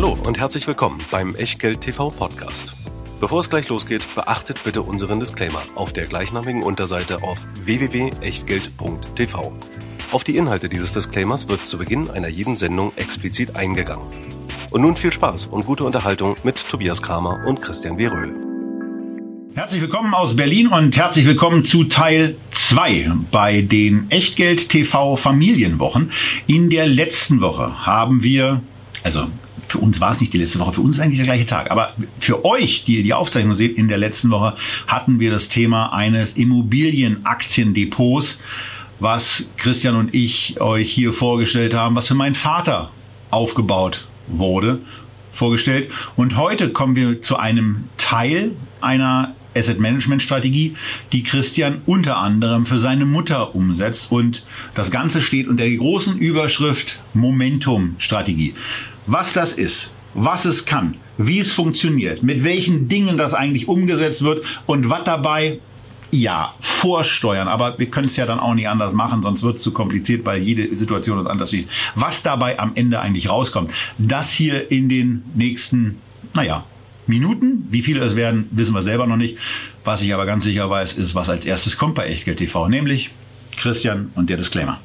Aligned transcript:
Hallo 0.00 0.16
und 0.28 0.38
herzlich 0.38 0.64
willkommen 0.68 0.98
beim 1.10 1.34
Echtgeld 1.34 1.80
TV 1.80 2.10
Podcast. 2.10 2.76
Bevor 3.18 3.40
es 3.40 3.50
gleich 3.50 3.68
losgeht, 3.68 4.04
beachtet 4.14 4.62
bitte 4.62 4.82
unseren 4.82 5.18
Disclaimer 5.18 5.60
auf 5.74 5.92
der 5.92 6.06
gleichnamigen 6.06 6.62
Unterseite 6.62 7.24
auf 7.24 7.44
www.echtgeld.tv. 7.64 9.52
Auf 10.12 10.22
die 10.22 10.36
Inhalte 10.36 10.68
dieses 10.68 10.92
Disclaimers 10.92 11.48
wird 11.48 11.66
zu 11.66 11.78
Beginn 11.78 12.10
einer 12.10 12.28
jeden 12.28 12.54
Sendung 12.54 12.92
explizit 12.94 13.56
eingegangen. 13.56 14.06
Und 14.70 14.82
nun 14.82 14.94
viel 14.94 15.12
Spaß 15.12 15.48
und 15.48 15.66
gute 15.66 15.82
Unterhaltung 15.82 16.36
mit 16.44 16.64
Tobias 16.68 17.02
Kramer 17.02 17.44
und 17.44 17.60
Christian 17.60 17.98
W. 17.98 18.06
Röhl. 18.06 18.36
Herzlich 19.56 19.80
willkommen 19.80 20.14
aus 20.14 20.36
Berlin 20.36 20.68
und 20.68 20.96
herzlich 20.96 21.26
willkommen 21.26 21.64
zu 21.64 21.82
Teil 21.82 22.36
2 22.52 23.10
bei 23.32 23.62
den 23.62 24.08
Echtgeld 24.12 24.68
TV 24.68 25.16
Familienwochen. 25.16 26.12
In 26.46 26.70
der 26.70 26.86
letzten 26.86 27.40
Woche 27.40 27.84
haben 27.84 28.22
wir, 28.22 28.62
also 29.02 29.26
für 29.68 29.78
uns 29.78 30.00
war 30.00 30.12
es 30.12 30.20
nicht 30.20 30.32
die 30.32 30.38
letzte 30.38 30.58
Woche, 30.58 30.72
für 30.72 30.80
uns 30.80 30.96
ist 30.96 31.02
eigentlich 31.02 31.18
der 31.18 31.26
gleiche 31.26 31.46
Tag. 31.46 31.70
Aber 31.70 31.94
für 32.18 32.44
euch, 32.44 32.84
die 32.84 32.96
ihr 32.96 33.02
die 33.02 33.14
Aufzeichnung 33.14 33.54
seht, 33.54 33.76
in 33.76 33.88
der 33.88 33.98
letzten 33.98 34.30
Woche 34.30 34.56
hatten 34.86 35.20
wir 35.20 35.30
das 35.30 35.48
Thema 35.48 35.92
eines 35.92 36.32
Immobilienaktiendepots, 36.32 38.38
was 38.98 39.48
Christian 39.56 39.94
und 39.94 40.14
ich 40.14 40.60
euch 40.60 40.90
hier 40.90 41.12
vorgestellt 41.12 41.74
haben, 41.74 41.94
was 41.94 42.08
für 42.08 42.14
meinen 42.14 42.34
Vater 42.34 42.90
aufgebaut 43.30 44.08
wurde, 44.26 44.80
vorgestellt. 45.32 45.90
Und 46.16 46.36
heute 46.36 46.70
kommen 46.70 46.96
wir 46.96 47.20
zu 47.20 47.36
einem 47.36 47.84
Teil 47.98 48.52
einer 48.80 49.34
Asset 49.54 49.80
Management 49.80 50.22
Strategie, 50.22 50.76
die 51.12 51.22
Christian 51.22 51.82
unter 51.86 52.18
anderem 52.18 52.66
für 52.66 52.78
seine 52.78 53.06
Mutter 53.06 53.54
umsetzt. 53.54 54.10
Und 54.10 54.44
das 54.74 54.90
Ganze 54.90 55.20
steht 55.20 55.48
unter 55.48 55.64
der 55.64 55.76
großen 55.76 56.18
Überschrift 56.18 57.00
Momentum 57.12 57.96
Strategie 57.98 58.54
was 59.08 59.32
das 59.32 59.52
ist, 59.52 59.90
was 60.14 60.44
es 60.44 60.64
kann, 60.64 60.96
wie 61.16 61.38
es 61.38 61.50
funktioniert, 61.50 62.22
mit 62.22 62.44
welchen 62.44 62.88
Dingen 62.88 63.18
das 63.18 63.34
eigentlich 63.34 63.66
umgesetzt 63.66 64.22
wird 64.22 64.44
und 64.66 64.88
was 64.88 65.02
dabei 65.04 65.58
ja, 66.10 66.54
vorsteuern, 66.60 67.48
aber 67.48 67.78
wir 67.78 67.90
können 67.90 68.06
es 68.06 68.16
ja 68.16 68.24
dann 68.24 68.40
auch 68.40 68.54
nicht 68.54 68.68
anders 68.68 68.94
machen, 68.94 69.22
sonst 69.22 69.42
wird 69.42 69.56
es 69.56 69.62
zu 69.62 69.72
kompliziert, 69.72 70.24
weil 70.24 70.40
jede 70.40 70.74
Situation 70.74 71.18
ist 71.18 71.26
anders. 71.26 71.54
Was 71.96 72.22
dabei 72.22 72.58
am 72.58 72.72
Ende 72.76 73.00
eigentlich 73.00 73.28
rauskommt, 73.28 73.72
das 73.98 74.32
hier 74.32 74.70
in 74.70 74.88
den 74.88 75.24
nächsten, 75.34 75.98
naja, 76.32 76.64
Minuten. 77.08 77.66
Wie 77.70 77.82
viele 77.82 78.04
es 78.04 78.16
werden, 78.16 78.48
wissen 78.50 78.74
wir 78.74 78.82
selber 78.82 79.06
noch 79.06 79.16
nicht. 79.16 79.38
Was 79.84 80.02
ich 80.02 80.12
aber 80.12 80.26
ganz 80.26 80.44
sicher 80.44 80.68
weiß, 80.68 80.94
ist, 80.94 81.14
was 81.14 81.28
als 81.28 81.44
erstes 81.44 81.76
kommt 81.76 81.94
bei 81.94 82.06
Echtgeld 82.06 82.38
TV, 82.38 82.68
nämlich 82.68 83.10
Christian 83.56 84.12
und 84.14 84.30
der 84.30 84.36
Disclaimer. 84.36 84.78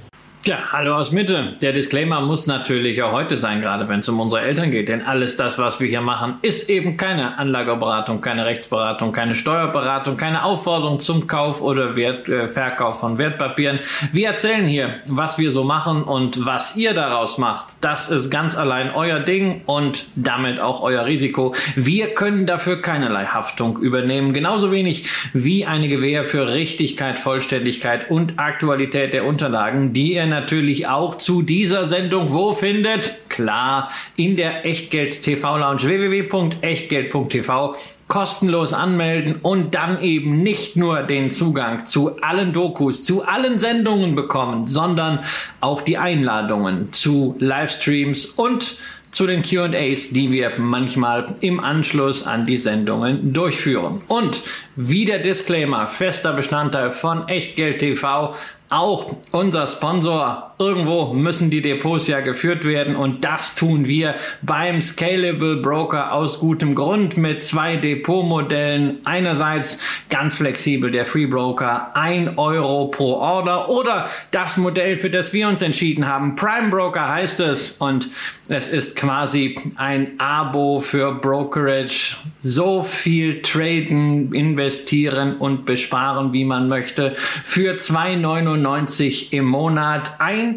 Ja, 0.45 0.57
hallo 0.73 0.95
aus 0.95 1.13
Mitte. 1.13 1.53
Der 1.61 1.71
Disclaimer 1.71 2.19
muss 2.19 2.47
natürlich 2.47 3.01
auch 3.01 3.13
heute 3.13 3.37
sein, 3.37 3.61
gerade 3.61 3.87
wenn 3.87 4.01
es 4.01 4.09
um 4.09 4.19
unsere 4.19 4.41
Eltern 4.41 4.71
geht. 4.71 4.89
Denn 4.89 5.01
alles 5.01 5.37
das, 5.37 5.57
was 5.57 5.79
wir 5.79 5.87
hier 5.87 6.01
machen, 6.01 6.33
ist 6.41 6.69
eben 6.69 6.97
keine 6.97 7.37
Anlageberatung, 7.37 8.19
keine 8.19 8.45
Rechtsberatung, 8.45 9.13
keine 9.13 9.35
Steuerberatung, 9.35 10.17
keine 10.17 10.43
Aufforderung 10.43 10.99
zum 10.99 11.27
Kauf 11.27 11.61
oder 11.61 11.95
Wert, 11.95 12.27
äh, 12.27 12.49
Verkauf 12.49 12.99
von 12.99 13.17
Wertpapieren. 13.17 13.79
Wir 14.11 14.27
erzählen 14.27 14.65
hier, 14.65 14.95
was 15.05 15.37
wir 15.37 15.49
so 15.49 15.63
machen 15.63 16.03
und 16.03 16.45
was 16.45 16.75
ihr 16.75 16.93
daraus 16.93 17.37
macht. 17.37 17.67
Das 17.79 18.11
ist 18.11 18.29
ganz 18.29 18.57
allein 18.57 18.93
euer 18.93 19.21
Ding 19.21 19.61
und 19.65 20.07
damit 20.17 20.59
auch 20.59 20.81
euer 20.81 21.05
Risiko. 21.05 21.55
Wir 21.75 22.15
können 22.15 22.47
dafür 22.47 22.81
keinerlei 22.81 23.27
Haftung 23.27 23.77
übernehmen. 23.77 24.33
Genauso 24.33 24.73
wenig 24.73 25.07
wie 25.31 25.65
eine 25.65 25.87
Gewähr 25.87 26.25
für 26.25 26.49
Richtigkeit, 26.49 27.17
Vollständigkeit 27.17 28.11
und 28.11 28.39
Aktualität 28.39 29.13
der 29.13 29.23
Unterlagen, 29.23 29.93
die 29.93 30.15
ihr 30.15 30.32
natürlich 30.33 30.87
auch 30.87 31.17
zu 31.17 31.43
dieser 31.43 31.85
Sendung 31.85 32.33
wo 32.33 32.53
findet? 32.53 33.29
Klar, 33.29 33.91
in 34.15 34.35
der 34.35 34.65
Echtgeld 34.65 35.21
TV 35.21 35.57
Lounge 35.57 35.83
www.echtgeld.tv 35.83 37.75
kostenlos 38.07 38.73
anmelden 38.73 39.35
und 39.41 39.75
dann 39.75 40.01
eben 40.01 40.43
nicht 40.43 40.75
nur 40.75 41.03
den 41.03 41.31
Zugang 41.31 41.85
zu 41.85 42.21
allen 42.21 42.51
Dokus, 42.51 43.03
zu 43.03 43.25
allen 43.25 43.59
Sendungen 43.59 44.15
bekommen, 44.15 44.67
sondern 44.67 45.19
auch 45.61 45.81
die 45.81 45.97
Einladungen 45.97 46.91
zu 46.91 47.35
Livestreams 47.39 48.25
und 48.25 48.77
zu 49.13 49.27
den 49.27 49.43
QAs, 49.43 50.09
die 50.09 50.31
wir 50.31 50.53
manchmal 50.57 51.35
im 51.39 51.59
Anschluss 51.59 52.25
an 52.25 52.45
die 52.45 52.57
Sendungen 52.57 53.31
durchführen. 53.31 54.01
Und 54.07 54.41
wie 54.75 55.05
der 55.05 55.19
Disclaimer, 55.19 55.87
fester 55.87 56.33
Bestandteil 56.33 56.91
von 56.91 57.27
Echtgeld 57.27 57.79
TV, 57.79 58.35
auch 58.73 59.05
unser 59.31 59.67
Sponsor. 59.67 60.52
Irgendwo 60.63 61.13
müssen 61.13 61.49
die 61.49 61.61
Depots 61.61 62.07
ja 62.07 62.21
geführt 62.21 62.63
werden 62.63 62.95
und 62.95 63.25
das 63.25 63.55
tun 63.55 63.85
wir 63.85 64.15
beim 64.41 64.81
Scalable 64.81 65.57
Broker 65.57 66.13
aus 66.13 66.39
gutem 66.39 66.73
Grund 66.73 67.17
mit 67.17 67.43
zwei 67.43 67.75
Depotmodellen. 67.75 68.99
Einerseits 69.03 69.79
ganz 70.09 70.37
flexibel 70.37 70.89
der 70.89 71.05
Free 71.05 71.25
Broker, 71.25 71.97
ein 71.97 72.37
Euro 72.37 72.87
pro 72.87 73.15
Order 73.15 73.67
oder 73.67 74.09
das 74.31 74.55
Modell, 74.55 74.97
für 74.97 75.09
das 75.09 75.33
wir 75.33 75.49
uns 75.49 75.61
entschieden 75.61 76.07
haben. 76.07 76.37
Prime 76.37 76.69
Broker 76.69 77.09
heißt 77.09 77.41
es 77.41 77.71
und 77.71 78.09
es 78.47 78.67
ist 78.67 78.95
quasi 78.95 79.57
ein 79.75 80.19
Abo 80.19 80.79
für 80.79 81.13
Brokerage. 81.13 82.17
So 82.41 82.83
viel 82.83 83.41
traden, 83.41 84.33
investieren 84.33 85.37
und 85.37 85.65
besparen, 85.65 86.33
wie 86.33 86.43
man 86.43 86.67
möchte. 86.67 87.15
Für 87.15 87.75
2,99 87.75 89.31
im 89.31 89.45
Monat, 89.45 90.11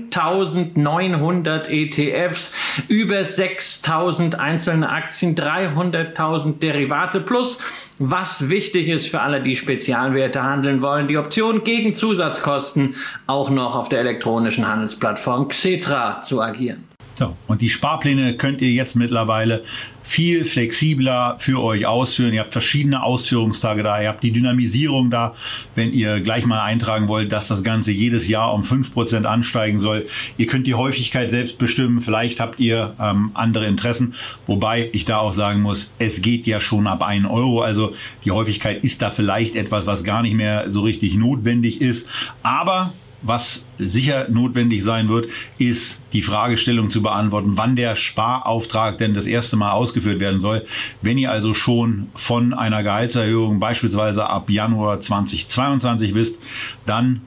1900 0.05 1.71
ETFs, 1.71 2.55
über 2.89 3.25
6000 3.25 4.39
einzelne 4.39 4.89
Aktien, 4.89 5.35
300.000 5.35 6.59
Derivate 6.59 7.21
plus 7.21 7.61
was 7.99 8.51
wichtig 8.51 8.89
ist 8.89 9.09
für 9.09 9.23
alle, 9.23 9.43
die 9.43 9.57
Spezialwerte 9.57 10.43
handeln 10.43 10.83
wollen, 10.83 11.09
die 11.09 11.17
Option 11.17 11.65
gegen 11.65 11.95
Zusatzkosten 11.95 12.95
auch 13.27 13.49
noch 13.49 13.75
auf 13.75 13.89
der 13.89 14.01
elektronischen 14.01 14.69
Handelsplattform 14.69 15.49
Xetra 15.49 16.21
zu 16.21 16.43
agieren. 16.43 16.86
So, 17.19 17.35
und 17.47 17.63
die 17.63 17.71
Sparpläne 17.71 18.35
könnt 18.35 18.61
ihr 18.61 18.71
jetzt 18.71 18.95
mittlerweile 18.95 19.65
viel 20.03 20.45
flexibler 20.45 21.37
für 21.39 21.63
euch 21.63 21.87
ausführen. 21.87 22.35
Ihr 22.35 22.41
habt 22.41 22.53
verschiedene 22.53 23.03
Ausführungstage 23.03 23.83
da, 23.83 24.01
ihr 24.03 24.09
habt 24.09 24.23
die 24.23 24.33
Dynamisierung 24.33 25.11
da, 25.11 25.35
wenn 25.75 25.95
ihr 25.95 26.21
gleich 26.21 26.45
mal 26.45 26.61
eintragen 26.61 27.09
wollt, 27.09 27.33
dass 27.33 27.49
das 27.49 27.65
Ganze 27.65 27.91
jedes 27.91 28.29
Jahr 28.29 28.53
um 28.53 28.65
fünf 28.65 28.93
Prozent 28.93 29.25
ansteigen 29.25 29.81
soll. 29.81 30.07
Ihr 30.37 30.47
könnt 30.47 30.67
die 30.67 30.75
Häufigkeit 30.75 31.31
selbst 31.31 31.57
bestimmen, 31.57 32.03
vielleicht 32.03 32.39
habt 32.39 32.61
ihr 32.61 32.95
ähm, 33.01 33.31
andere 33.33 33.67
Interessen, 33.67 34.15
wobei 34.47 34.91
ich 34.93 35.07
da 35.07 35.17
auch 35.17 35.33
sagen 35.33 35.63
muss, 35.63 35.91
es 35.99 36.21
geht 36.21 36.47
ja 36.47 36.61
schon 36.61 36.87
ab 36.87 37.03
einen 37.03 37.25
Euro, 37.25 37.63
also 37.63 37.95
die 38.27 38.31
Häufigkeit 38.31 38.85
ist 38.85 39.01
da 39.01 39.11
vielleicht 39.11 39.57
etwas, 39.57 39.87
was 39.87 40.05
gar 40.05 40.21
nicht 40.21 40.35
mehr 40.35 40.71
so 40.71 40.83
richtig 40.83 41.15
notwendig 41.15 41.81
ist, 41.81 42.11
aber 42.43 42.93
was 43.23 43.65
sicher 43.79 44.29
notwendig 44.29 44.85
sein 44.85 45.09
wird, 45.09 45.29
ist 45.59 46.01
die 46.13 46.23
Fragestellung 46.23 46.91
zu 46.91 47.03
beantworten, 47.03 47.53
wann 47.57 47.77
der 47.77 47.97
Sparauftrag 47.97 48.99
denn 48.99 49.15
das 49.15 49.27
erste 49.27 49.57
Mal 49.57 49.73
ausgeführt 49.73 50.21
werden 50.21 50.41
soll. 50.41 50.67
Wenn 51.03 51.19
ihr 51.19 51.31
also 51.31 51.55
schon 51.55 52.09
von 52.15 52.55
einer 52.55 52.83
Gehaltserhöhung 52.83 53.59
beispielsweise 53.59 54.29
ab 54.29 54.51
Januar 54.51 55.01
2022 55.01 56.15
wisst, 56.15 56.39
dann 56.85 57.23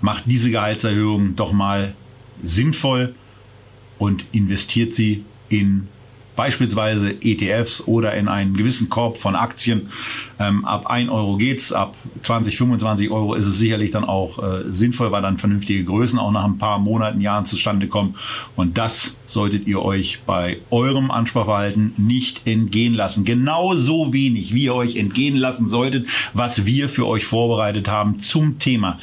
macht 0.00 0.24
diese 0.26 0.50
Gehaltserhöhung 0.50 1.36
doch 1.36 1.52
mal 1.52 1.94
sinnvoll 2.42 3.14
und 3.98 4.24
investiert 4.32 4.92
sie 4.92 5.24
in 5.48 5.88
beispielsweise 6.36 7.14
ETFs 7.20 7.86
oder 7.86 8.14
in 8.14 8.28
einen 8.28 8.56
gewissen 8.56 8.88
Korb 8.88 9.18
von 9.18 9.36
Aktien. 9.36 9.90
Ähm, 10.38 10.64
ab 10.64 10.86
1 10.86 11.10
Euro 11.10 11.36
geht's, 11.36 11.72
ab 11.72 11.96
20, 12.22 12.56
25 12.56 13.10
Euro 13.10 13.34
ist 13.34 13.46
es 13.46 13.58
sicherlich 13.58 13.92
dann 13.92 14.04
auch 14.04 14.42
äh, 14.42 14.64
sinnvoll, 14.70 15.12
weil 15.12 15.22
dann 15.22 15.38
vernünftige 15.38 15.84
Größen 15.84 16.18
auch 16.18 16.32
nach 16.32 16.44
ein 16.44 16.58
paar 16.58 16.78
Monaten, 16.78 17.20
Jahren 17.20 17.46
zustande 17.46 17.86
kommen. 17.86 18.16
Und 18.56 18.76
das 18.76 19.14
solltet 19.26 19.66
ihr 19.66 19.82
euch 19.82 20.20
bei 20.26 20.58
eurem 20.70 21.10
Ansparverhalten 21.10 21.94
nicht 21.96 22.46
entgehen 22.46 22.94
lassen. 22.94 23.24
Genauso 23.24 24.12
wenig, 24.12 24.52
wie 24.54 24.64
ihr 24.64 24.74
euch 24.74 24.96
entgehen 24.96 25.36
lassen 25.36 25.68
solltet, 25.68 26.06
was 26.32 26.66
wir 26.66 26.88
für 26.88 27.06
euch 27.06 27.24
vorbereitet 27.24 27.88
haben 27.88 28.20
zum 28.20 28.58
Thema 28.58 28.98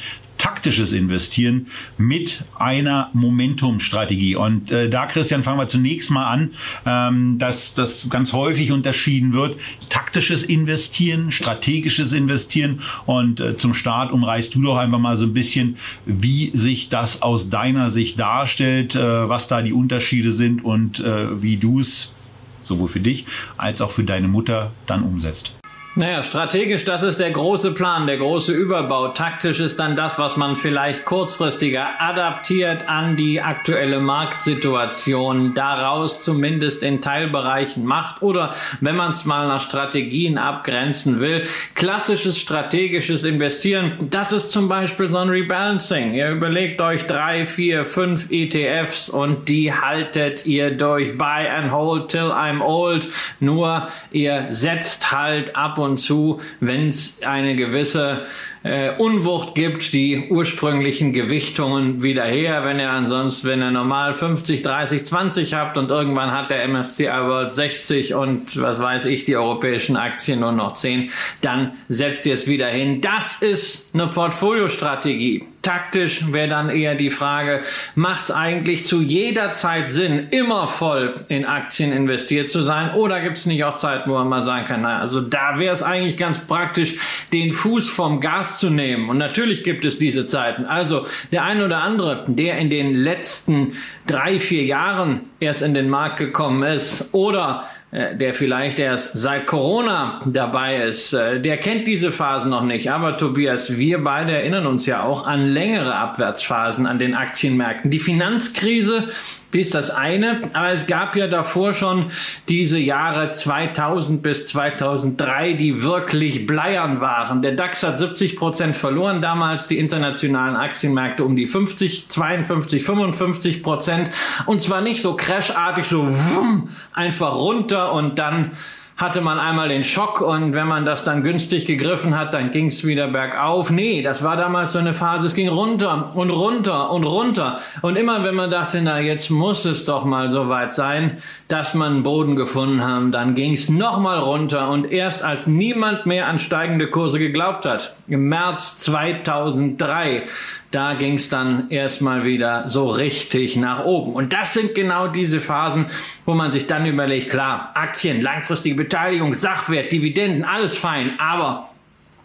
taktisches 0.62 0.92
Investieren 0.92 1.66
mit 1.98 2.44
einer 2.56 3.10
Momentum-Strategie. 3.14 4.36
Und 4.36 4.70
äh, 4.70 4.88
da, 4.88 5.06
Christian, 5.06 5.42
fangen 5.42 5.58
wir 5.58 5.66
zunächst 5.66 6.08
mal 6.12 6.24
an, 6.24 6.52
ähm, 6.86 7.38
dass 7.38 7.74
das 7.74 8.08
ganz 8.08 8.32
häufig 8.32 8.70
unterschieden 8.70 9.32
wird. 9.32 9.56
Taktisches 9.88 10.44
Investieren, 10.44 11.32
strategisches 11.32 12.12
Investieren. 12.12 12.80
Und 13.06 13.40
äh, 13.40 13.56
zum 13.56 13.74
Start 13.74 14.12
umreißt 14.12 14.54
du 14.54 14.62
doch 14.62 14.76
einfach 14.76 15.00
mal 15.00 15.16
so 15.16 15.24
ein 15.24 15.32
bisschen, 15.32 15.78
wie 16.06 16.52
sich 16.54 16.88
das 16.88 17.22
aus 17.22 17.50
deiner 17.50 17.90
Sicht 17.90 18.20
darstellt, 18.20 18.94
äh, 18.94 19.28
was 19.28 19.48
da 19.48 19.62
die 19.62 19.72
Unterschiede 19.72 20.30
sind 20.32 20.64
und 20.64 21.00
äh, 21.00 21.42
wie 21.42 21.56
du 21.56 21.80
es 21.80 22.12
sowohl 22.60 22.86
für 22.86 23.00
dich 23.00 23.26
als 23.56 23.80
auch 23.80 23.90
für 23.90 24.04
deine 24.04 24.28
Mutter 24.28 24.70
dann 24.86 25.02
umsetzt. 25.02 25.54
Naja, 25.94 26.22
strategisch, 26.22 26.86
das 26.86 27.02
ist 27.02 27.20
der 27.20 27.32
große 27.32 27.72
Plan, 27.72 28.06
der 28.06 28.16
große 28.16 28.50
Überbau. 28.50 29.08
Taktisch 29.08 29.60
ist 29.60 29.78
dann 29.78 29.94
das, 29.94 30.18
was 30.18 30.38
man 30.38 30.56
vielleicht 30.56 31.04
kurzfristiger 31.04 32.00
adaptiert 32.00 32.88
an 32.88 33.14
die 33.14 33.42
aktuelle 33.42 34.00
Marktsituation, 34.00 35.52
daraus 35.52 36.22
zumindest 36.22 36.82
in 36.82 37.02
Teilbereichen 37.02 37.84
macht 37.84 38.22
oder 38.22 38.54
wenn 38.80 38.96
man 38.96 39.12
es 39.12 39.26
mal 39.26 39.46
nach 39.46 39.60
Strategien 39.60 40.38
abgrenzen 40.38 41.20
will, 41.20 41.46
klassisches 41.74 42.38
strategisches 42.38 43.24
Investieren, 43.24 43.98
das 44.08 44.32
ist 44.32 44.50
zum 44.50 44.70
Beispiel 44.70 45.08
so 45.08 45.18
ein 45.18 45.28
Rebalancing. 45.28 46.14
Ihr 46.14 46.30
überlegt 46.30 46.80
euch 46.80 47.06
drei, 47.06 47.44
vier, 47.44 47.84
fünf 47.84 48.30
ETFs 48.30 49.10
und 49.10 49.50
die 49.50 49.74
haltet 49.74 50.46
ihr 50.46 50.70
durch 50.70 51.18
Buy 51.18 51.46
and 51.48 51.70
Hold 51.70 52.08
till 52.08 52.32
I'm 52.32 52.62
old. 52.62 53.06
Nur 53.40 53.88
ihr 54.10 54.46
setzt 54.48 55.12
halt 55.12 55.54
ab 55.54 55.81
und 55.82 55.98
zu, 55.98 56.40
wenn 56.60 56.88
es 56.88 57.20
eine 57.22 57.56
gewisse 57.56 58.26
äh, 58.62 58.92
Unwucht 58.96 59.54
gibt, 59.54 59.92
die 59.92 60.28
ursprünglichen 60.30 61.12
Gewichtungen 61.12 62.02
wieder 62.02 62.24
her. 62.24 62.64
Wenn 62.64 62.78
ihr 62.78 62.90
ansonsten, 62.90 63.48
wenn 63.48 63.60
ihr 63.60 63.70
normal 63.70 64.14
50, 64.14 64.62
30, 64.62 65.04
20 65.04 65.54
habt 65.54 65.76
und 65.76 65.90
irgendwann 65.90 66.32
hat 66.32 66.50
der 66.50 66.66
MSCI 66.68 67.06
World 67.06 67.52
60 67.52 68.14
und 68.14 68.60
was 68.60 68.80
weiß 68.80 69.06
ich, 69.06 69.24
die 69.24 69.36
europäischen 69.36 69.96
Aktien 69.96 70.40
nur 70.40 70.52
noch 70.52 70.74
10, 70.74 71.10
dann 71.40 71.72
setzt 71.88 72.24
ihr 72.26 72.34
es 72.34 72.46
wieder 72.46 72.68
hin. 72.68 73.00
Das 73.00 73.42
ist 73.42 73.94
eine 73.94 74.06
Portfoliostrategie. 74.06 75.51
Taktisch 75.62 76.32
wäre 76.32 76.48
dann 76.48 76.70
eher 76.70 76.96
die 76.96 77.10
Frage, 77.10 77.62
macht 77.94 78.24
es 78.24 78.30
eigentlich 78.32 78.86
zu 78.86 79.00
jeder 79.00 79.52
Zeit 79.52 79.90
Sinn, 79.90 80.26
immer 80.30 80.66
voll 80.66 81.14
in 81.28 81.44
Aktien 81.44 81.92
investiert 81.92 82.50
zu 82.50 82.62
sein? 82.62 82.94
Oder 82.94 83.20
gibt 83.20 83.38
es 83.38 83.46
nicht 83.46 83.64
auch 83.64 83.76
Zeiten, 83.76 84.10
wo 84.10 84.14
man 84.14 84.28
mal 84.28 84.42
sagen 84.42 84.66
kann, 84.66 84.82
naja, 84.82 84.98
also 84.98 85.20
da 85.20 85.58
wäre 85.58 85.72
es 85.72 85.82
eigentlich 85.82 86.16
ganz 86.16 86.40
praktisch, 86.40 86.96
den 87.32 87.52
Fuß 87.52 87.88
vom 87.90 88.20
Gas 88.20 88.58
zu 88.58 88.70
nehmen. 88.70 89.08
Und 89.08 89.18
natürlich 89.18 89.62
gibt 89.62 89.84
es 89.84 89.98
diese 89.98 90.26
Zeiten. 90.26 90.64
Also 90.64 91.06
der 91.30 91.44
ein 91.44 91.62
oder 91.62 91.78
andere, 91.78 92.24
der 92.26 92.58
in 92.58 92.68
den 92.68 92.94
letzten 92.94 93.74
drei, 94.06 94.40
vier 94.40 94.64
Jahren 94.64 95.20
erst 95.38 95.62
in 95.62 95.74
den 95.74 95.88
Markt 95.88 96.18
gekommen 96.18 96.62
ist 96.64 97.14
oder 97.14 97.68
der 97.92 98.32
vielleicht 98.32 98.78
erst 98.78 99.12
seit 99.12 99.46
Corona 99.46 100.22
dabei 100.24 100.82
ist, 100.84 101.12
äh, 101.12 101.40
der 101.40 101.58
kennt 101.58 101.86
diese 101.86 102.10
Phasen 102.10 102.50
noch 102.50 102.62
nicht. 102.62 102.90
Aber 102.90 103.18
Tobias, 103.18 103.76
wir 103.76 104.02
beide 104.02 104.32
erinnern 104.32 104.66
uns 104.66 104.86
ja 104.86 105.02
auch 105.02 105.26
an 105.26 105.52
längere 105.52 105.94
Abwärtsphasen 105.94 106.86
an 106.86 106.98
den 106.98 107.14
Aktienmärkten. 107.14 107.90
Die 107.90 107.98
Finanzkrise 107.98 109.08
die 109.52 109.60
ist 109.60 109.74
das 109.74 109.90
eine. 109.90 110.40
Aber 110.52 110.70
es 110.70 110.86
gab 110.86 111.16
ja 111.16 111.26
davor 111.26 111.74
schon 111.74 112.10
diese 112.48 112.78
Jahre 112.78 113.32
2000 113.32 114.22
bis 114.22 114.46
2003, 114.46 115.54
die 115.54 115.82
wirklich 115.82 116.46
bleiern 116.46 117.00
waren. 117.00 117.42
Der 117.42 117.52
DAX 117.52 117.82
hat 117.82 117.98
70 117.98 118.36
Prozent 118.36 118.76
verloren 118.76 119.20
damals, 119.22 119.68
die 119.68 119.78
internationalen 119.78 120.56
Aktienmärkte 120.56 121.24
um 121.24 121.36
die 121.36 121.46
50, 121.46 122.08
52, 122.08 122.84
55 122.84 123.62
Prozent. 123.62 124.10
Und 124.46 124.62
zwar 124.62 124.80
nicht 124.80 125.02
so 125.02 125.16
crashartig, 125.16 125.84
so 125.84 126.08
wumm, 126.08 126.70
einfach 126.92 127.34
runter 127.34 127.92
und 127.92 128.18
dann 128.18 128.52
hatte 128.96 129.20
man 129.20 129.38
einmal 129.38 129.68
den 129.68 129.84
Schock 129.84 130.20
und 130.20 130.54
wenn 130.54 130.68
man 130.68 130.84
das 130.84 131.04
dann 131.04 131.22
günstig 131.22 131.66
gegriffen 131.66 132.16
hat, 132.16 132.34
dann 132.34 132.50
ging 132.50 132.66
es 132.66 132.86
wieder 132.86 133.08
bergauf. 133.08 133.70
Nee, 133.70 134.02
das 134.02 134.22
war 134.22 134.36
damals 134.36 134.72
so 134.72 134.78
eine 134.78 134.94
Phase, 134.94 135.26
es 135.26 135.34
ging 135.34 135.48
runter 135.48 136.12
und 136.14 136.30
runter 136.30 136.90
und 136.90 137.04
runter. 137.04 137.60
Und 137.80 137.96
immer 137.96 138.22
wenn 138.24 138.34
man 138.34 138.50
dachte, 138.50 138.80
na 138.82 139.00
jetzt 139.00 139.30
muss 139.30 139.64
es 139.64 139.84
doch 139.84 140.04
mal 140.04 140.30
so 140.30 140.48
weit 140.48 140.74
sein, 140.74 141.18
dass 141.48 141.74
man 141.74 142.02
Boden 142.02 142.36
gefunden 142.36 142.84
haben, 142.84 143.12
dann 143.12 143.34
ging 143.34 143.54
es 143.54 143.68
nochmal 143.68 144.18
runter 144.18 144.68
und 144.68 144.90
erst 144.90 145.24
als 145.24 145.46
niemand 145.46 146.06
mehr 146.06 146.28
an 146.28 146.38
steigende 146.38 146.88
Kurse 146.88 147.18
geglaubt 147.18 147.66
hat, 147.66 147.96
im 148.06 148.28
März 148.28 148.78
2003, 148.80 150.24
da 150.72 150.94
ging 150.94 151.14
es 151.14 151.28
dann 151.28 151.70
erstmal 151.70 152.24
wieder 152.24 152.68
so 152.68 152.90
richtig 152.90 153.56
nach 153.56 153.84
oben. 153.84 154.14
Und 154.14 154.32
das 154.32 154.54
sind 154.54 154.74
genau 154.74 155.06
diese 155.06 155.40
Phasen, 155.40 155.86
wo 156.24 156.34
man 156.34 156.50
sich 156.50 156.66
dann 156.66 156.86
überlegt, 156.86 157.30
klar, 157.30 157.70
Aktien, 157.74 158.22
langfristige 158.22 158.74
Beteiligung, 158.74 159.34
Sachwert, 159.34 159.92
Dividenden, 159.92 160.44
alles 160.44 160.76
fein, 160.76 161.20
aber 161.20 161.68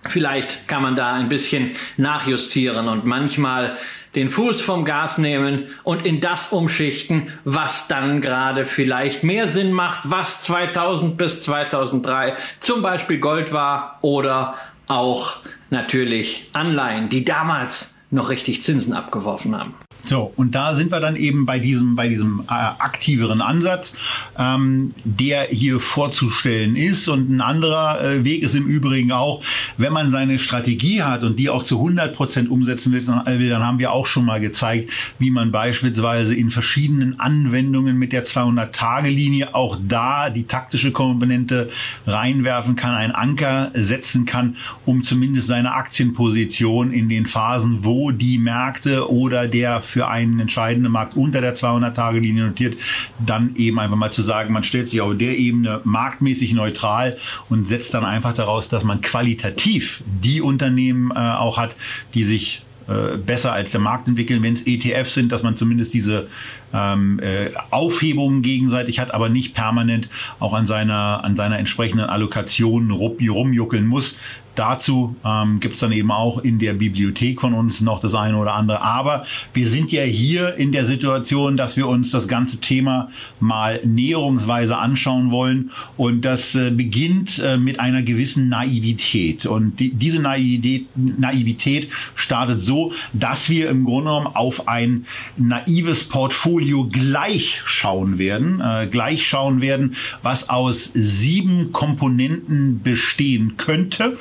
vielleicht 0.07 0.67
kann 0.67 0.81
man 0.81 0.95
da 0.95 1.13
ein 1.13 1.27
bisschen 1.27 1.75
nachjustieren 1.97 2.87
und 2.87 3.05
manchmal 3.05 3.77
den 4.15 4.29
Fuß 4.29 4.61
vom 4.61 4.85
Gas 4.85 5.17
nehmen 5.17 5.65
und 5.83 6.05
in 6.05 6.21
das 6.21 6.53
umschichten, 6.53 7.33
was 7.43 7.87
dann 7.87 8.21
gerade 8.21 8.65
vielleicht 8.65 9.23
mehr 9.23 9.47
Sinn 9.47 9.73
macht, 9.73 10.09
was 10.09 10.41
2000 10.43 11.17
bis 11.17 11.43
2003 11.43 12.35
zum 12.61 12.81
Beispiel 12.81 13.19
Gold 13.19 13.51
war 13.51 13.99
oder 14.01 14.55
auch 14.87 15.35
natürlich 15.69 16.49
Anleihen, 16.53 17.09
die 17.09 17.25
damals 17.25 17.96
noch 18.11 18.29
richtig 18.29 18.63
Zinsen 18.63 18.93
abgeworfen 18.93 19.55
haben. 19.57 19.75
So, 20.07 20.31
und 20.37 20.55
da 20.55 20.73
sind 20.73 20.91
wir 20.91 21.01
dann 21.01 21.17
eben 21.17 21.45
bei 21.45 21.59
diesem, 21.59 21.97
bei 21.97 22.07
diesem 22.07 22.45
äh, 22.47 22.53
aktiveren 22.53 23.41
Ansatz, 23.41 23.93
ähm, 24.39 24.93
der 25.03 25.47
hier 25.49 25.81
vorzustellen 25.81 26.77
ist. 26.77 27.09
Und 27.09 27.29
ein 27.29 27.41
anderer 27.41 28.01
äh, 28.01 28.23
Weg 28.23 28.41
ist 28.41 28.55
im 28.55 28.67
Übrigen 28.67 29.11
auch, 29.11 29.43
wenn 29.75 29.91
man 29.91 30.09
seine 30.09 30.39
Strategie 30.39 31.03
hat 31.03 31.23
und 31.23 31.37
die 31.37 31.49
auch 31.49 31.63
zu 31.63 31.75
100 31.75 32.15
Prozent 32.15 32.49
umsetzen 32.49 32.93
will, 32.93 33.03
dann, 33.03 33.27
äh, 33.27 33.49
dann 33.49 33.65
haben 33.65 33.79
wir 33.79 33.91
auch 33.91 34.07
schon 34.07 34.23
mal 34.23 34.39
gezeigt, 34.39 34.89
wie 35.19 35.29
man 35.29 35.51
beispielsweise 35.51 36.33
in 36.33 36.51
verschiedenen 36.51 37.19
Anwendungen 37.19 37.97
mit 37.97 38.13
der 38.13 38.25
200-Tage-Linie 38.25 39.55
auch 39.55 39.77
da 39.85 40.29
die 40.29 40.45
taktische 40.45 40.93
Komponente 40.93 41.69
reinwerfen 42.05 42.77
kann, 42.77 42.93
einen 42.93 43.13
Anker 43.13 43.71
setzen 43.73 44.25
kann, 44.25 44.55
um 44.85 45.03
zumindest 45.03 45.47
seine 45.47 45.73
Aktienposition 45.73 46.93
in 46.93 47.09
den 47.09 47.25
Phasen, 47.25 47.79
wo 47.83 48.11
die 48.11 48.37
Märkte 48.37 49.11
oder 49.11 49.49
der 49.49 49.81
für 49.81 49.96
für 49.97 50.09
einen 50.09 50.39
entscheidenden 50.39 50.91
Markt 50.91 51.17
unter 51.17 51.41
der 51.41 51.55
200-Tage-Linie 51.55 52.45
notiert, 52.45 52.77
dann 53.17 53.55
eben 53.55 53.79
einfach 53.79 53.95
mal 53.95 54.11
zu 54.11 54.21
sagen, 54.21 54.53
man 54.53 54.61
stellt 54.61 54.87
sich 54.87 55.01
auf 55.01 55.17
der 55.17 55.35
Ebene 55.39 55.81
marktmäßig 55.85 56.53
neutral 56.53 57.17
und 57.49 57.67
setzt 57.67 57.95
dann 57.95 58.05
einfach 58.05 58.35
daraus, 58.35 58.69
dass 58.69 58.83
man 58.83 59.01
qualitativ 59.01 60.03
die 60.05 60.39
Unternehmen 60.39 61.09
äh, 61.09 61.15
auch 61.15 61.57
hat, 61.57 61.75
die 62.13 62.23
sich 62.23 62.61
äh, 62.87 63.17
besser 63.17 63.53
als 63.53 63.71
der 63.71 63.79
Markt 63.79 64.07
entwickeln, 64.07 64.43
wenn 64.43 64.53
es 64.53 64.67
ETFs 64.67 65.15
sind, 65.15 65.31
dass 65.31 65.41
man 65.41 65.55
zumindest 65.55 65.95
diese 65.95 66.27
ähm, 66.75 67.19
äh, 67.19 67.49
Aufhebungen 67.71 68.43
gegenseitig 68.43 68.99
hat, 68.99 69.15
aber 69.15 69.29
nicht 69.29 69.55
permanent 69.55 70.09
auch 70.39 70.53
an 70.53 70.67
seiner 70.67 71.23
an 71.23 71.35
seiner 71.35 71.57
entsprechenden 71.57 72.05
Allokation 72.05 72.91
rumjuckeln 72.91 73.87
muss. 73.87 74.15
Dazu 74.57 75.15
ähm, 75.23 75.59
gibt 75.59 75.75
es 75.75 75.81
dann 75.81 75.91
eben 75.91 76.11
auch 76.11 76.39
in 76.39 76.57
der 76.57 76.73
Bibliothek 76.73 77.41
von 77.41 77.53
uns 77.53 77.79
noch 77.79 77.99
das 77.99 78.15
eine 78.15 78.37
oder 78.37 78.55
andere. 78.55 78.81
Aber 78.81 79.23
wir 79.53 79.67
sind 79.67 79.91
ja 79.91 80.01
hier 80.01 80.55
in 80.55 80.71
der 80.71 80.87
Situation, 80.87 81.57
dass 81.57 81.77
wir 81.77 81.87
uns 81.87 82.09
das 82.09 82.27
ganze 82.27 82.59
Thema 82.59 83.11
mal 83.39 83.79
näherungsweise 83.85 84.75
anschauen 84.75 85.29
wollen. 85.29 85.69
Und 85.95 86.25
das 86.25 86.55
äh, 86.55 86.71
beginnt 86.71 87.37
äh, 87.37 87.57
mit 87.57 87.79
einer 87.79 88.01
gewissen 88.01 88.49
Naivität. 88.49 89.45
Und 89.45 89.79
die, 89.79 89.91
diese 89.91 90.19
Naivität, 90.19 90.87
Naivität 90.95 91.89
startet 92.15 92.59
so, 92.59 92.93
dass 93.13 93.51
wir 93.51 93.69
im 93.69 93.85
Grunde 93.85 94.09
genommen 94.09 94.27
auf 94.33 94.67
ein 94.67 95.05
naives 95.37 96.03
Portfolio 96.05 96.87
gleich 96.91 97.61
schauen 97.65 98.17
werden. 98.17 98.59
Äh, 98.59 98.87
gleich 98.87 99.27
schauen 99.27 99.61
werden, 99.61 99.95
was 100.23 100.49
aus 100.49 100.89
sieben 100.95 101.71
Komponenten 101.71 102.81
bestehen 102.81 103.53
könnte 103.57 104.17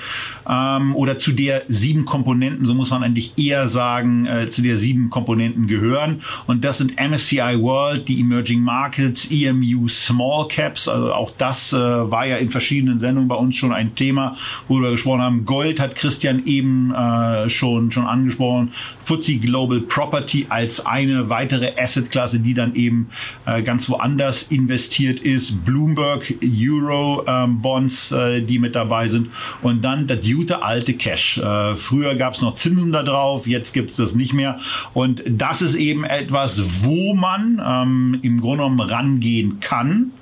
ähm, 0.49 0.95
oder 0.95 1.18
zu 1.18 1.33
der 1.33 1.62
sieben 1.68 2.04
Komponenten, 2.04 2.64
so 2.64 2.75
muss 2.75 2.90
man 2.90 3.02
eigentlich 3.02 3.33
eher 3.37 3.68
sagen, 3.68 4.26
äh, 4.26 4.49
zu 4.50 4.62
der 4.62 4.76
sieben 4.76 5.11
Komponenten 5.11 5.66
gehören. 5.66 6.23
Und 6.47 6.64
das 6.64 6.78
sind 6.78 6.95
MSCI 6.99 7.61
World, 7.61 8.09
die 8.09 8.21
Emerging 8.21 8.61
Markets, 8.61 9.28
EMU 9.30 9.88
Small 9.88 10.49
Caps. 10.49 10.88
Also 10.88 11.12
auch 11.12 11.30
das 11.37 11.73
äh, 11.73 11.76
war 11.76 12.26
ja 12.26 12.37
in 12.37 12.50
verschiedenen 12.50 12.99
Sendungen 12.99 13.28
bei 13.28 13.37
uns 13.37 13.56
schon 13.56 13.73
ein 13.73 13.95
Thema, 13.95 14.37
wo 14.68 14.80
wir 14.80 14.90
gesprochen 14.92 15.23
haben. 15.23 15.45
Gold 15.45 15.80
hat 15.80 15.95
Christian 15.97 16.47
eben 16.47 16.95
äh, 16.95 17.49
schon, 17.49 17.90
schon 17.90 18.06
angesprochen. 18.06 18.73
FTSE 19.04 19.37
Global 19.38 19.80
Property 19.80 20.47
als 20.49 20.85
eine 20.85 21.28
weitere 21.28 21.73
Assetklasse, 21.78 22.40
die 22.40 22.54
dann 22.54 22.75
eben 22.75 23.11
äh, 23.45 23.62
ganz 23.62 23.88
woanders 23.88 24.45
investiert 24.45 25.21
ist. 25.21 25.64
Bloomberg 25.64 26.35
Euro 26.42 27.25
ähm, 27.26 27.61
Bonds, 27.61 28.12
äh, 28.12 28.42
die 28.42 28.59
mit 28.59 28.75
dabei 28.75 29.09
sind. 29.09 29.30
Und 29.62 29.85
dann 29.85 30.06
das 30.16 30.26
gute 30.30 30.62
alte 30.62 30.94
Cash. 30.94 31.38
Äh, 31.38 31.76
früher 31.76 32.14
gab 32.14 32.35
es 32.35 32.42
noch 32.42 32.54
Zinsen 32.54 32.92
da 32.92 33.02
drauf, 33.02 33.46
jetzt 33.46 33.73
gibt 33.73 33.90
es 33.90 33.96
das 33.96 34.14
nicht 34.14 34.32
mehr. 34.32 34.58
Und 34.94 35.23
das 35.26 35.62
ist 35.62 35.75
eben 35.75 36.04
etwas, 36.04 36.85
wo 36.85 37.14
man 37.14 37.62
ähm, 37.64 38.18
im 38.23 38.40
Grunde 38.40 38.64
genommen 38.64 38.80
rangehen 38.80 39.61
kann 39.61 40.12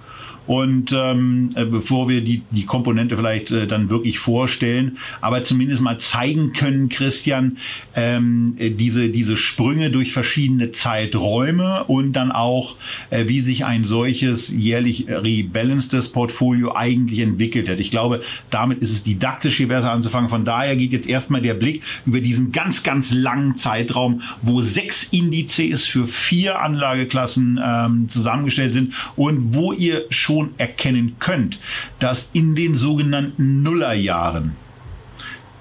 Und 0.46 0.92
ähm, 0.92 1.50
äh, 1.54 1.64
bevor 1.64 2.08
wir 2.08 2.20
die, 2.20 2.42
die 2.50 2.66
Komponente 2.66 3.16
vielleicht 3.16 3.50
äh, 3.50 3.66
dann 3.66 3.88
wirklich 3.88 4.18
vorstellen, 4.18 4.98
aber 5.20 5.42
zumindest 5.42 5.80
mal 5.80 5.98
zeigen 5.98 6.52
können, 6.52 6.88
Christian, 6.90 7.58
ähm, 7.96 8.56
diese, 8.58 9.08
diese 9.08 9.36
Sprünge 9.36 9.90
durch 9.90 10.12
verschiedene 10.12 10.70
Zeiträume 10.70 11.84
und 11.84 12.12
dann 12.12 12.30
auch, 12.30 12.76
äh, 13.10 13.26
wie 13.28 13.40
sich 13.40 13.64
ein 13.64 13.84
solches 13.84 14.50
jährlich 14.50 15.06
rebalancedes 15.08 16.10
Portfolio 16.10 16.74
eigentlich 16.74 17.20
entwickelt 17.20 17.68
hat. 17.68 17.80
Ich 17.80 17.90
glaube, 17.90 18.22
damit 18.50 18.80
ist 18.80 18.90
es 18.90 19.02
didaktisch 19.02 19.56
hier 19.56 19.68
besser 19.68 19.92
anzufangen. 19.92 20.28
Von 20.28 20.44
daher 20.44 20.76
geht 20.76 20.92
jetzt 20.92 21.08
erstmal 21.08 21.40
der 21.40 21.54
Blick 21.54 21.82
über 22.04 22.20
diesen 22.20 22.52
ganz, 22.52 22.82
ganz 22.82 23.12
langen 23.14 23.56
Zeitraum, 23.56 24.22
wo 24.42 24.60
sechs 24.60 25.04
Indizes 25.04 25.86
für 25.86 26.06
vier 26.06 26.60
Anlageklassen 26.60 27.58
ähm, 27.64 28.08
zusammengestellt 28.10 28.74
sind 28.74 28.92
und 29.16 29.54
wo 29.54 29.72
ihr 29.72 30.04
schon 30.10 30.33
erkennen 30.58 31.16
könnt, 31.18 31.58
dass 31.98 32.30
in 32.32 32.54
den 32.54 32.74
sogenannten 32.74 33.62
Nullerjahren 33.62 34.56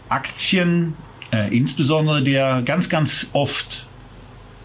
Aktien, 0.09 0.93
äh, 1.31 1.55
insbesondere 1.55 2.21
der 2.21 2.61
ganz, 2.63 2.89
ganz 2.89 3.27
oft 3.33 3.87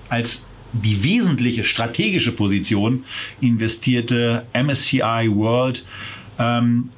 als 0.08 0.44
die 0.72 1.02
wesentliche 1.02 1.64
strategische 1.64 2.32
Position 2.32 3.04
investierte 3.40 4.46
MSCI 4.52 5.30
World 5.30 5.86
ähm, 6.38 6.90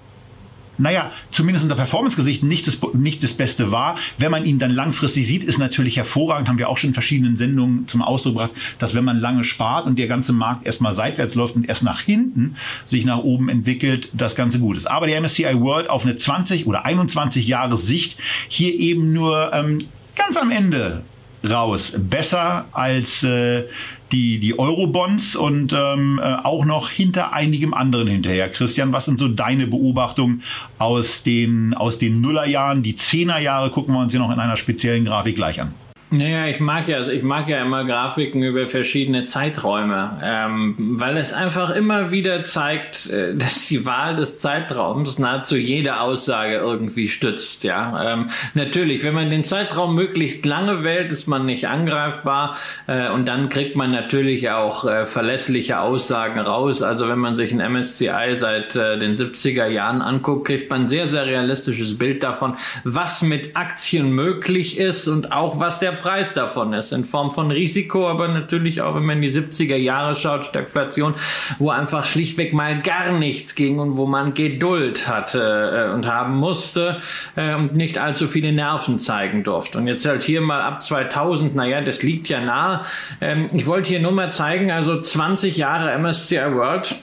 naja, 0.81 1.13
zumindest 1.31 1.63
unter 1.63 1.77
Performance-Gesichten 1.77 2.49
nicht 2.49 2.67
das, 2.67 2.79
nicht 2.95 3.23
das 3.23 3.35
Beste 3.35 3.71
war. 3.71 3.97
Wenn 4.19 4.31
man 4.31 4.45
ihn 4.45 4.59
dann 4.59 4.71
langfristig 4.71 5.27
sieht, 5.27 5.45
ist 5.45 5.59
natürlich 5.59 5.97
hervorragend, 5.97 6.49
haben 6.49 6.59
wir 6.59 6.69
auch 6.69 6.79
schon 6.79 6.89
in 6.89 6.95
verschiedenen 6.95 7.37
Sendungen 7.37 7.87
zum 7.87 8.03
Ausdruck 8.03 8.35
gebracht, 8.35 8.51
dass 8.79 8.95
wenn 8.95 9.05
man 9.05 9.19
lange 9.19 9.45
spart 9.45 9.87
und 9.87 9.99
der 9.99 10.09
ganze 10.09 10.33
Markt 10.33 10.67
erstmal 10.67 10.93
seitwärts 10.93 11.35
läuft 11.35 11.55
und 11.57 11.69
erst 11.69 11.83
nach 11.83 12.01
hinten 12.01 12.57
sich 12.85 13.05
nach 13.05 13.19
oben 13.19 13.49
entwickelt, 13.49 14.11
das 14.15 14.35
Ganze 14.35 14.59
gut 14.59 14.77
ist. 14.77 14.87
Aber 14.87 15.07
der 15.07 15.21
MSCI 15.21 15.61
World 15.61 15.91
auf 15.91 16.05
eine 16.05 16.17
20 16.17 16.67
oder 16.67 16.85
21 16.85 17.47
Jahre 17.47 17.77
Sicht 17.77 18.19
hier 18.49 18.75
eben 18.75 19.13
nur 19.13 19.53
ähm, 19.53 19.87
ganz 20.17 20.37
am 20.37 20.51
Ende 20.51 21.03
raus. 21.49 21.95
Besser 21.97 22.67
als 22.73 23.23
äh, 23.23 23.65
die, 24.13 24.39
die 24.39 24.59
Eurobonds 24.59 25.37
und 25.37 25.73
ähm, 25.73 26.21
äh, 26.23 26.37
auch 26.43 26.65
noch 26.65 26.91
hinter 26.91 27.33
einigem 27.33 27.75
anderen 27.75 28.09
hinterher. 28.09 28.51
Christian, 28.51 28.93
was 28.93 29.05
sind 29.05 29.19
so 29.19 29.29
deine 29.29 29.67
Beobachtungen 29.67 30.43
aus 30.79 31.23
den, 31.23 31.75
aus 31.75 31.99
den 31.99 32.21
Nullerjahren? 32.21 32.83
Die 32.83 32.97
Zehnerjahre 32.97 33.71
gucken 33.71 33.95
wir 33.95 34.01
uns 34.01 34.13
hier 34.13 34.21
noch 34.21 34.33
in 34.33 34.41
einer 34.41 34.57
speziellen 34.57 35.05
Grafik 35.05 35.37
gleich 35.37 35.61
an. 35.61 35.75
Naja, 36.13 36.47
ich 36.47 36.59
mag 36.59 36.89
ja, 36.89 36.97
also 36.97 37.13
ich 37.13 37.23
mag 37.23 37.49
ja 37.49 37.63
immer 37.63 37.85
Grafiken 37.85 38.43
über 38.43 38.67
verschiedene 38.67 39.23
Zeiträume, 39.23 40.19
ähm, 40.25 40.75
weil 40.77 41.17
es 41.17 41.33
einfach 41.33 41.71
immer 41.71 42.11
wieder 42.11 42.43
zeigt, 42.43 43.09
äh, 43.11 43.33
dass 43.37 43.67
die 43.67 43.87
Wahl 43.87 44.17
des 44.17 44.39
Zeitraums 44.39 45.21
nahezu 45.21 45.57
jede 45.57 46.01
Aussage 46.01 46.57
irgendwie 46.57 47.07
stützt. 47.07 47.63
Ja, 47.63 48.15
ähm, 48.15 48.31
natürlich, 48.55 49.05
wenn 49.05 49.15
man 49.15 49.31
den 49.31 49.45
Zeitraum 49.45 49.95
möglichst 49.95 50.45
lange 50.45 50.83
wählt, 50.83 51.13
ist 51.13 51.29
man 51.29 51.47
nicht 51.47 51.69
angreifbar 51.69 52.57
äh, 52.89 53.09
und 53.11 53.29
dann 53.29 53.49
kriegt 53.49 53.77
man 53.77 53.93
natürlich 53.93 54.51
auch 54.51 54.85
äh, 54.85 55.07
verlässliche 55.07 55.79
Aussagen 55.79 56.41
raus. 56.41 56.83
Also 56.83 57.09
wenn 57.09 57.21
man 57.21 57.37
sich 57.37 57.53
ein 57.53 57.73
MSCI 57.73 58.35
seit 58.35 58.75
äh, 58.75 58.99
den 58.99 59.17
70er 59.17 59.67
Jahren 59.67 60.03
anguckt, 60.03 60.49
kriegt 60.49 60.71
man 60.71 60.83
ein 60.83 60.89
sehr, 60.89 61.07
sehr 61.07 61.27
realistisches 61.27 61.99
Bild 61.99 62.25
davon, 62.25 62.57
was 62.83 63.23
mit 63.23 63.57
Aktien 63.57 64.11
möglich 64.11 64.77
ist 64.77 65.07
und 65.07 65.31
auch 65.31 65.61
was 65.61 65.79
der 65.79 66.00
Preis 66.01 66.35
davon 66.35 66.73
ist, 66.73 66.93
in 66.93 67.05
Form 67.05 67.31
von 67.31 67.51
Risiko, 67.51 68.09
aber 68.09 68.29
natürlich 68.29 68.83
auch, 68.83 68.95
wenn 68.95 69.05
man 69.05 69.17
in 69.17 69.23
die 69.23 69.33
70er 69.33 69.77
Jahre 69.77 70.15
schaut, 70.15 70.47
Stagflation, 70.47 71.15
wo 71.59 71.71
einfach 71.71 72.05
schlichtweg 72.05 72.53
mal 72.53 72.81
gar 72.83 73.13
nichts 73.13 73.55
ging 73.55 73.79
und 73.79 73.97
wo 73.97 74.07
man 74.07 74.35
Geduld 74.35 75.09
hatte 75.09 75.89
äh, 75.91 75.95
und 75.95 76.07
haben 76.07 76.37
musste 76.37 77.01
äh, 77.37 77.55
und 77.55 77.75
nicht 77.75 77.99
allzu 77.99 78.27
viele 78.27 78.53
Nerven 78.53 78.99
zeigen 78.99 79.45
durfte. 79.45 79.79
Und 79.79 79.87
jetzt 79.87 80.07
halt 80.07 80.23
hier 80.23 80.41
mal 80.41 80.63
ab 80.63 80.83
2000, 80.83 81.55
naja, 81.55 81.81
das 81.81 82.03
liegt 82.03 82.29
ja 82.29 82.41
nah. 82.41 82.85
Ähm, 83.21 83.47
ich 83.53 83.67
wollte 83.67 83.89
hier 83.89 84.01
nur 84.01 84.13
mal 84.13 84.33
zeigen, 84.33 84.71
also 84.71 85.01
20 85.01 85.57
Jahre 85.57 85.97
MSCI 85.99 86.55
World, 86.55 86.95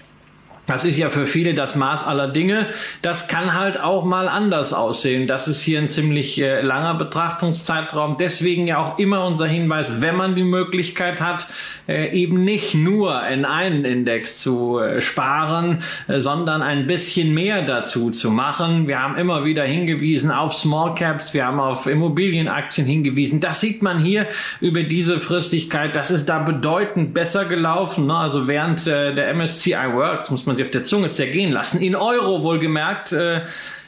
das 0.67 0.83
ist 0.83 0.97
ja 0.97 1.09
für 1.09 1.25
viele 1.25 1.53
das 1.53 1.75
Maß 1.75 2.05
aller 2.05 2.27
Dinge. 2.27 2.67
Das 3.01 3.27
kann 3.29 3.53
halt 3.53 3.79
auch 3.79 4.03
mal 4.03 4.27
anders 4.27 4.73
aussehen. 4.73 5.25
Das 5.25 5.47
ist 5.47 5.61
hier 5.61 5.79
ein 5.79 5.87
ziemlich 5.87 6.41
äh, 6.41 6.61
langer 6.61 6.95
Betrachtungszeitraum. 6.95 8.17
Deswegen 8.19 8.67
ja 8.67 8.77
auch 8.77 8.99
immer 8.99 9.25
unser 9.25 9.47
Hinweis, 9.47 10.01
wenn 10.01 10.17
man 10.17 10.35
die 10.35 10.43
Möglichkeit 10.43 11.21
hat, 11.21 11.47
äh, 11.87 12.11
eben 12.11 12.43
nicht 12.43 12.75
nur 12.75 13.25
in 13.27 13.45
einen 13.45 13.85
Index 13.85 14.41
zu 14.41 14.79
äh, 14.79 14.99
sparen, 14.99 15.83
äh, 16.09 16.19
sondern 16.19 16.61
ein 16.61 16.85
bisschen 16.85 17.33
mehr 17.33 17.61
dazu 17.61 18.11
zu 18.11 18.29
machen. 18.29 18.87
Wir 18.87 19.01
haben 19.01 19.17
immer 19.17 19.45
wieder 19.45 19.63
hingewiesen 19.63 20.31
auf 20.31 20.53
Small 20.53 20.95
Caps, 20.95 21.33
wir 21.33 21.45
haben 21.45 21.61
auf 21.61 21.87
Immobilienaktien 21.87 22.85
hingewiesen. 22.85 23.39
Das 23.39 23.61
sieht 23.61 23.81
man 23.81 23.99
hier 23.99 24.27
über 24.59 24.83
diese 24.83 25.21
Fristigkeit. 25.21 25.95
Das 25.95 26.11
ist 26.11 26.27
da 26.27 26.39
bedeutend 26.39 27.13
besser 27.13 27.45
gelaufen. 27.45 28.07
Ne? 28.07 28.15
Also 28.17 28.49
während 28.49 28.85
äh, 28.85 29.15
der 29.15 29.33
MSCI 29.33 29.93
World, 29.93 30.29
muss 30.29 30.45
man 30.45 30.56
sich 30.57 30.65
auf 30.65 30.71
der 30.71 30.83
Zunge 30.83 31.11
zergehen 31.11 31.51
lassen. 31.51 31.81
In 31.81 31.95
Euro 31.95 32.43
wohlgemerkt, 32.43 33.11
äh, 33.11 33.43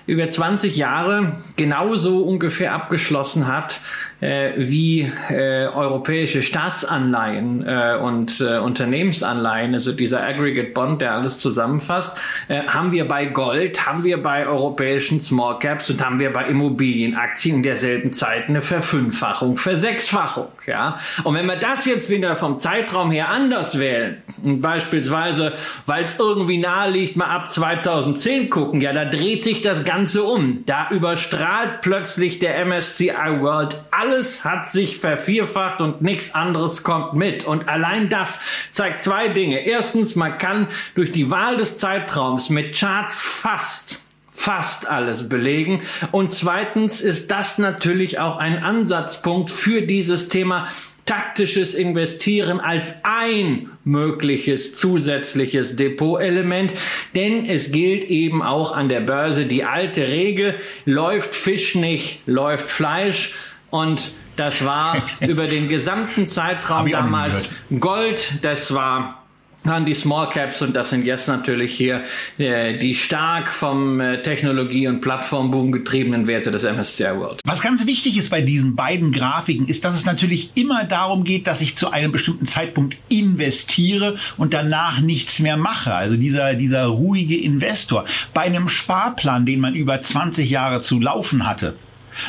über 0.06 0.30
20 0.30 0.76
Jahre 0.76 1.34
genauso 1.56 2.24
ungefähr 2.24 2.74
abgeschlossen 2.74 3.48
hat 3.48 3.82
äh, 4.22 4.52
wie 4.58 5.12
äh, 5.30 5.68
europäische 5.68 6.44
Staatsanleihen 6.44 7.66
äh, 7.66 7.98
und 8.02 8.42
äh, 8.42 8.58
Unternehmensanleihen, 8.58 9.74
also 9.74 9.94
dieser 9.94 10.24
Aggregate 10.24 10.72
Bond, 10.72 11.02
der 11.02 11.14
alles 11.14 11.40
zusammenfasst, 11.40 12.18
äh, 12.48 12.64
haben 12.64 12.92
wir 12.92 13.08
bei 13.08 13.26
Gold, 13.26 13.86
haben 13.86 14.04
wir 14.04 14.22
bei 14.22 14.46
europäischen 14.46 15.22
Small 15.22 15.60
Caps 15.60 15.90
und 15.90 16.04
haben 16.06 16.20
wir 16.20 16.34
bei 16.34 16.46
Immobilienaktien 16.46 17.58
in 17.58 17.64
derselben 17.64 18.14
Zeit 18.14 18.50
eine 18.50 18.62
Verfünffachung, 18.62 19.58
Versechsfachung. 19.58 20.48
Ja? 20.66 21.00
Und 21.24 21.36
wenn 21.36 21.46
wir 21.46 21.56
das 21.56 21.86
jetzt 21.86 22.10
wieder 22.10 22.36
vom 22.36 22.60
Zeitraum 22.60 23.12
her 23.12 23.30
anders 23.30 23.80
wählen, 23.80 24.22
beispielsweise, 24.44 25.54
weil 25.86 26.04
es 26.04 26.20
irgendwie 26.20 26.58
nahe 26.58 26.90
liegt, 26.90 27.16
mal 27.16 27.28
ab 27.28 27.52
2010 27.52 28.50
gucken, 28.50 28.82
ja, 28.82 28.94
da 28.94 29.06
dreht 29.06 29.44
sich 29.44 29.62
das 29.62 29.84
Ganze 29.84 30.24
um. 30.24 30.64
Da 30.66 30.90
überstrahlt 30.90 31.82
plötzlich 31.82 32.40
der 32.40 32.66
MSCI 32.66 33.42
World 33.42 33.82
alle 33.92 34.09
alles 34.10 34.44
hat 34.44 34.66
sich 34.66 34.98
vervierfacht 34.98 35.82
und 35.82 36.02
nichts 36.02 36.34
anderes 36.34 36.84
kommt 36.84 37.14
mit. 37.14 37.46
Und 37.46 37.70
allein 37.70 38.10
das 38.10 38.40
zeigt 38.72 39.04
zwei 39.04 39.28
Dinge. 39.28 39.66
Erstens, 39.66 40.16
man 40.16 40.38
kann 40.38 40.68
durch 40.96 41.12
die 41.12 41.30
Wahl 41.30 41.58
des 41.58 41.78
Zeitraums 41.78 42.50
mit 42.50 42.78
Charts 42.78 43.24
fast 43.24 44.02
fast 44.32 44.90
alles 44.90 45.28
belegen. 45.28 45.82
Und 46.14 46.32
zweitens 46.32 47.02
ist 47.02 47.30
das 47.30 47.58
natürlich 47.58 48.20
auch 48.20 48.38
ein 48.38 48.64
Ansatzpunkt 48.64 49.52
für 49.52 49.82
dieses 49.82 50.30
Thema 50.30 50.70
taktisches 51.10 51.74
Investieren 51.74 52.60
als 52.60 53.02
ein 53.04 53.72
mögliches 53.84 54.76
zusätzliches 54.76 55.76
Depotelement, 55.76 56.72
denn 57.16 57.46
es 57.46 57.72
gilt 57.72 58.04
eben 58.04 58.44
auch 58.44 58.78
an 58.78 58.90
der 58.90 59.00
Börse 59.00 59.46
die 59.46 59.64
alte 59.64 60.08
Regel, 60.08 60.56
läuft 60.86 61.34
Fisch 61.34 61.74
nicht, 61.74 62.22
läuft 62.28 62.70
Fleisch. 62.70 63.36
Und 63.70 64.12
das 64.36 64.64
war 64.66 64.98
über 65.22 65.48
den 65.48 65.70
gesamten 65.70 66.28
Zeitraum 66.28 66.90
damals 66.90 67.50
Gold. 67.80 68.40
Das 68.42 68.74
war 68.74 69.20
dann 69.64 69.86
die 69.86 69.94
Small 69.94 70.30
Caps 70.30 70.62
und 70.62 70.76
das 70.76 70.90
sind 70.90 71.06
jetzt 71.06 71.28
natürlich 71.28 71.74
hier 71.76 72.04
äh, 72.38 72.78
die 72.78 72.96
stark 72.96 73.50
vom 73.50 74.00
äh, 74.00 74.22
Technologie- 74.22 74.88
und 74.88 75.02
Plattformboom 75.02 75.72
getriebenen 75.72 76.28
Werte 76.28 76.50
des 76.52 76.64
MSCI 76.64 77.18
World. 77.18 77.42
Was 77.44 77.62
ganz 77.62 77.86
wichtig 77.86 78.18
ist 78.18 78.30
bei 78.30 78.42
diesen 78.42 78.76
beiden 78.76 79.12
Grafiken, 79.12 79.68
ist, 79.68 79.84
dass 79.84 79.96
es 79.96 80.06
natürlich 80.06 80.52
immer 80.56 80.86
darum 80.86 81.24
geht, 81.24 81.46
dass 81.46 81.62
ich 81.62 81.76
zu 81.76 81.92
einem 81.92 82.12
bestimmten 82.12 82.48
Zeitpunkt 82.48 82.96
investiere 83.10 84.18
und 84.38 84.54
danach 84.54 85.02
nichts 85.02 85.40
mehr 85.40 85.58
mache. 85.58 85.94
Also 85.94 86.16
dieser, 86.16 86.54
dieser 86.54 86.86
ruhige 86.86 87.38
Investor. 87.38 88.06
Bei 88.34 88.42
einem 88.42 88.70
Sparplan, 88.70 89.46
den 89.46 89.60
man 89.60 89.76
über 89.76 90.02
20 90.02 90.50
Jahre 90.50 90.82
zu 90.82 91.00
laufen 91.00 91.46
hatte, 91.46 91.76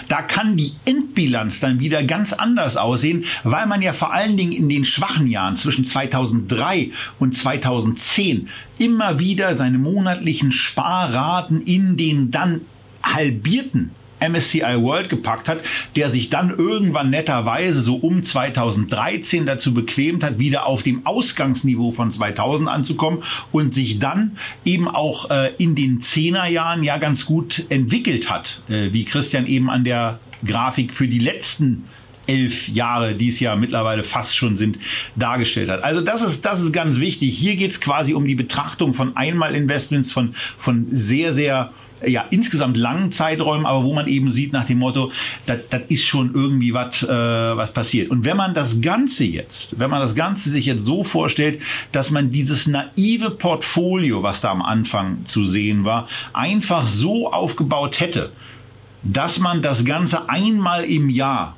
da 0.09 0.23
kann 0.23 0.56
die 0.56 0.73
Endbilanz 0.85 1.61
dann 1.61 1.80
wieder 1.80 2.02
ganz 2.02 2.32
anders 2.32 2.76
aussehen, 2.76 3.25
weil 3.44 3.66
man 3.66 3.82
ja 3.82 3.92
vor 3.92 4.12
allen 4.12 4.37
Dingen 4.37 4.52
in 4.52 4.68
den 4.68 4.85
schwachen 4.85 5.26
Jahren 5.26 5.56
zwischen 5.56 5.85
2003 5.85 6.90
und 7.18 7.35
2010 7.35 8.49
immer 8.78 9.18
wieder 9.18 9.54
seine 9.56 9.78
monatlichen 9.78 10.52
Sparraten 10.52 11.62
in 11.62 11.97
den 11.97 12.30
dann 12.30 12.62
halbierten 13.02 13.90
MSCI 14.21 14.83
World 14.83 15.09
gepackt 15.09 15.49
hat, 15.49 15.61
der 15.97 16.11
sich 16.11 16.31
dann 16.31 16.50
irgendwann 16.50 17.11
netterweise 17.11 17.81
so 17.81 17.97
um 17.97 18.23
2013 18.23 19.47
dazu 19.47 19.75
bequemt 19.75 20.23
hat, 20.23 20.39
wieder 20.39 20.67
auf 20.67 20.83
dem 20.83 21.07
Ausgangsniveau 21.07 21.93
von 21.93 22.11
2000 22.11 22.69
anzukommen 22.69 23.23
und 23.53 23.75
sich 23.75 23.99
dann 23.99 24.37
eben 24.65 24.89
auch 24.89 25.31
äh, 25.31 25.53
in 25.59 25.75
den 25.75 26.03
Zehnerjahren 26.03 26.83
ja 26.83 26.99
ganz 26.99 27.27
gut 27.27 27.65
entwickelt 27.69 28.31
hat, 28.31 28.62
äh, 28.69 28.93
wie 28.93 29.05
Christian 29.05 29.47
eben 29.47 29.71
an 29.71 29.85
der 29.85 30.21
Grafik 30.45 30.95
für 30.95 31.09
die 31.09 31.19
letzten 31.19 31.85
elf 32.27 32.69
Jahre, 32.69 33.15
die 33.15 33.29
es 33.29 33.41
ja 33.41 33.57
mittlerweile 33.57 34.05
fast 34.05 34.37
schon 34.37 34.57
sind, 34.57 34.79
dargestellt 35.17 35.69
hat. 35.69 35.83
Also 35.83 36.00
das 36.00 36.23
ist, 36.23 36.45
das 36.45 36.61
ist 36.61 36.73
ganz 36.73 37.00
wichtig. 37.00 37.37
Hier 37.37 37.57
geht 37.57 37.73
es 37.73 37.81
quasi 37.81 38.15
um 38.15 38.25
die 38.25 38.35
Betrachtung 38.35 38.95
von 38.95 39.17
Einmalinvestments, 39.17 40.12
von, 40.12 40.35
von 40.57 40.87
sehr, 40.91 41.33
sehr 41.33 41.73
ja, 42.07 42.25
insgesamt 42.30 42.76
langen 42.76 43.12
Zeiträumen, 43.12 43.66
aber 43.66 43.85
wo 43.85 43.95
man 43.95 44.09
eben 44.09 44.30
sieht 44.30 44.52
nach 44.52 44.64
dem 44.64 44.78
Motto, 44.78 45.12
das 45.47 45.61
ist 45.88 46.04
schon 46.04 46.35
irgendwie 46.35 46.73
was 46.75 47.02
äh, 47.02 47.09
was 47.09 47.73
passiert. 47.73 48.11
Und 48.11 48.25
wenn 48.25 48.37
man 48.37 48.54
das 48.54 48.80
Ganze 48.80 49.25
jetzt, 49.25 49.78
wenn 49.78 49.90
man 49.90 50.00
das 50.00 50.14
Ganze 50.14 50.50
sich 50.50 50.66
jetzt 50.66 50.85
so 50.85 51.04
vorstellt, 51.04 51.61
dass 51.92 52.11
man 52.11 52.30
dieses 52.33 52.66
naive 52.66 53.30
Portfolio, 53.30 54.23
was 54.23 54.40
da 54.40 54.50
am 54.50 54.62
Anfang 54.62 55.25
zu 55.26 55.45
sehen 55.45 55.85
war, 55.85 56.09
einfach 56.33 56.87
so 56.87 57.33
aufgebaut 57.33 58.00
hätte, 58.00 58.33
dass 59.02 59.38
man 59.38 59.62
das 59.62 59.85
Ganze 59.85 60.28
einmal 60.28 60.85
im 60.85 61.09
Jahr 61.09 61.57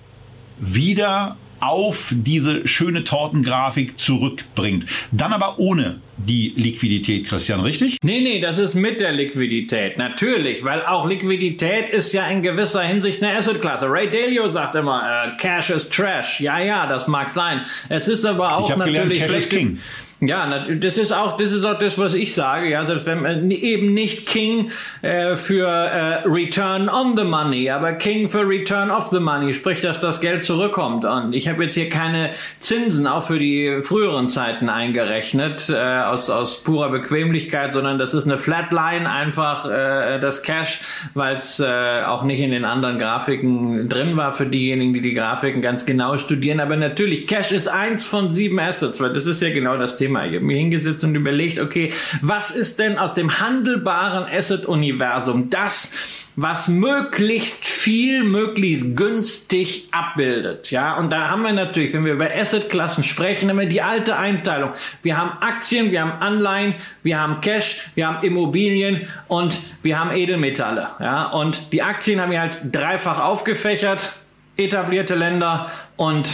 wieder 0.61 1.37
auf 1.63 2.09
diese 2.11 2.67
schöne 2.67 3.05
Tortengrafik 3.05 3.99
zurückbringt. 3.99 4.87
Dann 5.13 5.33
aber 5.33 5.59
ohne 5.59 6.01
die 6.17 6.53
Liquidität, 6.57 7.27
Christian, 7.27 7.61
richtig? 7.61 7.99
Nee, 8.03 8.21
nee, 8.21 8.41
das 8.41 8.59
ist 8.59 8.75
mit 8.75 9.01
der 9.01 9.13
Liquidität. 9.13 9.97
Natürlich, 9.97 10.65
weil 10.65 10.85
auch 10.85 11.07
Liquidität 11.07 11.89
ist 11.89 12.13
ja 12.13 12.27
in 12.29 12.43
gewisser 12.43 12.83
Hinsicht 12.83 13.23
eine 13.23 13.37
Assetklasse. 13.37 13.87
Ray 13.89 14.11
Dalio 14.11 14.49
sagt 14.49 14.75
immer, 14.75 15.03
äh, 15.27 15.37
Cash 15.41 15.71
is 15.71 15.89
Trash. 15.89 16.41
Ja, 16.41 16.59
ja, 16.59 16.87
das 16.87 17.09
mag 17.09 17.31
sein. 17.31 17.63
Es 17.89 18.09
ist 18.09 18.25
aber 18.25 18.57
auch 18.57 18.69
natürlich 18.77 19.01
gelernt, 19.01 19.33
Cash 19.33 19.37
is 19.37 19.49
King. 19.49 19.79
Ja, 20.25 20.67
das 20.69 20.99
ist 20.99 21.11
auch, 21.11 21.37
das 21.37 21.51
ist 21.51 21.65
auch 21.65 21.77
das, 21.77 21.99
was 21.99 22.15
ich 22.15 22.33
sage. 22.33 22.71
Ja, 22.71 22.85
selbst 22.85 23.07
wenn 23.07 23.23
man 23.23 23.51
eben 23.51 23.93
nicht 23.93 24.29
King 24.29 24.71
äh, 25.03 25.35
für 25.35 25.67
äh, 25.67 26.23
Return 26.29 26.89
on 26.89 27.17
the 27.17 27.25
Money, 27.25 27.69
aber 27.71 27.95
King 27.95 28.29
für 28.29 28.47
Return 28.47 28.93
of 28.93 29.09
the 29.09 29.19
Money, 29.19 29.53
sprich, 29.53 29.81
dass 29.81 29.99
das 29.99 30.21
Geld 30.21 30.45
zurückkommt. 30.45 31.05
Und 31.05 31.33
ich 31.33 31.49
habe 31.49 31.65
jetzt 31.65 31.75
hier 31.75 31.89
keine 31.89 32.31
Zinsen 32.61 33.09
auch 33.09 33.25
für 33.25 33.41
die 33.41 33.81
früheren 33.83 34.29
Zeiten 34.29 34.69
eingerechnet 34.69 35.69
äh, 35.69 36.03
aus 36.03 36.31
aus 36.31 36.63
purer 36.63 36.91
Bequemlichkeit, 36.91 37.73
sondern 37.73 37.99
das 37.99 38.15
ist 38.15 38.25
eine 38.25 38.39
Flatline 38.39 39.11
einfach 39.11 39.69
äh, 39.69 40.21
das 40.21 40.45
Cash, 40.45 40.83
weil 41.15 41.35
es 41.35 41.59
äh, 41.59 42.05
auch 42.07 42.23
nicht 42.23 42.39
in 42.39 42.53
den 42.53 42.65
anderen 42.65 43.01
Grafiken 43.01 43.89
drin 43.89 44.17
war 44.17 44.33
für 44.33 44.47
diejenigen, 44.47 44.95
die 44.95 45.01
die 45.01 45.15
Grafiken 45.15 45.63
ganz 45.63 45.85
genau 45.85 46.17
studieren. 46.17 46.61
Aber 46.61 46.77
natürlich, 46.77 47.27
Cash 47.27 47.51
ist 47.51 47.67
eins 47.67 48.07
von 48.07 48.31
sieben 48.31 48.61
Assets, 48.61 49.01
weil 49.01 49.13
das 49.13 49.27
ist 49.27 49.43
ja 49.43 49.53
genau 49.53 49.77
das 49.77 49.97
Thema 49.97 50.12
Thema. 50.13 50.27
Ich 50.27 50.35
habe 50.35 50.45
mir 50.45 50.57
hingesetzt 50.57 51.03
und 51.05 51.15
überlegt, 51.15 51.59
okay, 51.59 51.93
was 52.21 52.51
ist 52.51 52.79
denn 52.79 52.99
aus 52.99 53.15
dem 53.15 53.41
handelbaren 53.41 54.25
Asset-Universum 54.25 55.51
das, 55.51 55.95
was 56.35 56.69
möglichst 56.69 57.65
viel, 57.67 58.25
möglichst 58.25 58.97
günstig 58.97 59.89
abbildet. 59.93 60.71
Ja, 60.71 60.97
und 60.97 61.11
da 61.11 61.29
haben 61.29 61.43
wir 61.43 61.53
natürlich, 61.53 61.93
wenn 61.93 62.07
wir 62.07 62.15
über 62.15 62.31
Assetklassen 62.35 63.05
sprechen, 63.05 63.51
immer 63.51 63.67
die 63.67 63.83
alte 63.83 64.17
Einteilung. 64.17 64.71
Wir 65.03 65.19
haben 65.19 65.33
Aktien, 65.43 65.93
wir 65.93 66.01
haben 66.01 66.23
Anleihen, 66.23 66.75
wir 67.03 67.21
haben 67.21 67.43
Cash, 67.43 67.91
wir 67.97 68.07
haben 68.07 68.25
Immobilien 68.25 69.09
und 69.29 69.59
wir 69.83 70.01
haben 70.01 70.11
Edelmetalle. 70.11 70.89
Ja, 71.01 71.27
und 71.27 71.71
die 71.71 71.83
Aktien 71.83 72.19
haben 72.19 72.31
wir 72.31 72.41
halt 72.41 72.61
dreifach 72.73 73.23
aufgefächert, 73.23 74.13
etablierte 74.57 75.15
Länder 75.15 75.71
und 76.03 76.29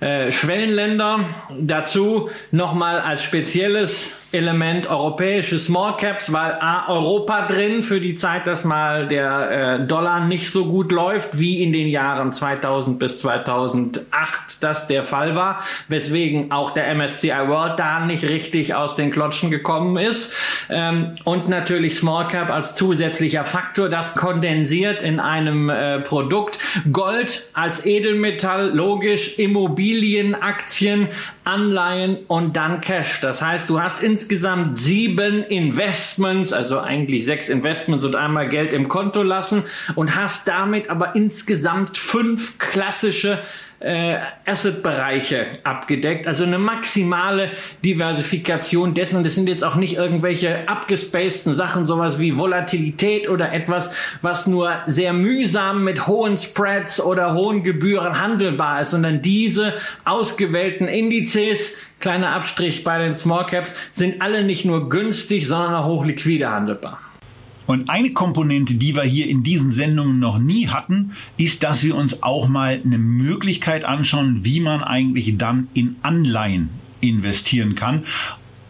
äh, 0.00 0.32
Schwellenländer. 0.32 1.20
Dazu 1.60 2.28
nochmal 2.50 2.98
als 2.98 3.22
spezielles 3.22 4.18
Element 4.32 4.86
europäische 4.86 5.60
Small 5.60 5.96
Caps, 5.98 6.32
weil 6.32 6.54
A, 6.54 6.88
Europa 6.88 7.46
drin 7.46 7.82
für 7.82 8.00
die 8.00 8.14
Zeit, 8.14 8.46
dass 8.46 8.64
mal 8.64 9.06
der 9.06 9.50
äh, 9.82 9.86
Dollar 9.86 10.24
nicht 10.24 10.50
so 10.50 10.64
gut 10.64 10.90
läuft, 10.90 11.38
wie 11.38 11.62
in 11.62 11.72
den 11.72 11.86
Jahren 11.86 12.32
2000 12.32 12.98
bis 12.98 13.18
2008 13.18 14.62
das 14.62 14.86
der 14.86 15.04
Fall 15.04 15.36
war, 15.36 15.62
weswegen 15.88 16.50
auch 16.50 16.70
der 16.70 16.92
MSCI 16.94 17.28
World 17.46 17.78
da 17.78 18.00
nicht 18.00 18.24
richtig 18.24 18.74
aus 18.74 18.96
den 18.96 19.10
Klotschen 19.10 19.50
gekommen 19.50 19.98
ist. 19.98 20.34
Ähm, 20.70 21.12
und 21.24 21.48
natürlich 21.48 21.98
Small 21.98 22.26
Cap 22.28 22.50
als 22.50 22.74
zusätzlicher 22.74 23.44
Faktor, 23.44 23.90
das 23.90 24.14
kondensiert 24.14 25.02
in 25.02 25.20
einem 25.20 25.68
äh, 25.68 26.00
Produkt. 26.00 26.58
Gold 26.90 27.50
als 27.52 27.84
Edelmetall, 27.84 28.70
logisch, 28.70 29.11
Immobilien, 29.38 30.34
Aktien, 30.34 31.08
Anleihen 31.44 32.18
und 32.28 32.56
dann 32.56 32.80
Cash. 32.80 33.20
Das 33.20 33.42
heißt, 33.42 33.68
du 33.68 33.80
hast 33.80 34.02
insgesamt 34.02 34.78
sieben 34.78 35.44
Investments, 35.44 36.52
also 36.52 36.80
eigentlich 36.80 37.24
sechs 37.24 37.48
Investments 37.48 38.04
und 38.04 38.16
einmal 38.16 38.48
Geld 38.48 38.72
im 38.72 38.88
Konto 38.88 39.22
lassen 39.22 39.64
und 39.94 40.16
hast 40.16 40.48
damit 40.48 40.90
aber 40.90 41.14
insgesamt 41.14 41.96
fünf 41.96 42.58
klassische 42.58 43.40
äh, 43.82 44.18
Asset-Bereiche 44.46 45.46
abgedeckt, 45.64 46.26
also 46.26 46.44
eine 46.44 46.58
maximale 46.58 47.50
Diversifikation 47.84 48.94
dessen. 48.94 49.16
Und 49.16 49.26
das 49.26 49.34
sind 49.34 49.48
jetzt 49.48 49.64
auch 49.64 49.74
nicht 49.74 49.96
irgendwelche 49.96 50.68
abgespaceden 50.68 51.54
Sachen, 51.54 51.86
sowas 51.86 52.18
wie 52.18 52.38
Volatilität 52.38 53.28
oder 53.28 53.52
etwas, 53.52 53.92
was 54.22 54.46
nur 54.46 54.72
sehr 54.86 55.12
mühsam 55.12 55.84
mit 55.84 56.06
hohen 56.06 56.38
Spreads 56.38 57.00
oder 57.00 57.34
hohen 57.34 57.62
Gebühren 57.62 58.20
handelbar 58.20 58.82
ist, 58.82 58.90
sondern 58.90 59.20
diese 59.20 59.74
ausgewählten 60.04 60.86
Indizes, 60.86 61.76
kleiner 61.98 62.30
Abstrich 62.30 62.84
bei 62.84 62.98
den 62.98 63.14
Small 63.14 63.46
Caps, 63.46 63.74
sind 63.94 64.22
alle 64.22 64.44
nicht 64.44 64.64
nur 64.64 64.88
günstig, 64.88 65.48
sondern 65.48 65.74
auch 65.74 65.86
hochliquide 65.86 66.50
handelbar. 66.50 67.00
Und 67.66 67.88
eine 67.88 68.12
Komponente, 68.12 68.74
die 68.74 68.94
wir 68.94 69.02
hier 69.02 69.28
in 69.28 69.42
diesen 69.42 69.70
Sendungen 69.70 70.18
noch 70.18 70.38
nie 70.38 70.68
hatten, 70.68 71.12
ist, 71.36 71.62
dass 71.62 71.84
wir 71.84 71.94
uns 71.94 72.22
auch 72.22 72.48
mal 72.48 72.80
eine 72.84 72.98
Möglichkeit 72.98 73.84
anschauen, 73.84 74.44
wie 74.44 74.60
man 74.60 74.82
eigentlich 74.82 75.36
dann 75.38 75.68
in 75.74 75.96
Anleihen 76.02 76.70
investieren 77.00 77.74
kann. 77.74 78.04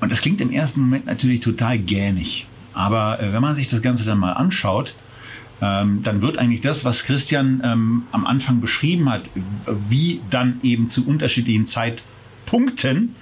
Und 0.00 0.10
das 0.12 0.20
klingt 0.20 0.40
im 0.40 0.50
ersten 0.50 0.80
Moment 0.80 1.06
natürlich 1.06 1.40
total 1.40 1.78
gähnig. 1.78 2.46
Aber 2.74 3.20
äh, 3.20 3.32
wenn 3.32 3.42
man 3.42 3.54
sich 3.54 3.68
das 3.68 3.82
Ganze 3.82 4.04
dann 4.04 4.18
mal 4.18 4.32
anschaut, 4.32 4.94
ähm, 5.60 6.02
dann 6.02 6.22
wird 6.22 6.38
eigentlich 6.38 6.60
das, 6.60 6.84
was 6.84 7.04
Christian 7.04 7.62
ähm, 7.64 8.02
am 8.10 8.26
Anfang 8.26 8.60
beschrieben 8.60 9.08
hat, 9.08 9.22
wie 9.88 10.20
dann 10.28 10.58
eben 10.62 10.90
zu 10.90 11.06
unterschiedlichen 11.06 11.66
Zeitpunkten 11.66 13.14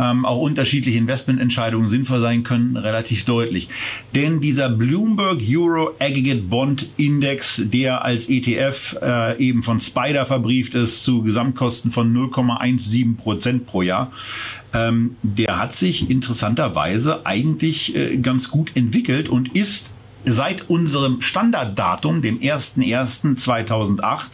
ähm, 0.00 0.24
auch 0.24 0.40
unterschiedliche 0.40 0.98
Investmententscheidungen 0.98 1.90
sinnvoll 1.90 2.20
sein 2.20 2.42
können, 2.42 2.76
relativ 2.76 3.24
deutlich. 3.24 3.68
Denn 4.14 4.40
dieser 4.40 4.70
Bloomberg 4.70 5.40
Euro 5.48 5.90
Aggregate 5.98 6.42
Bond 6.42 6.88
Index, 6.96 7.60
der 7.64 8.04
als 8.04 8.28
ETF 8.28 8.96
äh, 9.02 9.38
eben 9.38 9.62
von 9.62 9.80
Spider 9.80 10.24
verbrieft 10.24 10.74
ist 10.74 11.02
zu 11.04 11.22
Gesamtkosten 11.22 11.90
von 11.90 12.14
0,17 12.14 13.16
Prozent 13.16 13.66
pro 13.66 13.82
Jahr, 13.82 14.12
ähm, 14.72 15.16
der 15.22 15.58
hat 15.58 15.76
sich 15.76 16.08
interessanterweise 16.08 17.26
eigentlich 17.26 17.94
äh, 17.94 18.16
ganz 18.16 18.50
gut 18.50 18.70
entwickelt 18.74 19.28
und 19.28 19.54
ist 19.54 19.92
seit 20.24 20.68
unserem 20.68 21.20
Standarddatum, 21.20 22.22
dem 22.22 22.40
01.01.2008, 22.40 24.28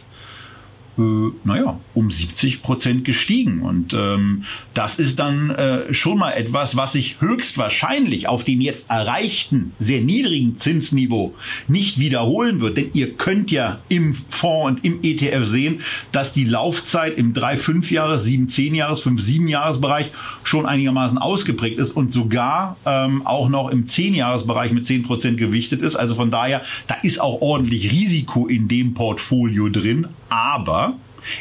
äh, 0.97 1.31
naja, 1.43 1.79
um 1.93 2.11
70 2.11 2.61
Prozent 2.61 3.03
gestiegen. 3.03 3.61
Und 3.61 3.93
ähm, 3.93 4.43
das 4.73 4.99
ist 4.99 5.19
dann 5.19 5.49
äh, 5.51 5.93
schon 5.93 6.19
mal 6.19 6.31
etwas, 6.31 6.75
was 6.75 6.93
sich 6.93 7.19
höchstwahrscheinlich 7.19 8.27
auf 8.27 8.43
dem 8.43 8.61
jetzt 8.61 8.89
erreichten 8.89 9.73
sehr 9.79 10.01
niedrigen 10.01 10.57
Zinsniveau 10.57 11.33
nicht 11.67 11.99
wiederholen 11.99 12.61
wird. 12.61 12.77
Denn 12.77 12.89
ihr 12.93 13.13
könnt 13.13 13.51
ja 13.51 13.79
im 13.89 14.15
Fonds 14.29 14.67
und 14.67 14.85
im 14.85 14.99
ETF 15.03 15.45
sehen, 15.45 15.81
dass 16.11 16.33
die 16.33 16.43
Laufzeit 16.43 17.17
im 17.17 17.33
3-5 17.33 17.93
Jahres, 17.93 18.25
7-10 18.25 18.75
Jahres, 18.75 19.05
5-7 19.05 19.47
Jahres 19.47 19.79
Bereich 19.79 20.11
schon 20.43 20.65
einigermaßen 20.65 21.17
ausgeprägt 21.17 21.79
ist 21.79 21.91
und 21.91 22.11
sogar 22.13 22.77
ähm, 22.85 23.25
auch 23.25 23.49
noch 23.49 23.69
im 23.69 23.87
10 23.87 24.13
Jahres 24.13 24.45
Bereich 24.45 24.71
mit 24.71 24.85
10 24.85 25.03
Prozent 25.03 25.37
gewichtet 25.37 25.81
ist. 25.81 25.95
Also 25.95 26.15
von 26.15 26.31
daher, 26.31 26.63
da 26.87 26.95
ist 27.01 27.19
auch 27.19 27.41
ordentlich 27.41 27.91
Risiko 27.91 28.47
in 28.47 28.67
dem 28.67 28.93
Portfolio 28.93 29.69
drin. 29.69 30.07
Aber 30.29 30.95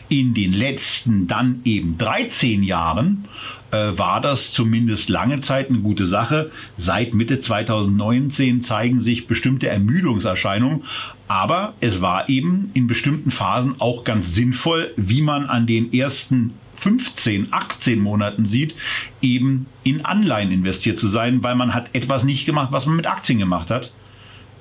in 0.09 0.35
den 0.35 0.53
letzten 0.53 1.27
dann 1.27 1.61
eben 1.65 1.97
13 1.99 2.63
Jahren 2.63 3.27
äh, 3.71 3.99
war 3.99 4.21
das 4.21 4.53
zumindest 4.53 5.09
lange 5.09 5.41
Zeit 5.41 5.69
eine 5.69 5.79
gute 5.79 6.07
Sache. 6.07 6.51
Seit 6.77 7.15
Mitte 7.15 7.41
2019 7.41 8.63
zeigen 8.63 9.01
sich 9.01 9.27
bestimmte 9.27 9.69
Ermüdungserscheinungen, 9.69 10.85
aber 11.29 11.75
es 11.81 12.01
war 12.01 12.29
eben 12.29 12.71
in 12.75 12.87
bestimmten 12.87 13.31
Phasen 13.31 13.77
auch 13.79 14.05
ganz 14.05 14.35
sinnvoll, 14.35 14.93
wie 14.97 15.23
man 15.23 15.47
an 15.47 15.67
den 15.67 15.93
ersten 15.93 16.55
15, 16.77 17.49
18 17.51 18.01
Monaten 18.01 18.45
sieht, 18.45 18.75
eben 19.23 19.67
in 19.83 20.05
Anleihen 20.05 20.53
investiert 20.53 20.99
zu 20.99 21.09
sein, 21.09 21.43
weil 21.43 21.55
man 21.55 21.75
hat 21.75 21.89
etwas 21.95 22.25
nicht 22.25 22.45
gemacht, 22.45 22.69
was 22.71 22.87
man 22.87 22.97
mit 22.97 23.07
Aktien 23.07 23.39
gemacht 23.39 23.71
hat, 23.71 23.93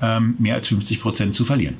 ähm, 0.01 0.35
mehr 0.39 0.55
als 0.55 0.67
50 0.69 1.01
Prozent 1.01 1.35
zu 1.35 1.45
verlieren. 1.45 1.75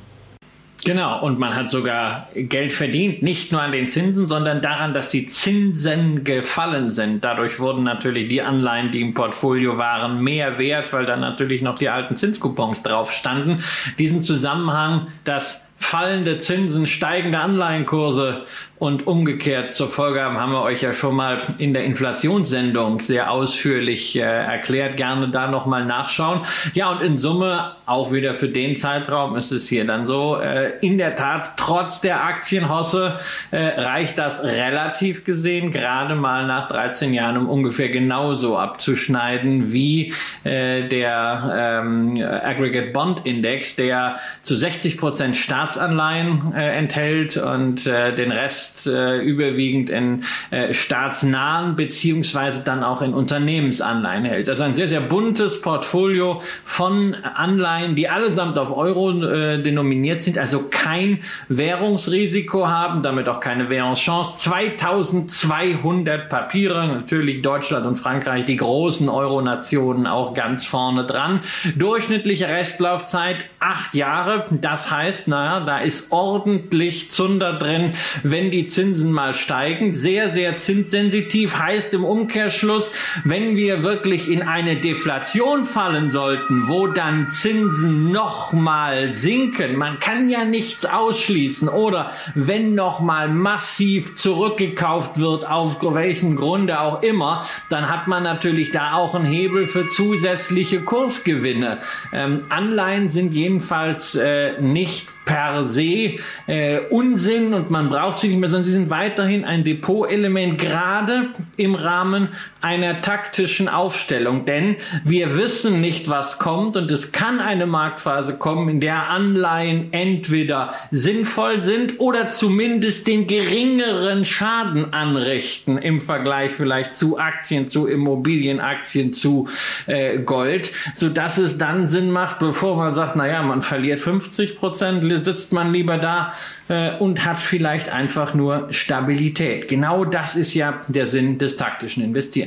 Genau, 0.84 1.20
und 1.20 1.38
man 1.38 1.56
hat 1.56 1.70
sogar 1.70 2.28
Geld 2.34 2.72
verdient, 2.72 3.22
nicht 3.22 3.50
nur 3.50 3.62
an 3.62 3.72
den 3.72 3.88
Zinsen, 3.88 4.28
sondern 4.28 4.60
daran, 4.60 4.94
dass 4.94 5.08
die 5.08 5.26
Zinsen 5.26 6.22
gefallen 6.22 6.90
sind. 6.90 7.24
Dadurch 7.24 7.58
wurden 7.58 7.82
natürlich 7.82 8.28
die 8.28 8.42
Anleihen, 8.42 8.90
die 8.90 9.00
im 9.00 9.14
Portfolio 9.14 9.78
waren, 9.78 10.22
mehr 10.22 10.58
wert, 10.58 10.92
weil 10.92 11.06
dann 11.06 11.20
natürlich 11.20 11.62
noch 11.62 11.78
die 11.78 11.88
alten 11.88 12.14
Zinskupons 12.14 12.82
drauf 12.82 13.10
standen. 13.10 13.64
Diesen 13.98 14.22
Zusammenhang, 14.22 15.08
dass 15.24 15.66
fallende 15.78 16.38
Zinsen, 16.38 16.86
steigende 16.86 17.38
Anleihenkurse 17.38 18.44
und 18.78 19.06
umgekehrt 19.06 19.74
zur 19.74 19.88
Folge 19.88 20.22
haben, 20.22 20.52
wir 20.52 20.62
euch 20.62 20.82
ja 20.82 20.92
schon 20.92 21.16
mal 21.16 21.54
in 21.58 21.72
der 21.72 21.84
Inflationssendung 21.84 23.00
sehr 23.00 23.30
ausführlich 23.30 24.16
äh, 24.16 24.20
erklärt. 24.20 24.96
Gerne 24.96 25.30
da 25.30 25.46
nochmal 25.46 25.86
nachschauen. 25.86 26.40
Ja, 26.74 26.90
und 26.90 27.00
in 27.00 27.16
Summe 27.16 27.72
auch 27.86 28.12
wieder 28.12 28.34
für 28.34 28.48
den 28.48 28.76
Zeitraum 28.76 29.36
ist 29.36 29.50
es 29.50 29.68
hier 29.68 29.86
dann 29.86 30.06
so. 30.06 30.36
Äh, 30.36 30.72
in 30.80 30.98
der 30.98 31.14
Tat, 31.14 31.52
trotz 31.56 32.00
der 32.00 32.24
Aktienhosse 32.24 33.18
äh, 33.50 33.80
reicht 33.80 34.18
das 34.18 34.44
relativ 34.44 35.24
gesehen 35.24 35.72
gerade 35.72 36.14
mal 36.14 36.46
nach 36.46 36.68
13 36.68 37.14
Jahren, 37.14 37.38
um 37.38 37.48
ungefähr 37.48 37.88
genauso 37.88 38.58
abzuschneiden 38.58 39.72
wie 39.72 40.12
äh, 40.44 40.86
der 40.88 41.82
ähm, 41.82 42.20
Aggregate 42.20 42.90
Bond 42.90 43.24
Index, 43.24 43.76
der 43.76 44.18
zu 44.42 44.54
60 44.56 44.98
Prozent 44.98 45.36
Staatsanleihen 45.36 46.52
äh, 46.54 46.76
enthält 46.76 47.36
und 47.36 47.86
äh, 47.86 48.14
den 48.14 48.32
Rest 48.32 48.65
äh, 48.86 49.18
überwiegend 49.18 49.90
in 49.90 50.22
äh, 50.50 50.72
staatsnahen 50.74 51.76
beziehungsweise 51.76 52.62
dann 52.64 52.82
auch 52.82 53.02
in 53.02 53.14
Unternehmensanleihen 53.14 54.24
hält. 54.24 54.48
Also 54.48 54.62
ein 54.62 54.74
sehr, 54.74 54.88
sehr 54.88 55.00
buntes 55.00 55.60
Portfolio 55.60 56.42
von 56.64 57.14
Anleihen, 57.14 57.94
die 57.96 58.08
allesamt 58.08 58.58
auf 58.58 58.76
Euro 58.76 59.22
äh, 59.22 59.62
denominiert 59.62 60.20
sind, 60.22 60.38
also 60.38 60.66
kein 60.70 61.20
Währungsrisiko 61.48 62.68
haben, 62.68 63.02
damit 63.02 63.28
auch 63.28 63.40
keine 63.40 63.70
Währungschance. 63.70 64.36
2200 64.36 66.28
Papiere, 66.28 66.86
natürlich 66.88 67.42
Deutschland 67.42 67.86
und 67.86 67.96
Frankreich, 67.96 68.44
die 68.44 68.56
großen 68.56 69.08
Euro-Nationen 69.08 70.06
auch 70.06 70.34
ganz 70.34 70.66
vorne 70.66 71.04
dran. 71.04 71.40
Durchschnittliche 71.76 72.48
Restlaufzeit 72.48 73.44
acht 73.58 73.94
Jahre. 73.94 74.46
Das 74.50 74.90
heißt, 74.90 75.28
naja, 75.28 75.60
da 75.60 75.78
ist 75.78 76.12
ordentlich 76.12 77.10
Zunder 77.10 77.54
drin, 77.54 77.92
wenn 78.22 78.50
die 78.50 78.55
Zinsen 78.64 79.12
mal 79.12 79.34
steigen. 79.34 79.92
Sehr, 79.92 80.30
sehr 80.30 80.56
zinssensitiv 80.56 81.58
heißt 81.58 81.92
im 81.92 82.04
Umkehrschluss, 82.04 82.92
wenn 83.24 83.56
wir 83.56 83.82
wirklich 83.82 84.30
in 84.30 84.40
eine 84.40 84.76
Deflation 84.76 85.66
fallen 85.66 86.10
sollten, 86.10 86.68
wo 86.68 86.86
dann 86.86 87.28
Zinsen 87.28 88.10
nochmal 88.10 89.14
sinken, 89.14 89.76
man 89.76 90.00
kann 90.00 90.30
ja 90.30 90.46
nichts 90.46 90.86
ausschließen 90.86 91.68
oder 91.68 92.12
wenn 92.34 92.74
nochmal 92.74 93.28
massiv 93.28 94.16
zurückgekauft 94.16 95.18
wird, 95.18 95.46
auf 95.46 95.82
welchem 95.82 96.36
Grunde 96.36 96.80
auch 96.80 97.02
immer, 97.02 97.44
dann 97.68 97.90
hat 97.90 98.06
man 98.06 98.22
natürlich 98.22 98.70
da 98.70 98.94
auch 98.94 99.14
einen 99.14 99.26
Hebel 99.26 99.66
für 99.66 99.86
zusätzliche 99.86 100.80
Kursgewinne. 100.80 101.80
Ähm, 102.12 102.46
Anleihen 102.48 103.08
sind 103.08 103.34
jedenfalls 103.34 104.14
äh, 104.14 104.60
nicht 104.60 105.15
per 105.26 105.68
se 105.68 106.16
äh, 106.46 106.80
Unsinn 106.88 107.52
und 107.52 107.68
man 107.70 107.90
braucht 107.90 108.20
sie 108.20 108.28
nicht 108.28 108.38
mehr, 108.38 108.48
sondern 108.48 108.64
sie 108.64 108.72
sind 108.72 108.88
weiterhin 108.88 109.44
ein 109.44 109.64
Depotelement, 109.64 110.56
gerade 110.56 111.30
im 111.56 111.74
Rahmen 111.74 112.28
einer 112.66 113.00
taktischen 113.00 113.68
Aufstellung. 113.68 114.44
Denn 114.44 114.74
wir 115.04 115.36
wissen 115.38 115.80
nicht, 115.80 116.08
was 116.08 116.40
kommt 116.40 116.76
und 116.76 116.90
es 116.90 117.12
kann 117.12 117.38
eine 117.38 117.64
Marktphase 117.64 118.38
kommen, 118.38 118.68
in 118.68 118.80
der 118.80 119.08
Anleihen 119.08 119.92
entweder 119.92 120.74
sinnvoll 120.90 121.62
sind 121.62 122.00
oder 122.00 122.28
zumindest 122.28 123.06
den 123.06 123.28
geringeren 123.28 124.24
Schaden 124.24 124.92
anrichten 124.92 125.78
im 125.78 126.00
Vergleich 126.00 126.50
vielleicht 126.50 126.96
zu 126.96 127.20
Aktien, 127.20 127.68
zu 127.68 127.86
Immobilienaktien, 127.86 129.12
zu 129.12 129.48
äh, 129.86 130.18
Gold, 130.18 130.72
so 130.96 131.08
dass 131.08 131.38
es 131.38 131.58
dann 131.58 131.86
Sinn 131.86 132.10
macht, 132.10 132.40
bevor 132.40 132.76
man 132.76 132.94
sagt, 132.94 133.14
naja, 133.14 133.42
man 133.42 133.62
verliert 133.62 134.00
50 134.00 134.58
Prozent, 134.58 135.24
sitzt 135.24 135.52
man 135.52 135.72
lieber 135.72 135.98
da 135.98 136.32
äh, 136.66 136.96
und 136.98 137.24
hat 137.24 137.40
vielleicht 137.40 137.90
einfach 137.90 138.34
nur 138.34 138.66
Stabilität. 138.72 139.68
Genau 139.68 140.04
das 140.04 140.34
ist 140.34 140.54
ja 140.54 140.80
der 140.88 141.06
Sinn 141.06 141.38
des 141.38 141.56
taktischen 141.56 142.02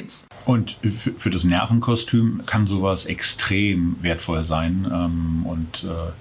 Investierens. 0.10 0.28
Und 0.46 0.80
für, 0.82 1.12
für 1.12 1.30
das 1.30 1.44
Nervenkostüm 1.44 2.44
kann 2.46 2.68
sowas 2.68 3.06
extrem 3.06 3.98
wertvoll 4.02 4.44
sein. 4.44 4.90
Ähm, 4.92 5.46
und 5.46 5.84
äh, 5.84 6.12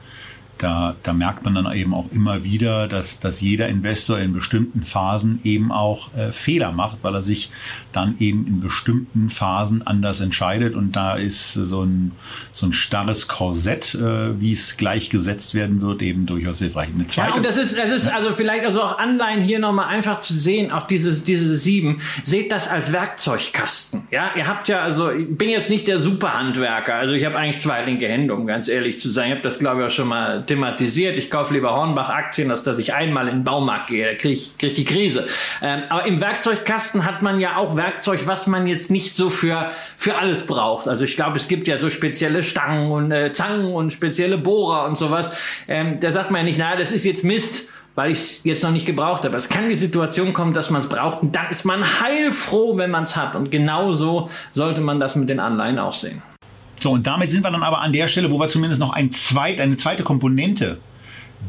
da, 0.59 0.97
da 1.03 1.13
merkt 1.13 1.45
man 1.45 1.55
dann 1.55 1.73
eben 1.73 1.95
auch 1.95 2.11
immer 2.13 2.45
wieder, 2.45 2.89
dass, 2.89 3.21
dass 3.21 3.41
jeder 3.41 3.69
Investor 3.69 4.19
in 4.19 4.33
bestimmten 4.33 4.83
Phasen 4.83 5.41
eben 5.45 5.73
auch 5.73 6.15
äh, 6.15 6.33
Fehler 6.33 6.73
macht, 6.73 6.99
weil 7.03 7.15
er 7.15 7.23
sich 7.23 7.51
dann 7.93 8.17
eben 8.19 8.47
in 8.47 8.61
bestimmten 8.61 9.31
Phasen 9.31 9.87
anders 9.87 10.21
entscheidet. 10.21 10.75
Und 10.75 10.93
da 10.93 11.17
ist 11.17 11.55
so 11.55 11.83
ein, 11.83 12.13
so 12.53 12.67
ein 12.67 12.73
starres 12.73 13.29
Korsett, 13.29 13.95
äh, 13.95 14.41
wie 14.41 14.53
es 14.53 14.77
gleichgesetzt 14.77 15.55
werden 15.55 15.81
wird, 15.81 16.03
eben 16.03 16.27
durchaus 16.27 16.59
hilfreich. 16.59 16.91
Eine 16.95 17.07
zweite, 17.07 17.31
ja, 17.31 17.37
und 17.37 17.47
das 17.47 17.57
ist, 17.57 17.79
das 17.79 17.91
ist 17.91 18.09
also 18.09 18.33
vielleicht 18.33 18.65
also 18.65 18.83
auch 18.83 18.99
Anleihen 18.99 19.43
hier 19.43 19.59
nochmal 19.59 19.87
einfach 19.87 20.21
zu 20.21 20.35
sehen, 20.35 20.73
auch 20.73 20.87
dieses, 20.87 21.25
diese 21.25 21.57
sieben, 21.57 22.01
seht 22.25 22.53
das 22.53 22.69
als 22.69 22.93
Werkzeugkasten. 22.93 24.03
Ja, 24.11 24.33
ihr 24.37 24.47
habt 24.47 24.69
ja, 24.69 24.83
also 24.83 25.11
ich 25.11 25.27
bin 25.29 25.49
jetzt 25.49 25.71
nicht 25.71 25.87
der 25.87 26.01
Superhandwerker, 26.01 26.95
also 26.95 27.15
ich 27.15 27.25
habe 27.25 27.37
eigentlich 27.37 27.59
zwei 27.59 27.85
linke 27.85 28.09
Hände, 28.09 28.35
um 28.35 28.47
ganz 28.47 28.69
ehrlich 28.69 28.99
zu 28.99 29.11
sein. 29.11 29.29
Ich 29.29 29.33
habe 29.33 29.43
das, 29.43 29.59
glaube 29.59 29.81
ich, 29.81 29.87
auch 29.87 29.91
schon 29.91 30.09
mal 30.09 30.45
thematisiert. 30.49 31.17
Ich 31.19 31.31
kaufe 31.31 31.55
lieber 31.55 31.75
Hornbach-Aktien, 31.75 32.51
als 32.51 32.63
dass 32.63 32.79
ich 32.79 32.95
einmal 32.95 33.29
in 33.29 33.37
den 33.37 33.45
Baumarkt 33.45 33.89
gehe. 33.89 34.17
Kriege 34.17 34.41
krieg 34.59 34.71
ich 34.71 34.75
die 34.75 34.85
Krise. 34.85 35.27
Ähm, 35.63 35.83
aber 35.89 36.07
im 36.07 36.21
Werkzeugkasten 36.21 37.05
hat 37.05 37.23
man 37.23 37.41
ja 37.41 37.57
auch 37.57 37.77
Werkzeug, 37.77 38.27
was 38.27 38.47
man 38.47 38.67
jetzt 38.67 38.91
nicht 38.91 39.15
so 39.15 39.31
für, 39.31 39.71
für 39.97 40.17
alles 40.17 40.47
braucht. 40.47 40.89
Also 40.89 41.05
ich 41.05 41.17
glaube, 41.17 41.37
es 41.37 41.49
gibt 41.49 41.69
ja 41.69 41.79
so 41.79 41.91
spezielle 41.91 42.43
Stangen 42.43 42.91
und 42.91 43.13
äh, 43.13 43.33
Zangen 43.33 43.73
und 43.73 43.93
spezielle 43.93 44.39
Bohrer 44.39 44.87
und 44.87 44.99
sowas. 44.99 45.31
Ähm, 45.69 46.01
da 46.01 46.11
sagt 46.11 46.31
man 46.31 46.41
ja 46.41 46.45
nicht, 46.45 46.59
naja, 46.59 46.77
das 46.77 46.93
ist 46.93 47.05
jetzt 47.05 47.25
Mist 47.25 47.71
weil 47.99 48.13
ich 48.13 48.19
es 48.21 48.45
jetzt 48.45 48.63
noch 48.63 48.71
nicht 48.71 48.87
gebraucht 48.87 49.25
habe. 49.25 49.37
Es 49.37 49.49
kann 49.49 49.69
die 49.69 49.75
Situation 49.75 50.33
kommen, 50.33 50.55
dass 50.55 50.71
man 50.71 50.83
es 50.83 50.89
braucht 50.89 51.21
und 51.21 51.35
dann 51.35 51.51
ist 51.51 51.65
man 51.65 51.83
heilfroh, 52.01 52.77
wenn 52.77 52.93
man 52.93 53.03
es 53.03 53.17
hat. 53.17 53.35
Und 53.35 53.51
genauso 53.51 54.31
sollte 54.53 54.81
man 54.81 55.01
das 55.01 55.17
mit 55.17 55.29
den 55.29 55.41
Anleihen 55.41 55.81
auch 55.81 55.95
sehen. 55.95 56.23
So, 56.81 56.93
und 56.93 57.07
damit 57.07 57.31
sind 57.31 57.45
wir 57.45 57.51
dann 57.51 57.63
aber 57.63 57.81
an 57.81 57.93
der 57.93 58.07
Stelle, 58.07 58.31
wo 58.31 58.39
wir 58.39 58.49
zumindest 58.49 58.81
noch 58.81 58.93
ein 58.93 59.11
zweit, 59.13 59.61
eine 59.61 59.77
zweite 59.77 60.03
Komponente 60.03 60.79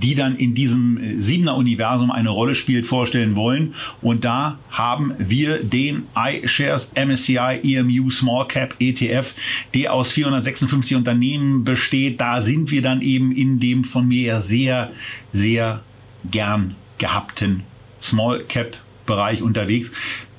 die 0.02 0.16
dann 0.16 0.36
in 0.36 0.54
diesem 0.54 0.98
äh, 0.98 1.20
Siebener 1.22 1.56
Universum 1.56 2.12
eine 2.12 2.30
Rolle 2.30 2.56
spielt, 2.56 2.86
vorstellen 2.86 3.36
wollen. 3.36 3.74
Und 4.02 4.26
da 4.26 4.60
haben 4.72 5.14
wir 5.18 5.64
den 5.64 6.04
iShares 6.16 6.92
MSCI 6.96 7.60
EMU 7.64 8.10
Small 8.10 8.48
Cap 8.48 8.76
ETF, 8.80 9.34
der 9.74 9.94
aus 9.94 10.12
456 10.12 10.96
Unternehmen 10.96 11.64
besteht. 11.64 12.22
Da 12.22 12.42
sind 12.42 12.72
wir 12.72 12.82
dann 12.82 13.02
eben 13.02 13.32
in 13.32 13.60
dem 13.60 13.84
von 13.84 14.08
mir 14.08 14.42
sehr, 14.42 14.92
sehr 15.34 15.82
gern 16.30 16.76
gehabten 16.98 17.64
Small 18.02 18.44
Cap 18.48 18.78
Bereich 19.06 19.42
unterwegs. 19.42 19.92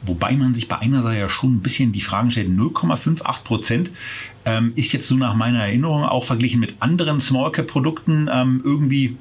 Wobei 0.03 0.33
man 0.33 0.55
sich 0.55 0.68
bei 0.68 0.79
einer 0.79 1.03
Seite 1.03 1.18
ja 1.18 1.29
schon 1.29 1.57
ein 1.57 1.61
bisschen 1.61 1.92
die 1.92 2.00
Fragen 2.00 2.31
stellt, 2.31 2.48
0,58 2.48 3.42
Prozent 3.42 3.90
ähm, 4.44 4.72
ist 4.76 4.92
jetzt 4.92 5.07
so 5.07 5.16
nach 5.16 5.35
meiner 5.35 5.61
Erinnerung 5.61 6.05
auch 6.05 6.24
verglichen 6.24 6.61
mit 6.61 6.74
anderen 6.81 7.20
Small 7.20 7.53
Cap 7.53 7.66
Produkten 7.66 8.29
ähm, 8.33 8.62
irgendwie 8.64 9.16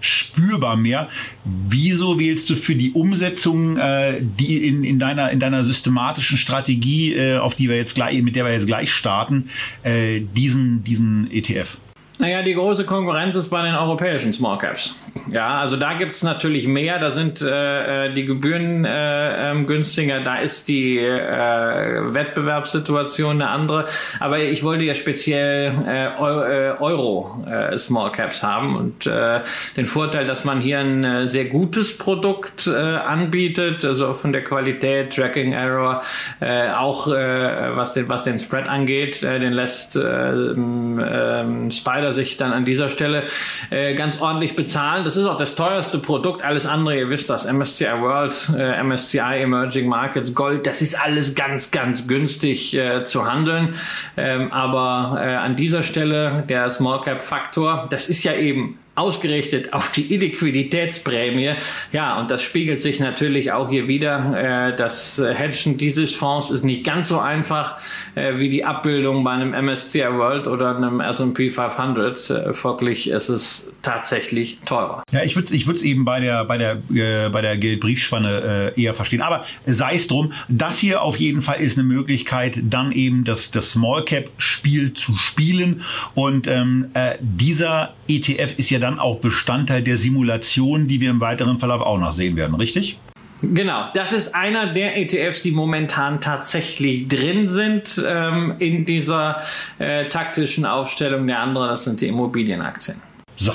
spürbar 0.00 0.76
mehr. 0.76 1.08
Wieso 1.44 2.18
wählst 2.18 2.50
du 2.50 2.54
für 2.54 2.74
die 2.74 2.92
Umsetzung, 2.92 3.76
äh, 3.76 4.20
die 4.20 4.66
in, 4.66 4.84
in 4.84 4.98
deiner 4.98 5.30
in 5.30 5.40
deiner 5.40 5.64
systematischen 5.64 6.36
Strategie, 6.36 7.14
äh, 7.14 7.38
auf 7.38 7.54
die 7.54 7.68
wir 7.68 7.76
jetzt 7.76 7.94
gleich, 7.94 8.22
mit 8.22 8.36
der 8.36 8.44
wir 8.44 8.52
jetzt 8.52 8.66
gleich 8.66 8.92
starten, 8.92 9.50
äh, 9.82 10.20
diesen 10.20 10.84
diesen 10.84 11.30
ETF? 11.30 11.78
Naja, 12.18 12.42
die 12.42 12.54
große 12.54 12.84
Konkurrenz 12.84 13.36
ist 13.36 13.50
bei 13.50 13.62
den 13.62 13.74
europäischen 13.74 14.32
Small 14.32 14.56
Caps. 14.58 14.98
Ja, 15.30 15.60
also 15.60 15.76
da 15.76 15.94
gibt's 15.94 16.22
natürlich 16.22 16.66
mehr, 16.66 16.98
da 16.98 17.10
sind 17.10 17.42
äh, 17.42 18.06
äh, 18.06 18.14
die 18.14 18.24
Gebühren 18.24 18.84
äh, 18.84 19.50
ähm, 19.50 19.66
günstiger, 19.66 20.20
da 20.20 20.38
ist 20.38 20.68
die 20.68 20.98
äh, 20.98 22.14
Wettbewerbssituation 22.14 23.42
eine 23.42 23.50
andere. 23.50 23.84
Aber 24.20 24.38
ich 24.38 24.62
wollte 24.62 24.84
ja 24.84 24.94
speziell 24.94 25.74
äh, 25.86 26.06
äh 26.06 26.76
Euro 26.78 27.44
äh, 27.46 27.76
Small 27.78 28.12
Caps 28.12 28.42
haben 28.42 28.76
und 28.76 29.06
äh, 29.06 29.40
den 29.76 29.86
Vorteil, 29.86 30.26
dass 30.26 30.44
man 30.44 30.60
hier 30.60 30.78
ein 30.78 31.04
äh, 31.04 31.26
sehr 31.26 31.46
gutes 31.46 31.98
Produkt 31.98 32.66
äh, 32.66 32.72
anbietet, 32.72 33.84
also 33.84 34.14
von 34.14 34.32
der 34.32 34.44
Qualität, 34.44 35.14
Tracking 35.14 35.52
Error, 35.52 36.02
äh, 36.40 36.70
auch 36.70 37.08
äh, 37.08 37.76
was, 37.76 37.92
den, 37.94 38.08
was 38.08 38.24
den 38.24 38.38
Spread 38.38 38.66
angeht, 38.66 39.22
äh, 39.22 39.38
den 39.38 39.52
lässt 39.52 39.96
äh, 39.96 40.00
äh, 40.00 41.70
Spider 41.70 42.05
Provider 42.06 42.12
sich 42.12 42.36
dann 42.36 42.52
an 42.52 42.64
dieser 42.64 42.90
Stelle 42.90 43.24
äh, 43.70 43.94
ganz 43.94 44.20
ordentlich 44.20 44.56
bezahlen. 44.56 45.04
Das 45.04 45.16
ist 45.16 45.26
auch 45.26 45.36
das 45.36 45.54
teuerste 45.54 45.98
Produkt. 45.98 46.44
Alles 46.44 46.66
andere, 46.66 46.98
ihr 46.98 47.10
wisst 47.10 47.30
das, 47.30 47.50
MSCI 47.50 48.00
World, 48.00 48.50
äh, 48.56 48.82
MSCI 48.82 49.42
Emerging 49.42 49.88
Markets, 49.88 50.34
Gold, 50.34 50.66
das 50.66 50.82
ist 50.82 50.98
alles 50.98 51.34
ganz, 51.34 51.70
ganz 51.70 52.06
günstig 52.06 52.74
äh, 52.76 53.04
zu 53.04 53.30
handeln. 53.30 53.74
Ähm, 54.16 54.52
aber 54.52 55.20
äh, 55.20 55.34
an 55.34 55.56
dieser 55.56 55.82
Stelle 55.82 56.44
der 56.48 56.70
Small 56.70 57.00
Cap 57.02 57.22
Faktor, 57.22 57.86
das 57.90 58.08
ist 58.08 58.24
ja 58.24 58.34
eben 58.34 58.78
ausgerichtet 58.96 59.72
auf 59.72 59.92
die 59.92 60.12
Illiquiditätsprämie. 60.12 61.52
Ja, 61.92 62.18
und 62.18 62.30
das 62.30 62.42
spiegelt 62.42 62.82
sich 62.82 62.98
natürlich 62.98 63.52
auch 63.52 63.68
hier 63.68 63.88
wieder. 63.88 64.70
Äh, 64.70 64.76
das 64.76 65.22
Hedgen 65.22 65.78
dieses 65.78 66.14
Fonds 66.14 66.50
ist 66.50 66.64
nicht 66.64 66.84
ganz 66.84 67.08
so 67.08 67.20
einfach 67.20 67.78
äh, 68.14 68.38
wie 68.38 68.48
die 68.48 68.64
Abbildung 68.64 69.22
bei 69.22 69.32
einem 69.32 69.50
MSCI 69.50 70.00
World 70.12 70.46
oder 70.46 70.76
einem 70.76 71.00
S&P 71.00 71.50
500. 71.50 72.30
Äh, 72.30 72.54
folglich 72.54 73.10
ist 73.10 73.28
es 73.28 73.72
tatsächlich 73.82 74.60
teurer. 74.64 75.02
Ja, 75.12 75.22
ich 75.22 75.36
würde 75.36 75.46
es 75.46 75.52
ich 75.52 75.66
würd's 75.66 75.82
eben 75.82 76.04
bei 76.04 76.20
der, 76.20 76.44
bei 76.44 76.58
der, 76.58 76.82
äh, 76.94 77.28
bei 77.28 77.42
der 77.42 77.56
Geldbriefspanne 77.56 78.72
äh, 78.76 78.82
eher 78.82 78.94
verstehen. 78.94 79.22
Aber 79.22 79.44
sei 79.66 79.94
es 79.94 80.06
drum, 80.06 80.32
das 80.48 80.78
hier 80.78 81.02
auf 81.02 81.16
jeden 81.16 81.42
Fall 81.42 81.60
ist 81.60 81.78
eine 81.78 81.86
Möglichkeit, 81.86 82.58
dann 82.62 82.92
eben 82.92 83.24
das, 83.24 83.50
das 83.50 83.72
Small 83.72 84.04
Cap 84.04 84.30
Spiel 84.38 84.94
zu 84.94 85.16
spielen. 85.16 85.82
Und 86.14 86.46
ähm, 86.46 86.86
äh, 86.94 87.16
dieser 87.20 87.94
ETF 88.08 88.58
ist 88.58 88.70
ja 88.70 88.78
dann 88.86 88.98
auch 88.98 89.18
Bestandteil 89.18 89.82
der 89.82 89.96
Simulation, 89.96 90.86
die 90.86 91.00
wir 91.00 91.10
im 91.10 91.20
weiteren 91.20 91.58
Verlauf 91.58 91.82
auch 91.82 91.98
noch 91.98 92.12
sehen 92.12 92.36
werden, 92.36 92.54
richtig? 92.54 92.98
Genau, 93.42 93.90
das 93.92 94.12
ist 94.12 94.34
einer 94.34 94.72
der 94.72 94.96
ETFs, 94.96 95.42
die 95.42 95.50
momentan 95.50 96.20
tatsächlich 96.20 97.06
drin 97.06 97.48
sind 97.48 98.02
ähm, 98.08 98.54
in 98.58 98.84
dieser 98.86 99.42
äh, 99.78 100.08
taktischen 100.08 100.64
Aufstellung. 100.64 101.26
Der 101.26 101.40
andere, 101.40 101.68
das 101.68 101.84
sind 101.84 102.00
die 102.00 102.08
Immobilienaktien. 102.08 103.02
So, 103.36 103.52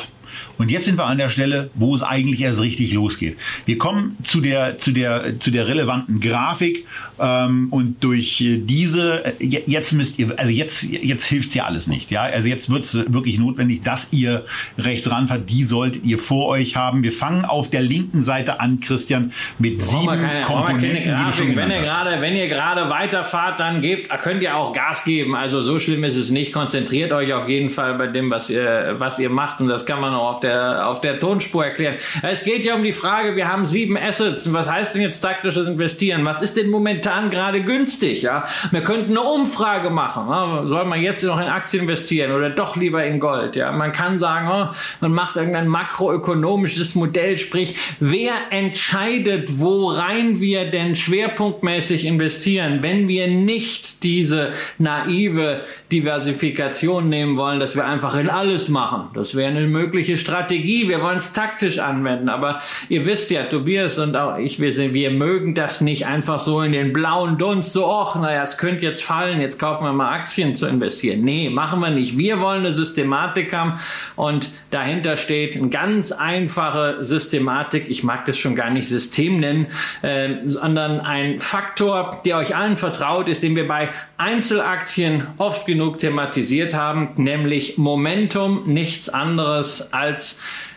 und 0.61 0.69
jetzt 0.69 0.85
sind 0.85 0.99
wir 0.99 1.05
an 1.05 1.17
der 1.17 1.29
Stelle, 1.29 1.71
wo 1.73 1.95
es 1.95 2.03
eigentlich 2.03 2.39
erst 2.39 2.61
richtig 2.61 2.93
losgeht. 2.93 3.35
Wir 3.65 3.79
kommen 3.79 4.15
zu 4.21 4.41
der, 4.41 4.77
zu 4.77 4.91
der, 4.91 5.39
zu 5.39 5.49
der 5.49 5.67
relevanten 5.67 6.19
Grafik 6.19 6.85
ähm, 7.19 7.69
und 7.71 8.03
durch 8.03 8.43
diese, 8.45 9.25
äh, 9.25 9.33
jetzt 9.39 9.91
müsst 9.91 10.19
ihr, 10.19 10.37
also 10.37 10.51
jetzt, 10.51 10.83
jetzt 10.83 11.25
hilft 11.25 11.55
ja 11.55 11.65
alles 11.65 11.87
nicht. 11.87 12.11
Ja, 12.11 12.21
also 12.21 12.47
jetzt 12.47 12.69
wird 12.69 12.83
es 12.83 12.93
wirklich 13.11 13.39
notwendig, 13.39 13.81
dass 13.81 14.13
ihr 14.13 14.45
rechts 14.77 15.09
ranfahrt. 15.09 15.49
Die 15.49 15.63
solltet 15.63 16.05
ihr 16.05 16.19
vor 16.19 16.47
euch 16.49 16.75
haben. 16.75 17.01
Wir 17.01 17.11
fangen 17.11 17.43
auf 17.43 17.71
der 17.71 17.81
linken 17.81 18.21
Seite 18.21 18.59
an, 18.59 18.81
Christian, 18.81 19.33
mit 19.57 19.81
sieben 19.81 20.05
keine, 20.05 20.43
Komponenten, 20.43 21.11
Grafik. 21.11 21.55
Wenn 21.55 21.71
ihr 21.71 21.81
gerade, 21.81 22.21
wenn 22.21 22.35
ihr 22.35 22.47
gerade 22.47 22.87
weiterfahrt, 22.87 23.59
dann 23.59 23.81
gebt, 23.81 24.11
könnt 24.21 24.43
ihr 24.43 24.55
auch 24.55 24.73
Gas 24.73 25.05
geben. 25.05 25.35
Also 25.35 25.63
so 25.63 25.79
schlimm 25.79 26.03
ist 26.03 26.17
es 26.17 26.29
nicht. 26.29 26.53
Konzentriert 26.53 27.11
euch 27.13 27.33
auf 27.33 27.49
jeden 27.49 27.71
Fall 27.71 27.95
bei 27.95 28.05
dem, 28.05 28.29
was 28.29 28.51
ihr, 28.51 28.97
was 28.99 29.17
ihr 29.17 29.31
macht 29.31 29.59
und 29.59 29.67
das 29.67 29.87
kann 29.87 29.99
man 29.99 30.13
auch 30.13 30.33
auf 30.33 30.39
der 30.39 30.50
der, 30.51 30.87
auf 30.87 31.01
der 31.01 31.19
Tonspur 31.19 31.65
erklären. 31.65 31.95
Es 32.21 32.43
geht 32.43 32.65
ja 32.65 32.75
um 32.75 32.83
die 32.83 32.93
Frage, 32.93 33.35
wir 33.35 33.47
haben 33.47 33.65
sieben 33.65 33.97
Assets. 33.97 34.51
Was 34.53 34.69
heißt 34.69 34.95
denn 34.95 35.01
jetzt 35.01 35.21
taktisches 35.21 35.67
Investieren? 35.67 36.25
Was 36.25 36.41
ist 36.41 36.57
denn 36.57 36.69
momentan 36.69 37.29
gerade 37.29 37.61
günstig? 37.61 38.21
Ja, 38.21 38.45
wir 38.71 38.81
könnten 38.81 39.11
eine 39.11 39.21
Umfrage 39.21 39.89
machen. 39.89 40.27
Ja? 40.29 40.63
Soll 40.65 40.85
man 40.85 41.01
jetzt 41.01 41.23
noch 41.23 41.39
in 41.39 41.47
Aktien 41.47 41.83
investieren 41.83 42.31
oder 42.31 42.49
doch 42.49 42.75
lieber 42.75 43.03
in 43.05 43.19
Gold? 43.19 43.55
Ja, 43.55 43.71
man 43.71 43.91
kann 43.91 44.19
sagen, 44.19 44.49
oh, 44.51 44.73
man 44.99 45.13
macht 45.13 45.35
irgendein 45.37 45.67
makroökonomisches 45.67 46.95
Modell, 46.95 47.37
sprich, 47.37 47.75
wer 47.99 48.33
entscheidet, 48.49 49.59
worein 49.59 50.39
wir 50.39 50.69
denn 50.69 50.95
schwerpunktmäßig 50.95 52.05
investieren, 52.05 52.79
wenn 52.81 53.07
wir 53.07 53.27
nicht 53.27 54.03
diese 54.03 54.53
naive 54.77 55.61
Diversifikation 55.91 57.09
nehmen 57.09 57.37
wollen, 57.37 57.59
dass 57.59 57.75
wir 57.75 57.85
einfach 57.85 58.15
in 58.15 58.29
alles 58.29 58.69
machen. 58.69 59.09
Das 59.13 59.35
wäre 59.35 59.49
eine 59.51 59.67
mögliche 59.67 60.17
Strategie. 60.17 60.40
Strategie, 60.41 60.89
wir 60.89 61.01
wollen 61.01 61.17
es 61.17 61.33
taktisch 61.33 61.77
anwenden. 61.77 62.27
Aber 62.27 62.61
ihr 62.89 63.05
wisst 63.05 63.29
ja, 63.29 63.43
Tobias 63.43 63.99
und 63.99 64.15
auch 64.15 64.37
ich, 64.37 64.59
wir, 64.59 64.73
sind, 64.73 64.93
wir 64.93 65.11
mögen 65.11 65.53
das 65.53 65.81
nicht 65.81 66.07
einfach 66.07 66.39
so 66.39 66.61
in 66.61 66.71
den 66.71 66.93
blauen 66.93 67.37
Dunst, 67.37 67.73
so, 67.73 67.91
ach, 67.91 68.15
naja, 68.15 68.41
es 68.41 68.57
könnte 68.57 68.83
jetzt 68.83 69.03
fallen, 69.03 69.39
jetzt 69.39 69.59
kaufen 69.59 69.83
wir 69.83 69.93
mal 69.93 70.11
Aktien 70.11 70.55
zu 70.55 70.65
investieren. 70.65 71.21
Nee, 71.21 71.51
machen 71.51 71.79
wir 71.79 71.91
nicht. 71.91 72.17
Wir 72.17 72.39
wollen 72.39 72.61
eine 72.61 72.73
Systematik 72.73 73.53
haben 73.53 73.79
und 74.15 74.49
dahinter 74.71 75.15
steht 75.15 75.55
eine 75.55 75.69
ganz 75.69 76.11
einfache 76.11 77.03
Systematik. 77.03 77.85
Ich 77.87 78.03
mag 78.03 78.25
das 78.25 78.39
schon 78.39 78.55
gar 78.55 78.71
nicht 78.71 78.87
System 78.87 79.39
nennen, 79.39 79.67
äh, 80.01 80.29
sondern 80.47 81.01
ein 81.01 81.39
Faktor, 81.39 82.21
der 82.25 82.37
euch 82.37 82.55
allen 82.55 82.77
vertraut 82.77 83.29
ist, 83.29 83.43
den 83.43 83.55
wir 83.55 83.67
bei 83.67 83.89
Einzelaktien 84.17 85.27
oft 85.37 85.67
genug 85.67 85.99
thematisiert 85.99 86.73
haben, 86.73 87.09
nämlich 87.17 87.77
Momentum, 87.77 88.63
nichts 88.65 89.07
anderes 89.07 89.93
als 89.93 90.20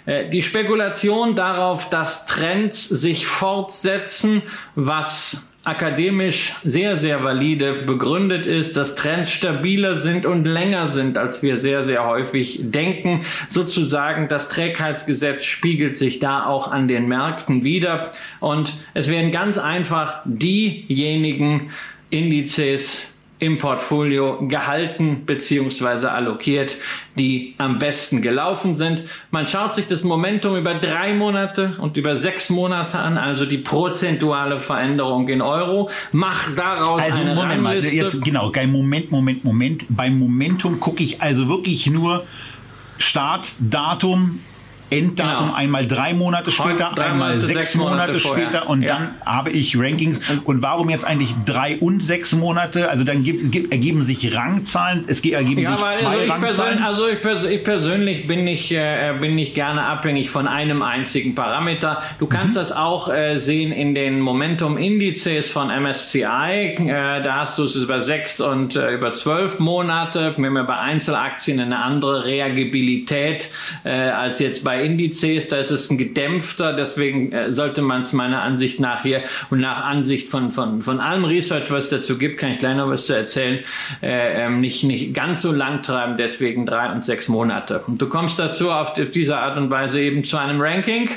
äh, 0.07 0.29
die 0.29 0.43
Spekulation 0.43 1.35
darauf, 1.35 1.91
dass 1.91 2.27
Trends 2.27 2.89
sich 2.89 3.27
fortsetzen, 3.27 4.43
was 4.75 5.49
akademisch 5.65 6.55
sehr, 6.63 6.97
sehr 6.97 7.25
valide 7.25 7.73
begründet 7.87 8.45
ist, 8.45 8.77
dass 8.77 8.95
Trends 8.97 9.33
stabiler 9.33 9.97
sind 9.97 10.27
und 10.27 10.45
länger 10.45 10.89
sind, 10.89 11.17
als 11.17 11.43
wir 11.43 11.57
sehr, 11.57 11.85
sehr 11.85 12.07
häufig 12.07 12.61
denken. 12.65 13.25
Sozusagen 13.49 14.29
das 14.29 14.51
Trägheitsgesetz 14.51 15.47
spiegelt 15.47 15.97
sich 15.97 16.19
da 16.19 16.45
auch 16.45 16.71
an 16.71 16.87
den 16.87 17.09
Märkten 17.09 17.65
wieder. 17.65 18.13
Und 18.41 18.75
es 18.93 19.09
werden 19.11 19.31
ganz 19.31 19.57
einfach 19.57 20.21
diejenigen 20.27 21.71
Indizes 22.11 23.14
im 23.39 23.59
Portfolio 23.59 24.47
gehalten 24.47 25.25
bzw. 25.27 26.07
allokiert, 26.07 26.77
die 27.19 27.55
am 27.59 27.79
besten 27.79 28.23
gelaufen 28.23 28.77
sind. 28.77 29.05
Man 29.31 29.47
schaut 29.47 29.75
sich 29.75 29.87
das 29.87 30.05
Momentum 30.05 30.57
über 30.57 30.75
drei 30.75 31.13
Monate 31.15 31.77
und 31.81 31.97
über 31.97 32.17
sechs 32.17 32.49
Monate 32.49 32.99
an, 32.99 33.19
also 33.19 33.45
die 33.45 33.59
prozentuale 33.59 34.61
Veränderung 34.61 35.29
in 35.29 35.43
Euro, 35.43 35.91
macht 36.13 36.57
daraus 36.57 37.03
also, 37.03 37.21
eine 37.21 37.35
Moment 37.35 37.63
mal, 37.63 37.85
jetzt 37.85 38.23
genau, 38.23 38.51
Moment, 38.67 39.11
Moment, 39.11 39.45
Moment. 39.45 39.85
Beim 39.89 40.19
Momentum 40.19 40.79
gucke 40.79 41.03
ich 41.03 41.21
also 41.21 41.49
wirklich 41.49 41.87
nur 41.89 42.25
Start, 42.99 43.49
Datum, 43.59 44.41
Enddatum 44.91 45.47
genau. 45.47 45.57
einmal 45.57 45.87
drei 45.87 46.15
Monate 46.15 46.51
später, 46.51 46.93
drei 46.95 47.07
einmal 47.07 47.35
Monate, 47.35 47.47
sechs, 47.47 47.59
sechs 47.59 47.75
Monate, 47.75 48.13
Monate 48.13 48.21
später 48.21 48.69
und 48.69 48.83
ja. 48.83 48.95
dann 48.95 49.11
habe 49.25 49.51
ich 49.51 49.79
Rankings. 49.79 50.21
Und 50.45 50.63
warum 50.63 50.91
jetzt 50.91 51.05
eigentlich 51.05 51.35
drei 51.45 51.77
und 51.79 52.03
sechs 52.03 52.33
Monate? 52.33 52.89
Also 52.89 53.05
dann 53.05 53.23
gibt, 53.23 53.53
gibt, 53.53 53.73
ergeben 53.73 54.03
sich 54.03 54.37
Rangzahlen, 54.37 55.05
es 55.07 55.25
ergeben 55.25 55.63
ja, 55.63 55.71
sich 55.71 56.01
zwei 56.01 56.07
also 56.07 56.25
ich 56.25 56.31
Rangzahlen. 56.31 56.83
also 56.83 57.09
ich, 57.09 57.21
pers 57.21 57.45
ich, 57.45 57.65
persönlich 57.65 58.27
bin 58.27 58.45
nicht, 58.45 58.73
äh, 58.73 59.15
bin 59.21 59.35
nicht 59.35 59.55
gerne 59.55 59.85
abhängig 59.85 60.31
von 60.31 60.47
einem 60.47 60.83
einzigen 60.83 61.35
Parameter. 61.35 62.03
Du 62.19 62.27
kannst 62.27 62.55
mhm. 62.55 62.61
das 62.61 62.73
auch 62.73 63.13
äh, 63.13 63.39
sehen 63.39 63.73
in 63.73 63.95
den 63.95 64.21
Momentum-Indizes 64.21 65.51
von 65.51 65.69
MSCI. 65.69 66.23
Äh, 66.25 67.23
da 67.23 67.41
hast 67.41 67.59
du 67.59 67.65
es 67.65 67.77
über 67.77 68.01
sechs 68.01 68.41
und 68.41 68.77
äh, 68.77 68.93
über 68.93 69.13
zwölf 69.13 69.59
Monate. 69.59 70.35
Wir 70.37 70.65
bei 70.65 70.77
Einzelaktien 70.77 71.59
eine 71.59 71.83
andere 71.83 72.25
Reagibilität 72.25 73.51
äh, 73.85 73.91
als 73.91 74.39
jetzt 74.39 74.65
bei 74.65 74.74
Indizes, 74.83 75.49
da 75.49 75.59
ist 75.59 75.71
es 75.71 75.91
ein 75.91 75.99
gedämpfter, 75.99 76.73
deswegen 76.73 77.33
äh, 77.33 77.53
sollte 77.53 77.83
man 77.83 78.03
es 78.03 78.13
meiner 78.13 78.43
Ansicht 78.43 78.81
nach 78.81 79.03
hier 79.03 79.23
und 79.51 79.61
nach 79.61 79.85
Ansicht 79.85 80.29
von, 80.29 80.53
von, 80.53 80.83
von 80.83 81.01
allem 81.01 81.25
Research, 81.25 81.71
was 81.71 81.85
es 81.85 81.91
dazu 81.91 82.19
gibt, 82.19 82.39
kann 82.39 82.53
ich 82.53 82.59
gleich 82.59 82.77
noch 82.77 82.89
was 82.89 83.07
zu 83.07 83.15
erzählen, 83.15 83.61
äh, 84.03 84.45
ähm, 84.45 84.61
nicht, 84.61 84.85
nicht 84.85 85.15
ganz 85.15 85.43
so 85.43 85.53
lang 85.53 85.83
treiben, 85.83 86.17
deswegen 86.17 86.67
drei 86.67 86.91
und 86.91 87.05
sechs 87.05 87.29
Monate. 87.29 87.83
Und 87.87 88.01
du 88.01 88.09
kommst 88.09 88.39
dazu 88.39 88.71
auf, 88.71 88.99
auf 88.99 89.11
diese 89.11 89.39
Art 89.39 89.57
und 89.57 89.71
Weise 89.71 90.01
eben 90.01 90.25
zu 90.25 90.37
einem 90.37 90.61
Ranking, 90.61 91.11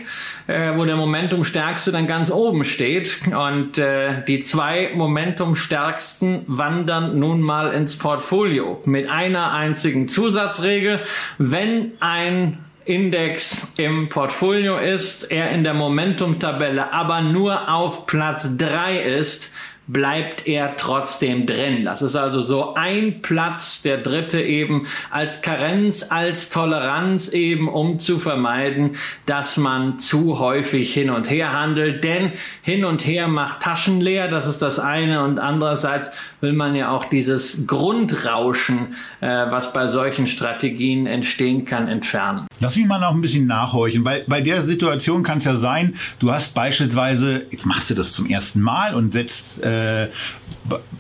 äh, 0.48 0.76
wo 0.76 0.86
der 0.86 0.96
Momentumstärkste 0.96 1.92
dann 1.92 2.08
ganz 2.08 2.32
oben 2.32 2.64
steht 2.64 3.22
und 3.28 3.78
äh, 3.78 4.24
die 4.28 4.42
zwei 4.42 4.92
Momentumstärksten 4.96 6.44
wandern 6.48 7.20
nun 7.20 7.42
mal 7.42 7.74
ins 7.74 7.98
Portfolio 7.98 8.82
mit 8.86 9.10
einer 9.10 9.54
einzigen 9.54 10.08
Zusatzregel. 10.08 11.02
Wenn 11.38 11.92
ein 12.00 12.60
Index 12.88 13.74
im 13.78 14.08
Portfolio 14.08 14.78
ist, 14.78 15.26
er 15.26 15.52
in 15.52 15.64
der 15.64 15.74
Momentum-Tabelle 15.74 16.94
aber 16.94 17.22
nur 17.22 17.72
auf 17.74 18.06
Platz 18.06 18.56
drei 18.58 18.98
ist, 19.00 19.54
bleibt 19.88 20.48
er 20.48 20.76
trotzdem 20.76 21.46
drin. 21.46 21.86
Das 21.86 22.02
ist 22.02 22.18
also 22.18 22.42
so 22.42 22.76
ein 22.76 23.22
Platz, 23.22 23.82
der 23.82 23.98
dritte 23.98 24.42
eben 24.42 24.86
als 25.10 25.42
Karenz, 25.42 26.08
als 26.10 26.50
Toleranz 26.50 27.30
eben, 27.30 27.70
um 27.70 28.00
zu 28.00 28.20
vermeiden, 28.20 28.98
dass 29.26 29.56
man 29.56 29.98
zu 29.98 30.40
häufig 30.40 30.94
hin 30.94 31.10
und 31.10 31.30
her 31.30 31.54
handelt. 31.54 32.04
Denn 32.04 32.34
hin 32.62 32.84
und 32.84 33.06
her 33.06 33.30
macht 33.30 33.62
Taschen 33.62 34.02
leer, 34.02 34.28
das 34.28 34.46
ist 34.46 34.62
das 34.62 34.78
eine. 34.78 35.24
Und 35.24 35.40
andererseits 35.40 36.12
will 36.42 36.54
man 36.54 36.76
ja 36.76 36.92
auch 36.92 37.06
dieses 37.06 37.66
Grundrauschen, 37.66 38.96
äh, 39.22 39.28
was 39.28 39.72
bei 39.72 39.88
solchen 39.88 40.28
Strategien 40.28 41.08
entstehen 41.08 41.64
kann, 41.64 41.88
entfernen. 41.88 42.46
Lass 42.60 42.76
mich 42.76 42.86
mal 42.86 43.00
noch 43.00 43.12
ein 43.12 43.22
bisschen 43.22 43.48
nachhorchen, 43.48 44.04
weil 44.04 44.26
bei 44.28 44.42
der 44.42 44.64
Situation 44.64 45.24
kann 45.24 45.38
es 45.38 45.46
ja 45.46 45.56
sein, 45.56 45.96
du 46.20 46.32
hast 46.32 46.54
beispielsweise, 46.54 47.46
jetzt 47.52 47.66
machst 47.66 47.90
du 47.90 47.94
das 47.94 48.12
zum 48.12 48.26
ersten 48.26 48.60
Mal 48.60 48.94
und 48.94 49.14
setzt 49.14 49.64
äh, 49.64 49.77
äh, 49.78 50.08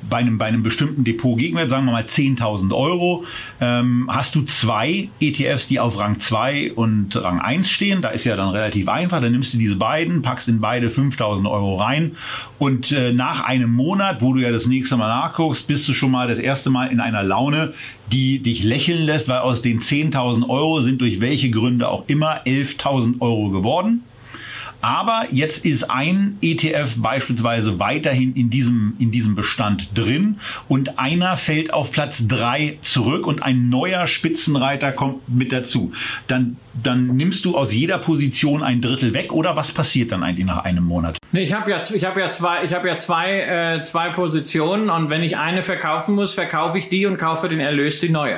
bei 0.10 0.18
einem, 0.18 0.38
bei 0.38 0.46
einem 0.46 0.64
bestimmten 0.64 1.04
Depot-Gegenwert, 1.04 1.70
sagen 1.70 1.86
wir 1.86 1.92
mal 1.92 2.04
10.000 2.04 2.74
Euro, 2.74 3.26
ähm, 3.60 4.10
hast 4.10 4.36
du 4.36 4.44
zwei 4.44 5.10
ETFs, 5.20 5.68
die 5.68 5.80
auf 5.80 6.00
Rang 6.00 6.20
2 6.20 6.74
und 6.74 7.16
Rang 7.16 7.40
1 7.40 7.70
stehen. 7.70 8.02
Da 8.02 8.10
ist 8.10 8.24
ja 8.24 8.36
dann 8.36 8.50
relativ 8.50 8.88
einfach. 8.88 9.22
Dann 9.22 9.32
nimmst 9.32 9.54
du 9.54 9.58
diese 9.58 9.76
beiden, 9.76 10.22
packst 10.22 10.48
in 10.48 10.62
beide 10.62 10.88
5.000 10.88 11.50
Euro 11.50 11.76
rein 11.76 12.16
und 12.60 12.92
äh, 12.92 13.12
nach 13.12 13.44
einem 13.44 13.72
Monat, 13.74 14.22
wo 14.22 14.34
du 14.34 14.40
ja 14.40 14.52
das 14.52 14.68
nächste 14.68 14.98
Mal 14.98 15.08
nachguckst, 15.08 15.68
bist 15.68 15.88
du 15.88 15.94
schon 15.94 16.12
mal 16.12 16.28
das 16.28 16.40
erste 16.40 16.70
Mal 16.70 16.88
in 16.88 17.00
einer 17.00 17.24
Laune, 17.24 17.74
die 18.12 18.40
dich 18.40 18.64
lächeln 18.64 19.06
lässt, 19.06 19.28
weil 19.28 19.40
aus 19.40 19.62
den 19.62 19.80
10.000 19.82 20.48
Euro 20.48 20.82
sind 20.82 21.02
durch 21.02 21.20
welche 21.20 21.50
Gründe 21.50 21.90
auch 21.90 22.06
immer 22.08 22.46
11.000 22.46 23.20
Euro 23.20 23.50
geworden. 23.50 24.04
Aber 24.88 25.26
jetzt 25.32 25.66
ist 25.66 25.92
ein 25.92 26.38
ETF 26.42 26.96
beispielsweise 26.96 27.78
weiterhin 27.78 28.34
in 28.38 28.50
diesem, 28.50 28.96
in 29.00 29.12
diesem 29.12 29.36
Bestand 29.36 29.98
drin 29.98 30.40
und 30.70 30.98
einer 30.98 31.36
fällt 31.36 31.74
auf 31.74 31.92
Platz 31.92 32.26
drei 32.26 32.78
zurück 32.84 33.28
und 33.28 33.44
ein 33.44 33.68
neuer 33.68 34.08
Spitzenreiter 34.08 34.94
kommt 34.94 35.28
mit 35.28 35.52
dazu. 35.52 35.92
Dann, 36.28 36.56
dann 36.82 37.18
nimmst 37.18 37.44
du 37.44 37.58
aus 37.58 37.74
jeder 37.74 37.98
Position 37.98 38.64
ein 38.64 38.80
Drittel 38.80 39.14
weg 39.14 39.34
oder 39.34 39.58
was 39.58 39.74
passiert 39.74 40.14
dann 40.14 40.24
eigentlich 40.24 40.46
nach 40.46 40.64
einem 40.64 40.86
Monat? 40.86 41.18
Nee, 41.34 41.42
ich 41.42 41.52
habe 41.52 41.70
ja, 41.70 41.82
ich 41.94 42.06
hab 42.06 42.16
ja 42.16 42.30
zwei, 42.30 42.64
ich 42.64 42.74
hab 42.74 42.86
ja 42.86 42.96
zwei, 42.96 43.42
äh, 43.42 43.82
zwei 43.82 44.12
Positionen 44.12 44.90
und 44.90 45.10
wenn 45.10 45.22
ich 45.22 45.36
eine 45.36 45.64
verkaufen 45.64 46.16
muss, 46.16 46.34
verkaufe 46.34 46.78
ich 46.78 46.88
die 46.88 47.06
und 47.06 47.18
kaufe 47.18 47.50
den 47.50 47.60
Erlös 47.60 48.00
die 48.00 48.08
neue. 48.08 48.38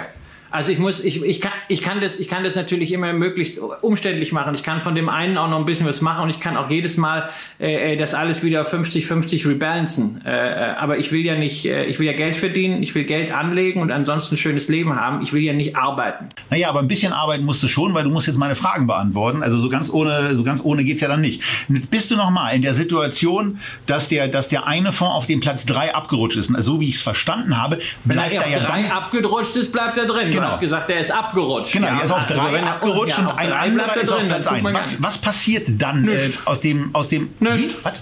Also 0.51 0.71
ich 0.71 0.79
muss, 0.79 1.03
ich, 1.03 1.23
ich, 1.23 1.41
kann, 1.41 1.51
ich, 1.67 1.81
kann 1.81 2.01
das, 2.01 2.19
ich 2.19 2.27
kann 2.27 2.43
das 2.43 2.55
natürlich 2.55 2.91
immer 2.91 3.13
möglichst 3.13 3.59
umständlich 3.81 4.31
machen. 4.31 4.55
Ich 4.55 4.63
kann 4.63 4.81
von 4.81 4.95
dem 4.95 5.09
einen 5.09 5.37
auch 5.37 5.49
noch 5.49 5.59
ein 5.59 5.65
bisschen 5.65 5.87
was 5.87 6.01
machen 6.01 6.23
und 6.23 6.29
ich 6.29 6.39
kann 6.39 6.57
auch 6.57 6.69
jedes 6.69 6.97
Mal 6.97 7.29
äh, 7.59 7.93
äh 7.93 7.97
das 7.97 8.13
alles 8.13 8.43
wieder 8.43 8.63
50-50 8.63 9.47
rebalancen. 9.47 10.21
Äh, 10.25 10.31
äh, 10.31 10.75
aber 10.75 10.97
ich 10.97 11.11
will 11.11 11.21
ja 11.21 11.35
nicht, 11.35 11.65
äh, 11.65 11.85
ich 11.85 11.99
will 11.99 12.07
ja 12.07 12.13
Geld 12.13 12.35
verdienen, 12.35 12.81
ich 12.81 12.95
will 12.95 13.03
Geld 13.03 13.31
anlegen 13.31 13.81
und 13.81 13.91
ansonsten 13.91 14.35
ein 14.35 14.37
schönes 14.37 14.69
Leben 14.69 14.95
haben. 14.95 15.21
Ich 15.21 15.33
will 15.33 15.41
ja 15.41 15.53
nicht 15.53 15.75
arbeiten. 15.75 16.29
Naja, 16.49 16.69
aber 16.69 16.79
ein 16.79 16.87
bisschen 16.87 17.13
arbeiten 17.13 17.45
musst 17.45 17.61
du 17.61 17.67
schon, 17.67 17.93
weil 17.93 18.03
du 18.03 18.09
musst 18.09 18.27
jetzt 18.27 18.37
meine 18.37 18.55
Fragen 18.55 18.87
beantworten. 18.87 19.43
Also 19.43 19.57
so 19.57 19.69
ganz 19.69 19.91
ohne, 19.91 20.35
so 20.35 20.43
ganz 20.43 20.61
ohne 20.63 20.83
geht's 20.83 21.01
ja 21.01 21.07
dann 21.07 21.21
nicht. 21.21 21.41
jetzt 21.69 21.91
bist 21.91 22.09
du 22.09 22.15
noch 22.15 22.31
mal 22.31 22.51
in 22.51 22.61
der 22.61 22.73
Situation, 22.73 23.59
dass 23.85 24.09
der, 24.09 24.27
dass 24.27 24.49
der 24.49 24.65
eine 24.65 24.91
Fonds 24.91 25.13
auf 25.13 25.27
den 25.27 25.39
Platz 25.39 25.65
drei 25.65 25.93
abgerutscht 25.93 26.37
ist. 26.37 26.53
Also 26.55 26.73
so 26.73 26.79
wie 26.79 26.89
ich 26.89 26.95
es 26.95 27.01
verstanden 27.01 27.57
habe, 27.57 27.77
bleibt 28.03 28.31
Wenn 28.31 28.37
er 28.37 28.41
auf 28.41 28.49
ja 28.49 28.59
drei 28.59 28.91
abgerutscht 28.91 29.55
ist, 29.55 29.71
bleibt 29.71 29.97
er 29.97 30.05
drin. 30.05 30.38
Genau. 30.39 30.47
Du 30.47 30.53
hast 30.53 30.59
gesagt, 30.61 30.89
der 30.89 30.99
ist 30.99 31.11
abgerutscht. 31.11 31.73
Genau, 31.73 31.87
ja. 31.87 31.95
der 31.95 32.03
ist 32.05 32.11
auf 32.11 32.25
drei 32.25 32.39
also 32.39 32.57
abgerutscht 32.57 33.17
ja, 33.17 33.27
und 33.27 33.37
ein 33.37 33.53
anderer 33.53 33.97
ist 33.97 34.11
auf 34.11 34.27
Platz 34.27 34.47
eins. 34.47 34.73
Was, 34.73 35.03
was 35.03 35.17
passiert 35.17 35.67
dann 35.69 36.07
äh, 36.07 36.31
aus 36.45 36.61
dem... 36.61 36.89
Aus 36.93 37.09
dem 37.09 37.29
Nichts. 37.39 37.73
Hm? 37.73 37.79
Was? 37.83 37.93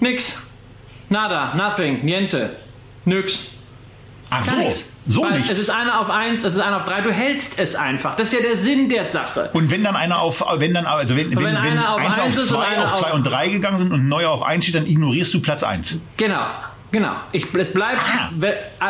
Nix. 0.00 0.42
Nada, 1.08 1.54
nothing, 1.54 2.04
niente, 2.04 2.56
nix. 3.04 3.52
Ach 4.30 4.42
so, 4.42 4.54
so 5.06 5.28
nicht. 5.28 5.50
Es 5.50 5.58
ist 5.58 5.68
einer 5.68 6.00
auf 6.00 6.08
eins, 6.08 6.42
es 6.42 6.54
ist 6.54 6.60
einer 6.60 6.76
auf 6.76 6.84
drei. 6.86 7.02
Du 7.02 7.12
hältst 7.12 7.58
es 7.58 7.76
einfach. 7.76 8.16
Das 8.16 8.28
ist 8.28 8.32
ja 8.32 8.40
der 8.40 8.56
Sinn 8.56 8.88
der 8.88 9.04
Sache. 9.04 9.50
Und 9.52 9.70
wenn 9.70 9.84
dann 9.84 9.94
einer 9.94 10.20
auf, 10.20 10.42
wenn 10.56 10.72
dann, 10.72 10.86
also 10.86 11.14
wenn, 11.14 11.36
wenn, 11.36 11.44
wenn, 11.44 11.56
einer 11.56 11.92
auf 11.92 11.98
eins 11.98 12.18
auf 12.18 12.44
zwei, 12.46 12.78
auf 12.78 12.94
zwei 12.94 13.12
und 13.12 13.24
drei 13.24 13.48
gegangen 13.48 13.78
sind 13.78 13.92
und 13.92 14.00
ein 14.00 14.08
neuer 14.08 14.30
auf 14.30 14.42
eins 14.42 14.64
steht, 14.64 14.74
dann 14.74 14.86
ignorierst 14.86 15.34
du 15.34 15.40
Platz 15.40 15.62
eins. 15.62 15.96
Genau. 16.16 16.46
Genau. 16.92 17.14
Ich, 17.32 17.52
es 17.54 17.72
bleibt, 17.72 18.02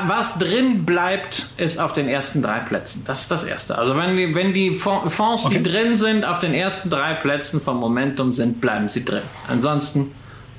was 0.07 0.37
drin 0.37 0.85
bleibt, 0.85 1.47
ist 1.57 1.79
auf 1.79 1.93
den 1.95 2.09
ersten 2.09 2.43
drei 2.43 2.59
Plätzen. 2.59 3.05
Das 3.07 3.21
ist 3.21 3.31
das 3.31 3.45
Erste. 3.45 3.79
Also 3.79 3.97
wenn 3.97 4.17
die, 4.17 4.35
wenn 4.35 4.53
die 4.53 4.75
Fonds, 4.75 5.45
okay. 5.45 5.59
die 5.59 5.63
drin 5.63 5.97
sind, 5.97 6.25
auf 6.25 6.41
den 6.41 6.53
ersten 6.53 6.91
drei 6.91 7.15
Plätzen 7.15 7.61
vom 7.61 7.79
Momentum 7.79 8.33
sind, 8.33 8.61
bleiben 8.61 8.89
sie 8.89 9.05
drin. 9.05 9.23
Ansonsten 9.49 10.13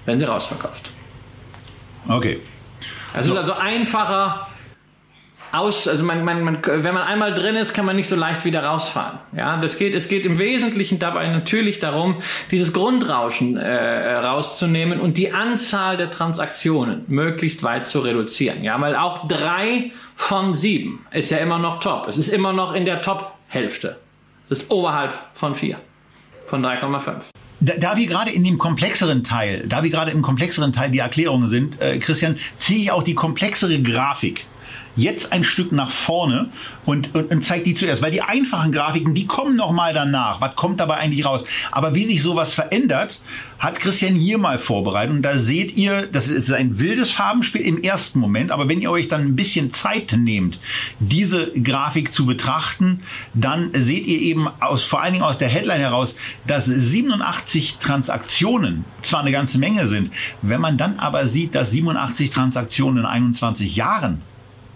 werden 0.06 0.20
sie 0.20 0.26
rausverkauft. 0.26 0.90
Okay. 2.08 2.40
Es 3.14 3.28
so. 3.28 3.34
ist 3.34 3.40
also 3.40 3.54
einfacher, 3.54 4.48
aus, 5.54 5.88
also 5.88 6.04
man, 6.04 6.26
man, 6.26 6.44
man, 6.44 6.58
wenn 6.64 6.94
man 6.96 7.04
einmal 7.04 7.34
drin 7.34 7.56
ist, 7.56 7.74
kann 7.74 7.86
man 7.86 7.96
nicht 7.96 8.10
so 8.10 8.16
leicht 8.16 8.44
wieder 8.44 8.64
rausfahren. 8.64 9.20
Ja, 9.38 9.58
das 9.58 9.78
geht, 9.78 9.94
es 9.94 10.10
geht 10.10 10.26
im 10.26 10.40
Wesentlichen 10.40 10.98
dabei 10.98 11.28
natürlich 11.28 11.80
darum, 11.80 12.22
dieses 12.50 12.74
Grundrauschen 12.74 13.56
äh, 13.58 14.16
rauszunehmen 14.16 15.00
und 15.00 15.18
die 15.18 15.32
Anzahl 15.32 15.96
der 15.96 16.10
Transaktionen 16.10 17.06
möglichst 17.08 17.62
weit 17.62 17.88
zu 17.88 18.00
reduzieren. 18.00 18.64
Ja, 18.64 18.82
weil 18.82 18.96
auch 18.96 19.28
drei 19.28 19.92
von 20.16 20.56
sieben 20.56 21.06
ist 21.12 21.30
ja 21.30 21.38
immer 21.38 21.60
noch 21.60 21.80
top. 21.80 22.08
Es 22.08 22.18
ist 22.18 22.30
immer 22.30 22.52
noch 22.52 22.74
in 22.74 22.86
der 22.86 23.04
Top-Hälfte. 23.04 23.98
Es 24.50 24.64
ist 24.64 24.72
oberhalb 24.72 25.14
von 25.36 25.54
vier, 25.54 25.78
von 26.48 26.66
3,5. 26.66 27.26
Da, 27.60 27.74
da 27.78 27.96
wir 27.96 28.08
gerade 28.08 28.32
in 28.32 28.44
dem 28.44 28.58
komplexeren 28.58 29.24
Teil, 29.24 29.66
da 29.68 29.84
wir 29.84 29.92
gerade 29.92 30.12
im 30.12 30.24
komplexeren 30.24 30.74
Teil 30.74 30.90
die 30.90 31.00
Erklärungen 31.00 31.48
sind, 31.48 31.80
äh, 31.80 32.00
Christian, 32.00 32.38
ziehe 32.58 32.80
ich 32.80 32.92
auch 32.92 33.04
die 33.04 33.14
komplexere 33.14 33.82
Grafik 33.82 34.46
jetzt 34.96 35.32
ein 35.32 35.44
Stück 35.44 35.72
nach 35.72 35.90
vorne 35.90 36.50
und, 36.86 37.16
und, 37.16 37.32
und 37.32 37.44
zeigt 37.44 37.66
die 37.66 37.74
zuerst, 37.74 38.02
weil 38.02 38.12
die 38.12 38.22
einfachen 38.22 38.72
Grafiken, 38.72 39.16
die 39.16 39.26
kommen 39.26 39.56
noch 39.56 39.72
mal 39.72 39.94
danach. 39.94 40.42
Was 40.42 40.56
kommt 40.56 40.80
dabei 40.80 40.98
eigentlich 40.98 41.26
raus? 41.26 41.44
Aber 41.72 41.96
wie 41.96 42.06
sich 42.06 42.22
sowas 42.22 42.54
verändert, 42.54 43.20
hat 43.60 43.80
Christian 43.80 44.16
hier 44.16 44.38
mal 44.38 44.60
vorbereitet 44.60 45.16
und 45.16 45.22
da 45.22 45.38
seht 45.38 45.78
ihr, 45.78 46.06
das 46.08 46.28
ist 46.28 46.52
ein 46.52 46.80
wildes 46.80 47.12
Farbenspiel 47.12 47.62
im 47.62 47.82
ersten 47.82 48.20
Moment, 48.20 48.52
aber 48.52 48.68
wenn 48.68 48.82
ihr 48.82 48.92
euch 48.92 49.08
dann 49.08 49.22
ein 49.22 49.36
bisschen 49.38 49.72
Zeit 49.72 50.14
nehmt, 50.18 50.60
diese 51.00 51.52
Grafik 51.54 52.12
zu 52.12 52.26
betrachten, 52.26 53.04
dann 53.34 53.70
seht 53.74 54.06
ihr 54.06 54.20
eben 54.20 54.50
aus, 54.60 54.84
vor 54.84 55.02
allen 55.02 55.14
Dingen 55.14 55.24
aus 55.24 55.38
der 55.38 55.48
Headline 55.48 55.80
heraus, 55.80 56.16
dass 56.46 56.66
87 56.66 57.78
Transaktionen 57.78 58.84
zwar 59.02 59.22
eine 59.22 59.32
ganze 59.32 59.58
Menge 59.58 59.88
sind, 59.88 60.12
wenn 60.42 60.60
man 60.60 60.78
dann 60.78 61.00
aber 61.00 61.28
sieht, 61.28 61.56
dass 61.56 61.72
87 61.72 62.32
Transaktionen 62.32 63.00
in 63.00 63.06
21 63.06 63.76
Jahren 63.78 64.22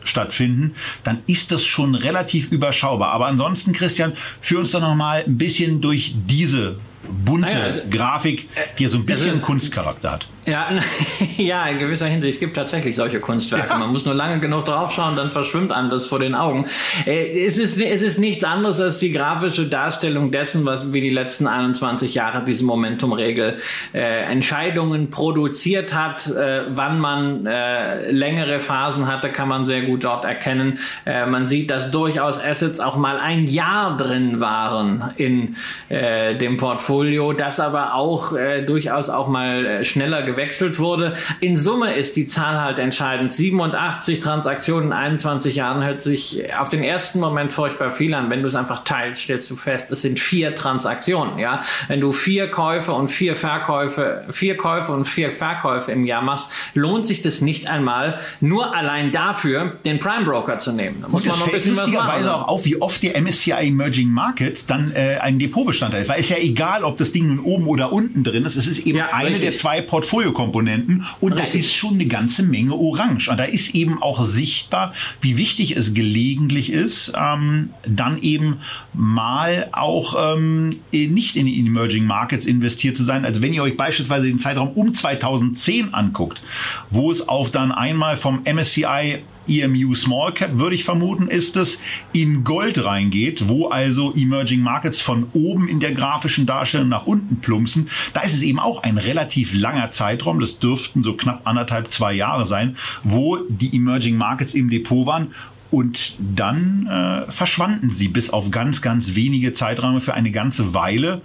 stattfinden, 0.08 0.76
dann 1.04 1.20
ist 1.28 1.52
das 1.52 1.65
schon 1.65 1.96
relativ 1.96 2.52
überschaubar. 2.52 3.12
Aber 3.12 3.28
ansonsten, 3.28 3.74
Christian, 3.74 4.13
führ 4.41 4.60
uns 4.60 4.72
doch 4.72 4.82
noch 4.82 4.96
mal 4.96 5.24
ein 5.24 5.38
bisschen 5.38 5.82
durch 5.82 6.15
diese 6.28 6.78
bunte 7.03 7.53
naja, 7.53 7.65
also, 7.65 7.81
Grafik, 7.89 8.49
die 8.77 8.83
ja 8.83 8.89
so 8.89 8.97
ein 8.97 9.05
bisschen 9.05 9.36
ist, 9.36 9.43
Kunstcharakter 9.43 10.12
hat. 10.12 10.27
Ja, 10.45 10.69
ja, 11.38 11.67
in 11.67 11.79
gewisser 11.79 12.05
Hinsicht. 12.05 12.36
Es 12.36 12.39
gibt 12.39 12.55
tatsächlich 12.55 12.95
solche 12.95 13.19
Kunstwerke. 13.19 13.69
Ja. 13.69 13.77
Man 13.77 13.91
muss 13.91 14.05
nur 14.05 14.13
lange 14.13 14.39
genug 14.39 14.65
draufschauen, 14.65 15.15
dann 15.15 15.31
verschwimmt 15.31 15.71
einem 15.71 15.89
das 15.89 16.07
vor 16.07 16.19
den 16.19 16.36
Augen. 16.36 16.67
Äh, 17.05 17.45
es 17.45 17.57
ist, 17.57 17.79
es 17.79 18.01
ist 18.01 18.17
nichts 18.17 18.43
anderes 18.43 18.79
als 18.79 18.99
die 18.99 19.12
grafische 19.12 19.67
Darstellung 19.67 20.31
dessen, 20.31 20.65
was 20.65 20.93
wie 20.93 21.01
die 21.01 21.10
letzten 21.10 21.47
21 21.47 22.13
Jahre 22.13 22.43
diese 22.43 22.65
Momentumregel 22.65 23.57
äh, 23.93 24.23
Entscheidungen 24.23 25.10
produziert 25.10 25.93
hat. 25.93 26.27
Äh, 26.27 26.63
wann 26.69 26.99
man 26.99 27.45
äh, 27.45 28.10
längere 28.12 28.62
Phasen 28.62 29.07
hatte, 29.07 29.29
kann 29.29 29.49
man 29.49 29.65
sehr 29.65 29.83
gut 29.83 30.03
dort 30.03 30.25
erkennen. 30.25 30.79
Äh, 31.05 31.25
man 31.25 31.47
sieht, 31.47 31.69
dass 31.69 31.91
durchaus 31.91 32.43
Assets 32.43 32.79
auch 32.79 32.97
mal 32.97 33.19
ein 33.19 33.47
Jahr 33.47 33.97
drin 33.97 34.39
waren 34.39 35.12
in 35.17 35.55
äh, 35.89 36.36
dem 36.36 36.57
Portfolio 36.57 36.87
Portfolio, 36.88 37.34
das 37.34 37.60
aber 37.60 37.95
auch 37.95 38.34
äh, 38.34 38.62
durchaus 38.62 39.10
auch 39.10 39.28
mal 39.28 39.65
äh, 39.65 39.84
schneller 39.84 40.23
gewechselt 40.23 40.80
wurde. 40.80 41.15
In 41.41 41.58
Summe 41.58 41.93
ist 41.93 42.15
die 42.15 42.28
Zahl 42.28 42.62
halt 42.62 42.80
entscheidend. 42.80 43.34
87 43.34 44.21
Transaktionen 44.21 44.88
in 44.88 44.93
21 44.93 45.58
Jahren 45.58 45.84
hört 45.84 46.02
sich 46.02 46.43
auf 46.58 46.69
den 46.69 46.84
ersten 46.84 47.19
Moment 47.19 47.52
furchtbar 47.52 47.91
viel 47.91 48.13
an. 48.13 48.30
Wenn 48.30 48.41
du 48.41 48.47
es 48.47 48.56
einfach 48.56 48.86
teilst, 48.86 49.23
stellst 49.23 49.52
du 49.52 49.58
fest, 49.58 49.91
es 49.91 50.02
sind 50.02 50.17
vier 50.17 50.56
Transaktionen. 50.56 51.38
Ja, 51.39 51.62
wenn 51.89 52.00
du 52.00 52.13
vier 52.13 52.50
Käufe 52.50 52.93
und 52.93 53.10
vier 53.10 53.36
Verkäufe, 53.36 54.23
vier 54.30 54.56
Käufe 54.56 54.93
und 54.93 55.06
vier 55.06 55.34
Verkäufe 55.34 55.91
im 55.91 56.06
Jahr 56.06 56.21
machst, 56.21 56.50
lohnt 56.73 57.06
sich 57.06 57.21
das 57.21 57.41
nicht 57.41 57.67
einmal 57.67 58.19
nur 58.39 58.73
allein 58.73 59.12
dafür, 59.12 59.73
den 59.84 60.00
Prime 60.00 60.23
Broker 60.23 60.58
zu 60.58 60.71
nehmen. 60.71 61.02
Da 61.02 61.10
muss 61.10 61.23
und 61.23 61.28
man 61.28 61.39
noch 61.39 61.47
ein 61.47 61.52
bisschen 61.52 61.76
was 61.76 61.88
machen. 61.88 62.28
auch 62.30 62.47
auf, 62.47 62.63
wie 62.63 62.82
oft 62.82 63.04
der 63.04 63.21
MSCI 63.21 63.52
Emerging 63.52 64.10
Market 64.10 64.69
dann 64.69 64.93
äh, 64.93 65.17
ein 65.17 65.38
Depotbestandteil 65.38 66.04
ist. 66.04 66.10
Weil 66.10 66.21
es 66.21 66.30
ja 66.30 66.38
egal, 66.38 66.76
ob 66.83 66.97
das 66.97 67.11
Ding 67.11 67.27
nun 67.27 67.39
oben 67.39 67.67
oder 67.67 67.91
unten 67.91 68.23
drin 68.23 68.45
ist. 68.45 68.55
Es 68.55 68.67
ist 68.67 68.79
eben 68.85 68.97
ja, 68.99 69.09
eine 69.13 69.29
richtig. 69.29 69.49
der 69.49 69.57
zwei 69.57 69.81
Portfoliokomponenten 69.81 71.05
und 71.19 71.33
richtig. 71.33 71.51
da 71.51 71.59
ist 71.59 71.73
schon 71.73 71.95
eine 71.95 72.05
ganze 72.05 72.43
Menge 72.43 72.75
Orange. 72.75 73.29
Und 73.29 73.37
da 73.37 73.43
ist 73.43 73.75
eben 73.75 74.01
auch 74.01 74.23
sichtbar, 74.25 74.93
wie 75.21 75.37
wichtig 75.37 75.75
es 75.75 75.93
gelegentlich 75.93 76.71
ist, 76.71 77.13
ähm, 77.15 77.69
dann 77.87 78.21
eben 78.21 78.57
mal 78.93 79.69
auch 79.71 80.33
ähm, 80.35 80.79
nicht 80.91 81.35
in 81.35 81.45
die 81.45 81.59
Emerging 81.59 82.05
Markets 82.05 82.45
investiert 82.45 82.97
zu 82.97 83.03
sein. 83.03 83.25
Also 83.25 83.41
wenn 83.41 83.53
ihr 83.53 83.63
euch 83.63 83.77
beispielsweise 83.77 84.27
den 84.27 84.39
Zeitraum 84.39 84.69
um 84.69 84.93
2010 84.93 85.93
anguckt, 85.93 86.41
wo 86.89 87.11
es 87.11 87.27
auf 87.27 87.51
dann 87.51 87.71
einmal 87.71 88.17
vom 88.17 88.41
MSCI 88.43 89.19
EMU 89.47 89.95
Small 89.95 90.33
Cap, 90.33 90.57
würde 90.57 90.75
ich 90.75 90.83
vermuten, 90.83 91.27
ist 91.27 91.55
es, 91.55 91.79
in 92.13 92.43
Gold 92.43 92.83
reingeht, 92.83 93.47
wo 93.47 93.67
also 93.67 94.13
Emerging 94.15 94.62
Markets 94.62 95.01
von 95.01 95.27
oben 95.33 95.67
in 95.67 95.79
der 95.79 95.93
grafischen 95.93 96.45
Darstellung 96.45 96.89
nach 96.89 97.05
unten 97.05 97.38
plumpsen. 97.41 97.89
Da 98.13 98.21
ist 98.21 98.33
es 98.33 98.41
eben 98.41 98.60
auch 98.60 98.83
ein 98.83 98.97
relativ 98.97 99.53
langer 99.53 99.91
Zeitraum, 99.91 100.39
das 100.39 100.60
dürften 100.60 101.03
so 101.03 101.13
knapp 101.13 101.41
anderthalb, 101.45 101.91
zwei 101.91 102.13
Jahre 102.13 102.45
sein, 102.45 102.77
wo 103.03 103.38
die 103.49 103.75
Emerging 103.75 104.17
Markets 104.17 104.53
im 104.53 104.69
Depot 104.69 105.05
waren 105.05 105.33
und 105.69 106.15
dann 106.19 106.88
äh, 106.88 107.31
verschwanden 107.31 107.91
sie 107.91 108.07
bis 108.07 108.29
auf 108.29 108.51
ganz, 108.51 108.81
ganz 108.81 109.15
wenige 109.15 109.53
Zeiträume 109.53 109.99
für 109.99 110.13
eine 110.13 110.31
ganze 110.31 110.73
Weile 110.73 111.21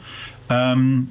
ähm, 0.50 1.10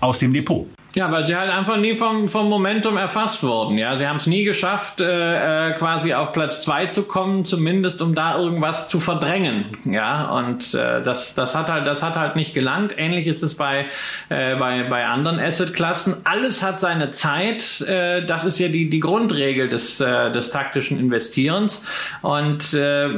aus 0.00 0.18
dem 0.18 0.32
Depot. 0.32 0.66
Ja, 0.96 1.12
weil 1.12 1.26
sie 1.26 1.36
halt 1.36 1.50
einfach 1.50 1.76
nie 1.76 1.94
vom, 1.94 2.26
vom 2.26 2.48
Momentum 2.48 2.96
erfasst 2.96 3.42
wurden. 3.42 3.76
Ja, 3.76 3.96
sie 3.96 4.08
haben 4.08 4.16
es 4.16 4.26
nie 4.26 4.44
geschafft, 4.44 5.02
äh, 5.02 5.68
äh, 5.68 5.72
quasi 5.74 6.14
auf 6.14 6.32
Platz 6.32 6.62
zwei 6.62 6.86
zu 6.86 7.02
kommen, 7.02 7.44
zumindest 7.44 8.00
um 8.00 8.14
da 8.14 8.38
irgendwas 8.38 8.88
zu 8.88 8.98
verdrängen. 8.98 9.76
Ja, 9.84 10.30
und 10.30 10.72
äh, 10.72 11.02
das, 11.02 11.34
das 11.34 11.54
hat 11.54 11.68
halt, 11.68 11.86
das 11.86 12.02
hat 12.02 12.16
halt 12.16 12.34
nicht 12.34 12.54
gelangt. 12.54 12.94
Ähnlich 12.96 13.26
ist 13.26 13.42
es 13.42 13.56
bei, 13.56 13.84
äh, 14.30 14.56
bei, 14.56 14.84
bei 14.84 15.04
anderen 15.04 15.38
Assetklassen. 15.38 16.16
Alles 16.24 16.62
hat 16.62 16.80
seine 16.80 17.10
Zeit. 17.10 17.82
Äh, 17.82 18.24
das 18.24 18.44
ist 18.44 18.58
ja 18.58 18.68
die, 18.68 18.88
die 18.88 19.00
Grundregel 19.00 19.68
des, 19.68 20.00
äh, 20.00 20.32
des 20.32 20.48
taktischen 20.48 20.98
Investierens. 20.98 21.86
Und 22.22 22.72
äh, 22.72 23.10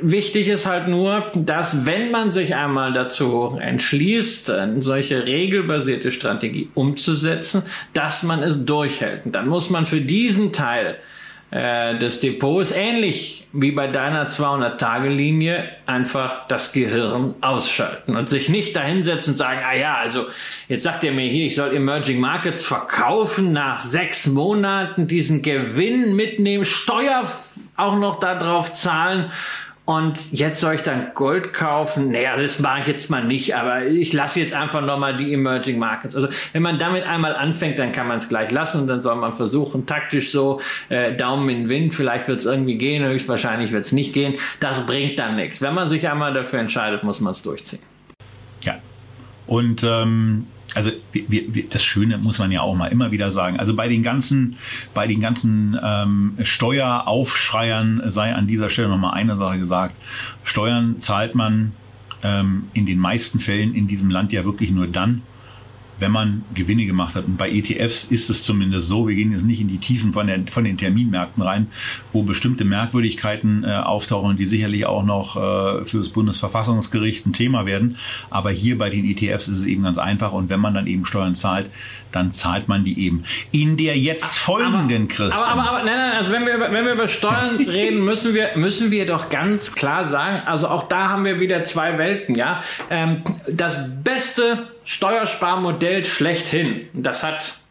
Wichtig 0.00 0.48
ist 0.48 0.66
halt 0.66 0.88
nur, 0.88 1.30
dass 1.34 1.86
wenn 1.86 2.10
man 2.10 2.30
sich 2.30 2.54
einmal 2.54 2.92
dazu 2.92 3.58
entschließt, 3.60 4.50
eine 4.50 4.82
solche 4.82 5.26
regelbasierte 5.26 6.10
Strategie 6.10 6.68
umzusetzen, 6.74 7.62
dass 7.92 8.22
man 8.22 8.42
es 8.42 8.64
durchhält. 8.64 9.26
Und 9.26 9.32
dann 9.32 9.48
muss 9.48 9.70
man 9.70 9.86
für 9.86 10.00
diesen 10.00 10.52
Teil 10.52 10.96
äh, 11.54 11.96
des 11.98 12.18
Depots, 12.18 12.72
ähnlich 12.72 13.46
wie 13.52 13.70
bei 13.70 13.86
deiner 13.86 14.28
200-Tage-Linie, 14.28 15.68
einfach 15.86 16.48
das 16.48 16.72
Gehirn 16.72 17.36
ausschalten 17.40 18.16
und 18.16 18.28
sich 18.28 18.48
nicht 18.48 18.74
dahinsetzen 18.74 19.34
und 19.34 19.36
sagen, 19.36 19.60
ah 19.64 19.76
ja, 19.76 19.96
also 19.96 20.26
jetzt 20.68 20.82
sagt 20.82 21.04
ihr 21.04 21.12
mir 21.12 21.28
hier, 21.28 21.46
ich 21.46 21.54
soll 21.54 21.72
Emerging 21.72 22.18
Markets 22.18 22.64
verkaufen, 22.64 23.52
nach 23.52 23.78
sechs 23.78 24.26
Monaten 24.26 25.06
diesen 25.06 25.42
Gewinn 25.42 26.16
mitnehmen, 26.16 26.64
Steuer 26.64 27.22
auch 27.76 27.98
noch 27.98 28.18
darauf 28.18 28.74
zahlen 28.74 29.30
und 29.86 30.32
jetzt 30.32 30.60
soll 30.60 30.76
ich 30.76 30.80
dann 30.80 31.08
Gold 31.12 31.52
kaufen? 31.52 32.10
Naja, 32.10 32.36
das 32.38 32.58
mache 32.58 32.80
ich 32.80 32.86
jetzt 32.86 33.10
mal 33.10 33.22
nicht, 33.22 33.54
aber 33.54 33.84
ich 33.84 34.14
lasse 34.14 34.40
jetzt 34.40 34.54
einfach 34.54 34.80
nochmal 34.80 35.14
die 35.14 35.34
Emerging 35.34 35.78
Markets. 35.78 36.16
Also 36.16 36.28
wenn 36.54 36.62
man 36.62 36.78
damit 36.78 37.04
einmal 37.04 37.36
anfängt, 37.36 37.78
dann 37.78 37.92
kann 37.92 38.08
man 38.08 38.16
es 38.16 38.30
gleich 38.30 38.50
lassen 38.50 38.82
und 38.82 38.86
dann 38.86 39.02
soll 39.02 39.16
man 39.16 39.34
versuchen, 39.34 39.84
taktisch 39.84 40.30
so 40.30 40.60
äh, 40.88 41.14
Daumen 41.14 41.50
in 41.50 41.58
den 41.58 41.68
Wind, 41.68 41.92
vielleicht 41.92 42.28
wird 42.28 42.38
es 42.38 42.46
irgendwie 42.46 42.78
gehen, 42.78 43.04
höchstwahrscheinlich 43.04 43.72
wird 43.72 43.84
es 43.84 43.92
nicht 43.92 44.14
gehen. 44.14 44.36
Das 44.58 44.86
bringt 44.86 45.18
dann 45.18 45.36
nichts. 45.36 45.60
Wenn 45.60 45.74
man 45.74 45.86
sich 45.88 46.08
einmal 46.08 46.32
dafür 46.32 46.60
entscheidet, 46.60 47.02
muss 47.02 47.20
man 47.20 47.32
es 47.32 47.42
durchziehen. 47.42 47.82
Ja. 48.62 48.76
Und 49.46 49.84
ähm, 49.84 50.46
also 50.74 50.90
wir, 51.12 51.54
wir, 51.54 51.68
das 51.68 51.84
Schöne 51.84 52.18
muss 52.18 52.38
man 52.38 52.50
ja 52.50 52.60
auch 52.60 52.74
mal 52.74 52.88
immer 52.88 53.10
wieder 53.12 53.30
sagen. 53.30 53.58
Also 53.58 53.74
bei 53.74 53.88
den 53.88 54.02
ganzen, 54.02 54.56
bei 54.92 55.06
den 55.06 55.20
ganzen 55.20 55.78
ähm, 55.82 56.36
Steueraufschreiern 56.42 58.02
sei 58.06 58.34
an 58.34 58.46
dieser 58.46 58.68
Stelle 58.68 58.88
nochmal 58.88 59.14
eine 59.14 59.36
Sache 59.36 59.58
gesagt. 59.58 59.94
Steuern 60.42 61.00
zahlt 61.00 61.34
man 61.34 61.72
ähm, 62.22 62.64
in 62.72 62.86
den 62.86 62.98
meisten 62.98 63.38
Fällen 63.38 63.74
in 63.74 63.86
diesem 63.86 64.10
Land 64.10 64.32
ja 64.32 64.44
wirklich 64.44 64.70
nur 64.70 64.88
dann, 64.88 65.22
wenn 66.04 66.12
man 66.12 66.44
Gewinne 66.52 66.84
gemacht 66.84 67.14
hat. 67.14 67.24
Und 67.24 67.38
bei 67.38 67.50
ETFs 67.50 68.04
ist 68.04 68.28
es 68.28 68.42
zumindest 68.42 68.88
so, 68.88 69.08
wir 69.08 69.14
gehen 69.14 69.32
jetzt 69.32 69.46
nicht 69.46 69.58
in 69.58 69.68
die 69.68 69.78
Tiefen 69.78 70.12
von, 70.12 70.26
der, 70.26 70.40
von 70.50 70.62
den 70.62 70.76
Terminmärkten 70.76 71.42
rein, 71.42 71.68
wo 72.12 72.22
bestimmte 72.22 72.66
Merkwürdigkeiten 72.66 73.64
äh, 73.64 73.68
auftauchen, 73.68 74.36
die 74.36 74.44
sicherlich 74.44 74.84
auch 74.84 75.02
noch 75.02 75.36
äh, 75.36 75.86
für 75.86 75.96
das 75.98 76.10
Bundesverfassungsgericht 76.10 77.24
ein 77.24 77.32
Thema 77.32 77.64
werden. 77.64 77.96
Aber 78.28 78.50
hier 78.50 78.76
bei 78.76 78.90
den 78.90 79.06
ETFs 79.06 79.48
ist 79.48 79.60
es 79.60 79.64
eben 79.64 79.84
ganz 79.84 79.96
einfach. 79.96 80.32
Und 80.32 80.50
wenn 80.50 80.60
man 80.60 80.74
dann 80.74 80.86
eben 80.86 81.06
Steuern 81.06 81.34
zahlt, 81.34 81.70
dann 82.12 82.32
zahlt 82.32 82.68
man 82.68 82.84
die 82.84 83.06
eben. 83.06 83.24
In 83.50 83.78
der 83.78 83.96
jetzt 83.96 84.38
folgenden 84.38 85.08
Christen. 85.08 85.32
Aber, 85.32 85.46
aber, 85.46 85.70
aber, 85.70 85.84
nein, 85.84 85.96
nein, 85.96 86.12
also 86.18 86.32
wenn 86.32 86.44
wir, 86.44 86.56
über, 86.56 86.70
wenn 86.70 86.84
wir 86.84 86.92
über 86.92 87.08
Steuern 87.08 87.56
reden, 87.66 88.04
müssen 88.04 88.34
wir, 88.34 88.50
müssen 88.56 88.90
wir 88.90 89.06
doch 89.06 89.30
ganz 89.30 89.74
klar 89.74 90.06
sagen, 90.08 90.46
also 90.46 90.68
auch 90.68 90.86
da 90.86 91.08
haben 91.08 91.24
wir 91.24 91.40
wieder 91.40 91.64
zwei 91.64 91.96
Welten, 91.96 92.34
ja. 92.34 92.62
Ähm, 92.90 93.22
das 93.48 93.88
beste 94.04 94.68
Steuersparmodell 94.84 96.04
schlechthin, 96.04 96.88
das 96.92 97.22
hat 97.22 97.63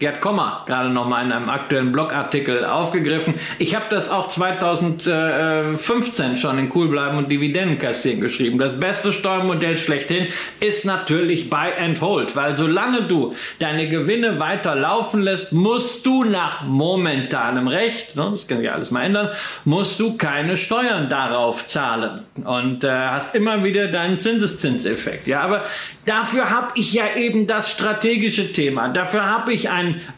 Gerd 0.00 0.20
Kommer 0.22 0.64
gerade 0.66 0.88
nochmal 0.88 1.26
in 1.26 1.32
einem 1.32 1.50
aktuellen 1.50 1.92
Blogartikel 1.92 2.64
aufgegriffen. 2.64 3.34
Ich 3.58 3.74
habe 3.74 3.84
das 3.90 4.10
auch 4.10 4.28
2015 4.28 6.38
schon 6.38 6.58
in 6.58 6.72
Cool 6.74 6.88
bleiben 6.88 7.18
und 7.18 7.30
Dividenden 7.30 7.78
kassieren 7.78 8.22
geschrieben. 8.22 8.58
Das 8.58 8.80
beste 8.80 9.12
Steuermodell 9.12 9.76
schlechthin 9.76 10.28
ist 10.58 10.86
natürlich 10.86 11.50
Buy 11.50 11.72
and 11.78 12.00
Hold, 12.00 12.34
weil 12.34 12.56
solange 12.56 13.02
du 13.02 13.34
deine 13.58 13.90
Gewinne 13.90 14.40
weiter 14.40 14.74
laufen 14.74 15.20
lässt, 15.20 15.52
musst 15.52 16.06
du 16.06 16.24
nach 16.24 16.64
momentanem 16.64 17.68
Recht, 17.68 18.16
ne, 18.16 18.30
das 18.32 18.48
kann 18.48 18.60
sich 18.60 18.72
alles 18.72 18.90
mal 18.90 19.04
ändern, 19.04 19.28
musst 19.66 20.00
du 20.00 20.16
keine 20.16 20.56
Steuern 20.56 21.10
darauf 21.10 21.66
zahlen 21.66 22.20
und 22.42 22.84
äh, 22.84 22.90
hast 22.90 23.34
immer 23.34 23.62
wieder 23.64 23.88
deinen 23.88 24.18
Zinseszinseffekt. 24.18 25.26
Ja, 25.26 25.42
aber 25.42 25.64
dafür 26.06 26.48
habe 26.48 26.70
ich 26.76 26.94
ja 26.94 27.16
eben 27.16 27.46
das 27.46 27.70
strategische 27.70 28.54
Thema. 28.54 28.88
Dafür 28.88 29.26
habe 29.26 29.52
ich 29.52 29.68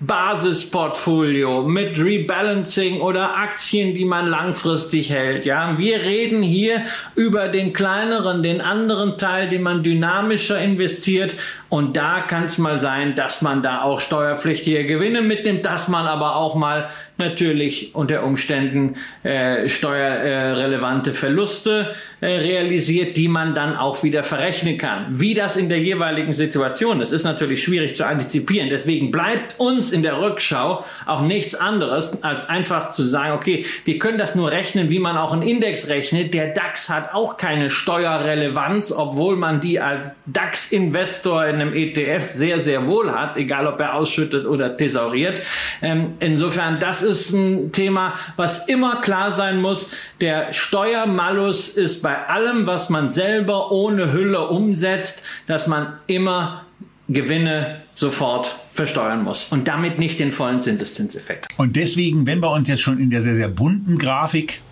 Basisportfolio 0.01 1.63
mit 1.63 1.99
Rebalancing 1.99 3.01
oder 3.01 3.37
Aktien, 3.37 3.95
die 3.95 4.05
man 4.05 4.27
langfristig 4.27 5.11
hält. 5.11 5.45
Ja, 5.45 5.79
wir 5.79 6.03
reden 6.03 6.43
hier 6.43 6.83
über 7.15 7.49
den 7.49 7.73
kleineren, 7.73 8.43
den 8.43 8.61
anderen 8.61 9.19
Teil, 9.19 9.49
den 9.49 9.63
man 9.63 9.83
dynamischer 9.83 10.59
investiert. 10.59 11.35
Und 11.69 11.97
da 11.97 12.21
kann 12.21 12.45
es 12.45 12.59
mal 12.59 12.79
sein, 12.79 13.15
dass 13.15 13.41
man 13.43 13.63
da 13.63 13.83
auch 13.83 14.01
steuerpflichtige 14.01 14.87
Gewinne 14.87 15.23
mitnimmt, 15.23 15.65
dass 15.65 15.89
man 15.89 16.07
aber 16.07 16.37
auch 16.37 16.55
mal 16.55 16.91
natürlich 17.23 17.95
unter 17.95 18.25
Umständen 18.25 18.97
äh, 19.23 19.69
steuerrelevante 19.69 21.15
Verluste 21.15 21.95
äh, 22.21 22.27
realisiert, 22.27 23.17
die 23.17 23.29
man 23.29 23.55
dann 23.55 23.77
auch 23.77 24.03
wieder 24.03 24.25
verrechnen 24.25 24.79
kann. 24.79 25.07
Wie 25.11 25.35
das 25.35 25.57
in 25.57 25.69
der 25.69 25.79
jeweiligen 25.79 26.33
Situation 26.33 27.01
ist, 27.01 27.13
ist 27.13 27.25
natürlich 27.25 27.63
schwierig 27.63 27.95
zu 27.95 28.07
antizipieren. 28.07 28.69
Deswegen 28.69 29.11
bleibt 29.11 29.59
uns 29.59 29.93
in 29.93 30.03
der 30.03 30.21
Rückschau 30.21 30.85
auch 31.07 31.23
nichts 31.23 31.55
anderes, 31.55 32.23
als 32.23 32.49
einfach 32.49 32.91
zu 32.91 33.05
sagen, 33.05 33.33
okay, 33.33 33.65
wir 33.85 33.99
können 33.99 34.19
das 34.19 34.35
nur 34.35 34.51
rechnen, 34.51 34.91
wie 34.91 34.99
man 34.99 35.17
auch 35.17 35.33
einen 35.33 35.43
Index 35.43 35.89
rechnet. 35.89 36.35
Der 36.35 36.49
DAX 36.49 36.89
hat 36.89 37.15
auch 37.15 37.37
keine 37.37 37.71
Steuerrelevanz, 37.71 38.93
obwohl 38.93 39.37
man 39.37 39.61
die 39.61 39.81
als 39.81 40.15
DAX-Investor 40.27 41.47
in 41.47 41.57
einem 41.57 41.75
ETF 41.75 42.33
sehr, 42.33 42.61
sehr 42.61 42.87
wohl 42.87 43.13
hat, 43.13 43.37
egal 43.37 43.67
ob 43.67 43.81
er 43.81 43.95
ausschüttet 43.95 44.47
oder 44.47 44.77
thesauriert. 44.77 45.41
Ähm, 45.83 46.15
insofern, 46.21 46.79
das 46.81 47.03
ist 47.03 47.12
ein 47.33 47.73
Thema, 47.73 48.15
was 48.37 48.69
immer 48.69 49.01
klar 49.01 49.33
sein 49.33 49.61
muss. 49.61 49.93
Der 50.21 50.53
Steuermalus 50.53 51.69
ist 51.69 52.03
bei 52.03 52.27
allem, 52.29 52.67
was 52.67 52.91
man 52.91 53.11
selber 53.11 53.71
ohne 53.71 54.13
Hülle 54.13 54.49
umsetzt, 54.49 55.25
dass 55.47 55.67
man 55.67 55.95
immer 56.07 56.67
Gewinne 57.09 57.83
sofort 57.95 58.57
versteuern 58.73 59.23
muss 59.23 59.53
und 59.53 59.69
damit 59.69 59.99
nicht 59.99 60.19
den 60.19 60.33
vollen 60.33 60.61
Zinseszinseffekt. 60.61 61.47
Und 61.59 61.77
deswegen, 61.77 62.27
wenn 62.27 62.41
wir 62.41 62.51
uns 62.51 62.69
jetzt 62.69 62.83
schon 62.83 62.99
in 62.99 63.11
der 63.11 63.23
sehr, 63.23 63.35
sehr 63.35 63.49
bunten 63.49 63.99
Grafik 63.99 64.63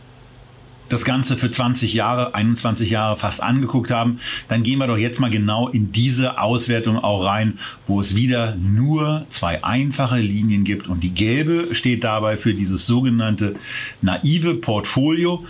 das 0.91 1.05
Ganze 1.05 1.37
für 1.37 1.51
20 1.51 1.95
Jahre, 1.95 2.35
21 2.35 2.91
Jahre 2.91 3.17
fast 3.17 3.43
angeguckt 3.43 3.91
haben, 3.91 4.21
dann 4.49 4.63
gehen 4.63 4.79
wir 4.79 4.87
doch 4.87 4.99
jetzt 4.99 5.19
mal 5.19 5.31
genau 5.31 5.69
in 5.69 5.93
diese 5.93 6.39
Auswertung 6.39 6.99
auch 6.99 7.25
rein, 7.25 7.59
wo 7.87 8.01
es 8.01 8.15
wieder 8.15 8.57
nur 8.57 9.25
zwei 9.31 9.65
einfache 9.65 10.19
Linien 10.19 10.65
gibt 10.65 10.89
und 10.89 11.03
die 11.03 11.15
gelbe 11.15 11.75
steht 11.75 12.05
dabei 12.05 12.37
für 12.37 12.53
dieses 12.53 12.87
sogenannte 12.87 13.57
naive 14.03 14.55
Portfolio, 14.55 15.47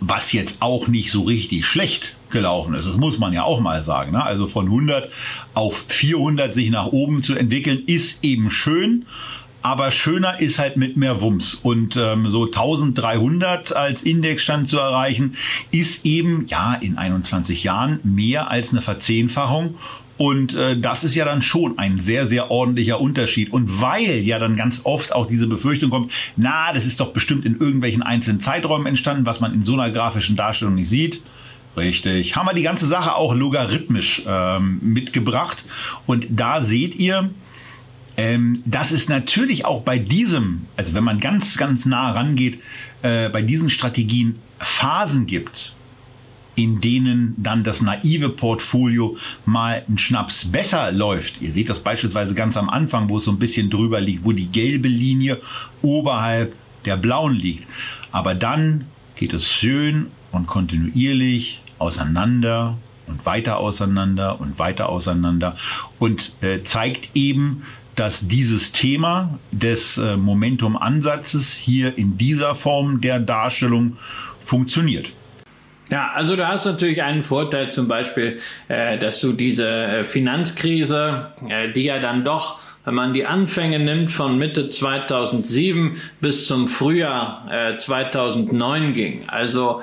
was 0.00 0.32
jetzt 0.32 0.56
auch 0.60 0.88
nicht 0.88 1.10
so 1.10 1.24
richtig 1.24 1.66
schlecht 1.66 2.16
gelaufen 2.30 2.74
ist. 2.74 2.86
Das 2.86 2.96
muss 2.96 3.18
man 3.18 3.32
ja 3.32 3.42
auch 3.42 3.60
mal 3.60 3.82
sagen. 3.82 4.12
Ne? 4.12 4.22
Also 4.22 4.46
von 4.46 4.66
100 4.66 5.10
auf 5.54 5.84
400 5.88 6.54
sich 6.54 6.70
nach 6.70 6.86
oben 6.86 7.22
zu 7.22 7.34
entwickeln, 7.34 7.82
ist 7.86 8.24
eben 8.24 8.50
schön. 8.50 9.06
Aber 9.66 9.90
schöner 9.90 10.38
ist 10.38 10.60
halt 10.60 10.76
mit 10.76 10.96
mehr 10.96 11.20
Wumms. 11.20 11.56
Und 11.56 11.96
ähm, 11.96 12.28
so 12.28 12.44
1300 12.44 13.74
als 13.74 14.04
Indexstand 14.04 14.68
zu 14.68 14.78
erreichen, 14.78 15.34
ist 15.72 16.06
eben, 16.06 16.46
ja, 16.46 16.74
in 16.74 16.96
21 16.96 17.64
Jahren 17.64 17.98
mehr 18.04 18.48
als 18.48 18.70
eine 18.70 18.80
Verzehnfachung. 18.80 19.74
Und 20.18 20.54
äh, 20.54 20.78
das 20.78 21.02
ist 21.02 21.16
ja 21.16 21.24
dann 21.24 21.42
schon 21.42 21.80
ein 21.80 21.98
sehr, 21.98 22.28
sehr 22.28 22.52
ordentlicher 22.52 23.00
Unterschied. 23.00 23.52
Und 23.52 23.80
weil 23.80 24.20
ja 24.20 24.38
dann 24.38 24.54
ganz 24.54 24.82
oft 24.84 25.12
auch 25.12 25.26
diese 25.26 25.48
Befürchtung 25.48 25.90
kommt, 25.90 26.12
na, 26.36 26.72
das 26.72 26.86
ist 26.86 27.00
doch 27.00 27.12
bestimmt 27.12 27.44
in 27.44 27.58
irgendwelchen 27.58 28.04
einzelnen 28.04 28.38
Zeiträumen 28.38 28.86
entstanden, 28.86 29.26
was 29.26 29.40
man 29.40 29.52
in 29.52 29.64
so 29.64 29.72
einer 29.72 29.90
grafischen 29.90 30.36
Darstellung 30.36 30.76
nicht 30.76 30.90
sieht. 30.90 31.22
Richtig. 31.76 32.36
Haben 32.36 32.46
wir 32.46 32.54
die 32.54 32.62
ganze 32.62 32.86
Sache 32.86 33.16
auch 33.16 33.34
logarithmisch 33.34 34.22
ähm, 34.28 34.78
mitgebracht. 34.80 35.64
Und 36.06 36.28
da 36.30 36.60
seht 36.60 36.94
ihr, 36.94 37.30
ähm, 38.16 38.62
dass 38.64 38.92
es 38.92 39.08
natürlich 39.08 39.64
auch 39.64 39.82
bei 39.82 39.98
diesem, 39.98 40.66
also 40.76 40.94
wenn 40.94 41.04
man 41.04 41.20
ganz, 41.20 41.56
ganz 41.56 41.86
nah 41.86 42.12
rangeht, 42.12 42.60
äh, 43.02 43.28
bei 43.28 43.42
diesen 43.42 43.70
Strategien 43.70 44.38
Phasen 44.58 45.26
gibt, 45.26 45.74
in 46.54 46.80
denen 46.80 47.34
dann 47.36 47.64
das 47.64 47.82
naive 47.82 48.30
Portfolio 48.30 49.18
mal 49.44 49.84
ein 49.86 49.98
Schnaps 49.98 50.46
besser 50.46 50.90
läuft. 50.90 51.42
Ihr 51.42 51.52
seht 51.52 51.68
das 51.68 51.80
beispielsweise 51.80 52.34
ganz 52.34 52.56
am 52.56 52.70
Anfang, 52.70 53.10
wo 53.10 53.18
es 53.18 53.24
so 53.24 53.30
ein 53.30 53.38
bisschen 53.38 53.68
drüber 53.68 54.00
liegt, 54.00 54.24
wo 54.24 54.32
die 54.32 54.46
gelbe 54.46 54.88
Linie 54.88 55.42
oberhalb 55.82 56.56
der 56.86 56.96
blauen 56.96 57.34
liegt. 57.34 57.66
Aber 58.10 58.34
dann 58.34 58.86
geht 59.16 59.34
es 59.34 59.50
schön 59.52 60.06
und 60.32 60.46
kontinuierlich 60.46 61.60
auseinander 61.78 62.70
und 62.70 62.86
und 63.06 63.24
weiter 63.26 63.58
auseinander 63.58 64.40
und 64.40 64.58
weiter 64.58 64.88
auseinander 64.88 65.56
und 65.98 66.32
äh, 66.40 66.62
zeigt 66.62 67.10
eben, 67.14 67.62
dass 67.96 68.28
dieses 68.28 68.72
Thema 68.72 69.38
des 69.50 69.98
äh, 69.98 70.16
Momentum-Ansatzes 70.16 71.54
hier 71.54 71.96
in 71.98 72.18
dieser 72.18 72.54
Form 72.54 73.00
der 73.00 73.18
Darstellung 73.18 73.96
funktioniert. 74.44 75.12
Ja, 75.90 76.10
also 76.14 76.34
du 76.34 76.46
hast 76.46 76.66
natürlich 76.66 77.02
einen 77.02 77.22
Vorteil 77.22 77.70
zum 77.70 77.86
Beispiel, 77.86 78.40
äh, 78.68 78.98
dass 78.98 79.20
du 79.20 79.32
diese 79.32 79.68
äh, 79.68 80.04
Finanzkrise, 80.04 81.32
die 81.74 81.84
ja 81.84 81.98
dann 81.98 82.24
doch 82.24 82.60
wenn 82.84 82.94
man 82.94 83.12
die 83.12 83.26
Anfänge 83.26 83.80
nimmt 83.80 84.12
von 84.12 84.38
Mitte 84.38 84.68
2007 84.68 86.00
bis 86.20 86.46
zum 86.46 86.68
Frühjahr 86.68 87.44
äh, 87.50 87.76
2009 87.76 88.92
ging, 88.92 89.24
also 89.26 89.82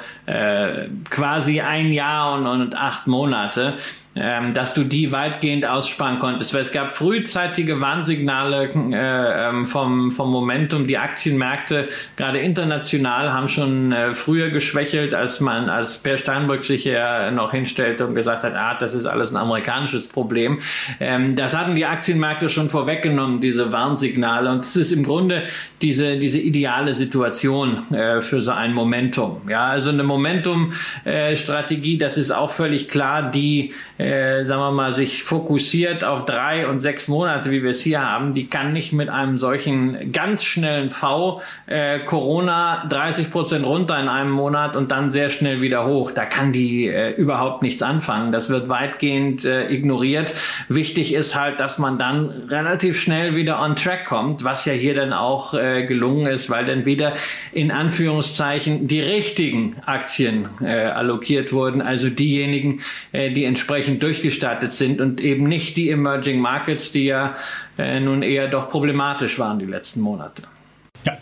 quasi 1.10 1.60
ein 1.60 1.92
Jahr 1.92 2.36
und 2.50 2.78
acht 2.78 3.08
Monate, 3.08 3.74
ähm, 4.16 4.54
dass 4.54 4.76
du 4.76 4.84
die 4.84 5.12
weitgehend 5.12 5.66
aussparen 5.66 6.20
konntest. 6.20 6.54
Weil 6.54 6.62
es 6.62 6.72
gab 6.72 6.92
frühzeitige 6.92 7.82
Warnsignale 7.82 8.70
äh, 8.70 9.50
ähm, 9.50 9.66
vom, 9.66 10.12
vom 10.12 10.32
Momentum. 10.32 10.86
Die 10.88 10.98
Aktienmärkte, 10.98 11.88
gerade 12.16 12.40
international, 12.40 13.34
haben 13.34 13.48
schon 13.48 13.92
äh, 13.92 14.14
früher 14.14 14.50
geschwächelt, 14.50 15.16
als 15.16 15.40
man, 15.40 15.70
als 15.70 15.98
Per 15.98 16.18
Steinbrück 16.18 16.64
sich 16.64 16.84
ja 16.86 17.32
noch 17.32 17.52
hinstellte 17.52 18.06
und 18.06 18.14
gesagt 18.14 18.44
hat, 18.44 18.54
ah, 18.54 18.78
das 18.80 18.94
ist 18.94 19.08
alles 19.08 19.32
ein 19.32 19.38
amerikanisches 19.38 20.08
Problem. 20.08 20.60
Ähm, 21.00 21.36
das 21.36 21.58
hatten 21.58 21.76
die 21.76 21.86
Aktienmärkte 21.86 22.50
schon 22.50 22.70
vorweggenommen, 22.70 23.42
diese 23.42 23.72
Warnsignale. 23.72 24.52
Und 24.52 24.64
es 24.66 24.76
ist 24.76 24.92
im 24.92 25.04
Grunde 25.04 25.42
diese, 25.82 26.18
diese 26.18 26.40
ideale 26.40 26.94
Situation 26.94 27.92
äh, 27.92 28.22
für 28.22 28.44
so 28.44 28.52
ein 28.52 28.74
Momentum. 28.74 29.42
Ja, 29.50 29.68
also 29.68 29.90
eine 29.90 30.04
Momentum-Strategie, 30.04 31.98
das 31.98 32.18
ist 32.18 32.30
auch 32.30 32.52
völlig 32.52 32.90
klar, 32.90 33.32
die 33.32 33.74
äh, 34.04 34.46
sagen 34.46 34.62
wir 34.62 34.72
mal, 34.72 34.92
sich 34.92 35.24
fokussiert 35.24 36.04
auf 36.04 36.26
drei 36.26 36.68
und 36.68 36.82
sechs 36.82 37.08
Monate, 37.08 37.52
wie 37.52 37.64
wir 37.64 37.72
es 37.72 37.82
hier 37.82 38.02
haben, 38.02 38.34
die 38.34 38.48
kann 38.48 38.74
nicht 38.74 38.92
mit 38.92 39.08
einem 39.08 39.38
solchen 39.38 40.12
ganz 40.12 40.44
schnellen 40.44 40.90
V 40.90 41.42
äh, 41.68 42.00
Corona 42.00 42.86
30 42.90 43.32
Prozent 43.32 43.66
runter 43.66 43.98
in 44.00 44.10
einem 44.10 44.32
Monat 44.32 44.76
und 44.76 44.92
dann 44.92 45.12
sehr 45.12 45.30
schnell 45.30 45.62
wieder 45.62 45.86
hoch. 45.86 46.12
Da 46.12 46.26
kann 46.26 46.52
die 46.52 46.88
äh, 46.88 47.12
überhaupt 47.12 47.62
nichts 47.62 47.82
anfangen. 47.82 48.32
Das 48.34 48.50
wird 48.50 48.68
weitgehend 48.68 49.46
äh, 49.46 49.70
ignoriert. 49.72 50.34
Wichtig 50.68 51.14
ist 51.14 51.40
halt, 51.40 51.62
dass 51.62 51.80
man 51.80 51.98
dann 51.98 52.30
relativ 52.50 53.00
schnell 53.00 53.36
wieder 53.36 53.62
on 53.62 53.76
track 53.76 54.06
kommt, 54.06 54.44
was 54.44 54.66
ja 54.66 54.74
hier 54.74 54.96
dann 54.96 55.14
auch 55.14 55.54
äh, 55.54 55.86
gelungen 55.86 56.26
ist, 56.26 56.50
weil 56.50 56.66
dann 56.66 56.86
wieder 56.86 57.14
in 57.54 57.72
Anführungszeichen 57.72 58.88
die 58.88 59.02
richtigen 59.02 59.78
Aktien 59.86 60.50
äh, 60.62 60.88
allokiert 60.88 61.54
wurden, 61.54 61.82
also 61.82 62.10
diejenigen, 62.10 62.82
äh, 63.14 63.32
die 63.32 63.46
entsprechend 63.46 63.93
entsprechend 63.94 64.04
durchgestartet 64.04 64.74
sind 64.74 65.02
und 65.02 65.22
eben 65.22 65.48
nicht 65.48 65.78
die 65.78 65.90
Emerging 65.90 66.40
Markets, 66.40 66.92
die 66.92 67.06
ja 67.06 67.36
äh, 67.78 68.00
nun 68.00 68.24
eher 68.24 68.48
doch 68.48 68.70
problematisch 68.70 69.40
waren 69.40 69.60
die 69.60 69.66
letzten 69.66 70.02
Monate. 70.02 70.44
Ja. 71.06 71.18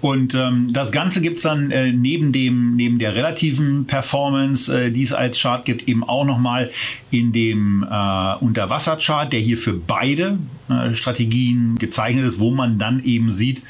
Und 0.00 0.34
ähm, 0.34 0.72
das 0.72 0.92
Ganze 0.92 1.20
gibt's 1.20 1.42
dann 1.42 1.70
äh, 1.70 1.92
neben 1.92 2.32
dem 2.32 2.74
neben 2.74 2.98
der 2.98 3.14
relativen 3.14 3.86
Performance, 3.86 4.72
äh, 4.72 4.90
die 4.90 5.02
es 5.02 5.12
als 5.12 5.38
Chart 5.38 5.62
gibt, 5.66 5.88
eben 5.88 6.04
auch 6.04 6.24
nochmal 6.24 6.70
in 7.10 7.32
dem 7.32 7.82
äh, 7.82 8.34
Unterwasserchart, 8.40 9.30
der 9.34 9.40
hier 9.40 9.58
für 9.58 9.74
beide 9.74 10.38
äh, 10.70 10.94
Strategien 10.94 11.76
gezeichnet 11.78 12.24
ist, 12.24 12.40
wo 12.40 12.50
man 12.50 12.78
dann 12.78 13.04
eben 13.04 13.30
sieht, 13.30 13.60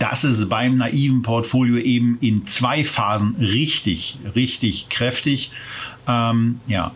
dass 0.00 0.24
es 0.24 0.48
beim 0.48 0.76
naiven 0.76 1.22
Portfolio 1.22 1.76
eben 1.76 2.18
in 2.20 2.46
zwei 2.46 2.82
Phasen 2.82 3.36
richtig, 3.38 4.18
richtig 4.34 4.88
kräftig 4.88 5.52
ähm, 6.08 6.60
ja, 6.66 6.92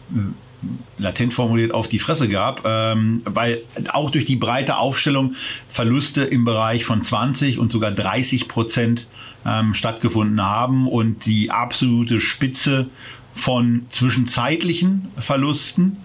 latent 0.98 1.34
formuliert 1.34 1.72
auf 1.72 1.88
die 1.88 1.98
Fresse 1.98 2.28
gab, 2.28 2.62
ähm, 2.66 3.22
weil 3.24 3.62
auch 3.92 4.10
durch 4.10 4.24
die 4.24 4.36
breite 4.36 4.76
Aufstellung 4.76 5.34
Verluste 5.68 6.22
im 6.22 6.44
Bereich 6.44 6.84
von 6.84 7.02
20 7.02 7.58
und 7.58 7.72
sogar 7.72 7.90
30 7.90 8.48
Prozent 8.48 9.06
ähm, 9.46 9.74
stattgefunden 9.74 10.42
haben 10.42 10.86
und 10.86 11.24
die 11.26 11.50
absolute 11.50 12.20
Spitze 12.20 12.90
von 13.32 13.86
zwischenzeitlichen 13.90 15.08
Verlusten 15.16 15.98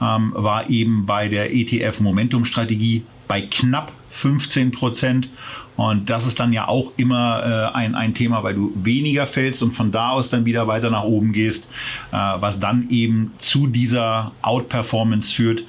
ähm, 0.00 0.32
war 0.34 0.70
eben 0.70 1.06
bei 1.06 1.28
der 1.28 1.54
ETF 1.54 2.00
Momentum 2.00 2.44
Strategie 2.44 3.04
bei 3.28 3.42
knapp 3.42 3.92
15 4.10 4.72
Prozent. 4.72 5.28
Und 5.76 6.10
das 6.10 6.26
ist 6.26 6.38
dann 6.38 6.52
ja 6.52 6.68
auch 6.68 6.92
immer 6.96 7.72
äh, 7.72 7.76
ein, 7.76 7.94
ein 7.94 8.12
Thema, 8.12 8.42
weil 8.42 8.54
du 8.54 8.72
weniger 8.74 9.26
fällst 9.26 9.62
und 9.62 9.72
von 9.72 9.90
da 9.90 10.10
aus 10.10 10.28
dann 10.28 10.44
wieder 10.44 10.66
weiter 10.66 10.90
nach 10.90 11.04
oben 11.04 11.32
gehst, 11.32 11.68
äh, 12.12 12.16
was 12.16 12.60
dann 12.60 12.90
eben 12.90 13.32
zu 13.38 13.66
dieser 13.66 14.32
Outperformance 14.42 15.32
führt, 15.32 15.64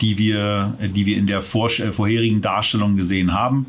die 0.00 0.18
wir, 0.18 0.76
die 0.94 1.06
wir 1.06 1.16
in 1.16 1.26
der 1.26 1.40
vor, 1.40 1.70
äh, 1.70 1.92
vorherigen 1.92 2.42
Darstellung 2.42 2.96
gesehen 2.96 3.32
haben 3.32 3.66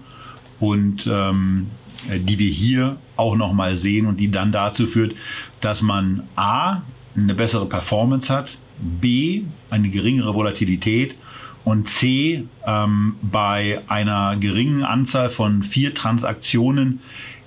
und 0.60 1.08
ähm, 1.08 1.68
die 2.10 2.40
wir 2.40 2.50
hier 2.50 2.98
auch 3.16 3.36
nochmal 3.36 3.78
sehen 3.78 4.06
und 4.06 4.18
die 4.20 4.30
dann 4.30 4.52
dazu 4.52 4.88
führt, 4.88 5.16
dass 5.62 5.82
man 5.82 6.24
A, 6.36 6.82
eine 7.16 7.34
bessere 7.34 7.66
Performance 7.66 8.32
hat, 8.32 8.58
B, 8.80 9.44
eine 9.70 9.90
geringere 9.90 10.34
Volatilität 10.36 11.16
und 11.66 11.90
C 11.90 12.46
ähm, 12.66 13.16
bei 13.22 13.82
einer 13.88 14.38
geringen 14.38 14.84
Anzahl 14.84 15.30
von 15.30 15.64
vier 15.64 15.94
Transaktionen 15.94 17.02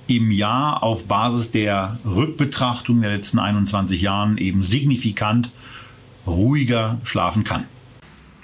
im 0.08 0.30
Jahr 0.30 0.82
auf 0.82 1.04
Basis 1.04 1.50
der 1.50 1.98
Rückbetrachtung 2.04 3.00
der 3.00 3.12
letzten 3.16 3.38
21 3.38 4.02
Jahren 4.02 4.36
eben 4.36 4.62
signifikant 4.62 5.52
ruhiger 6.26 6.98
schlafen 7.04 7.44
kann. 7.44 7.64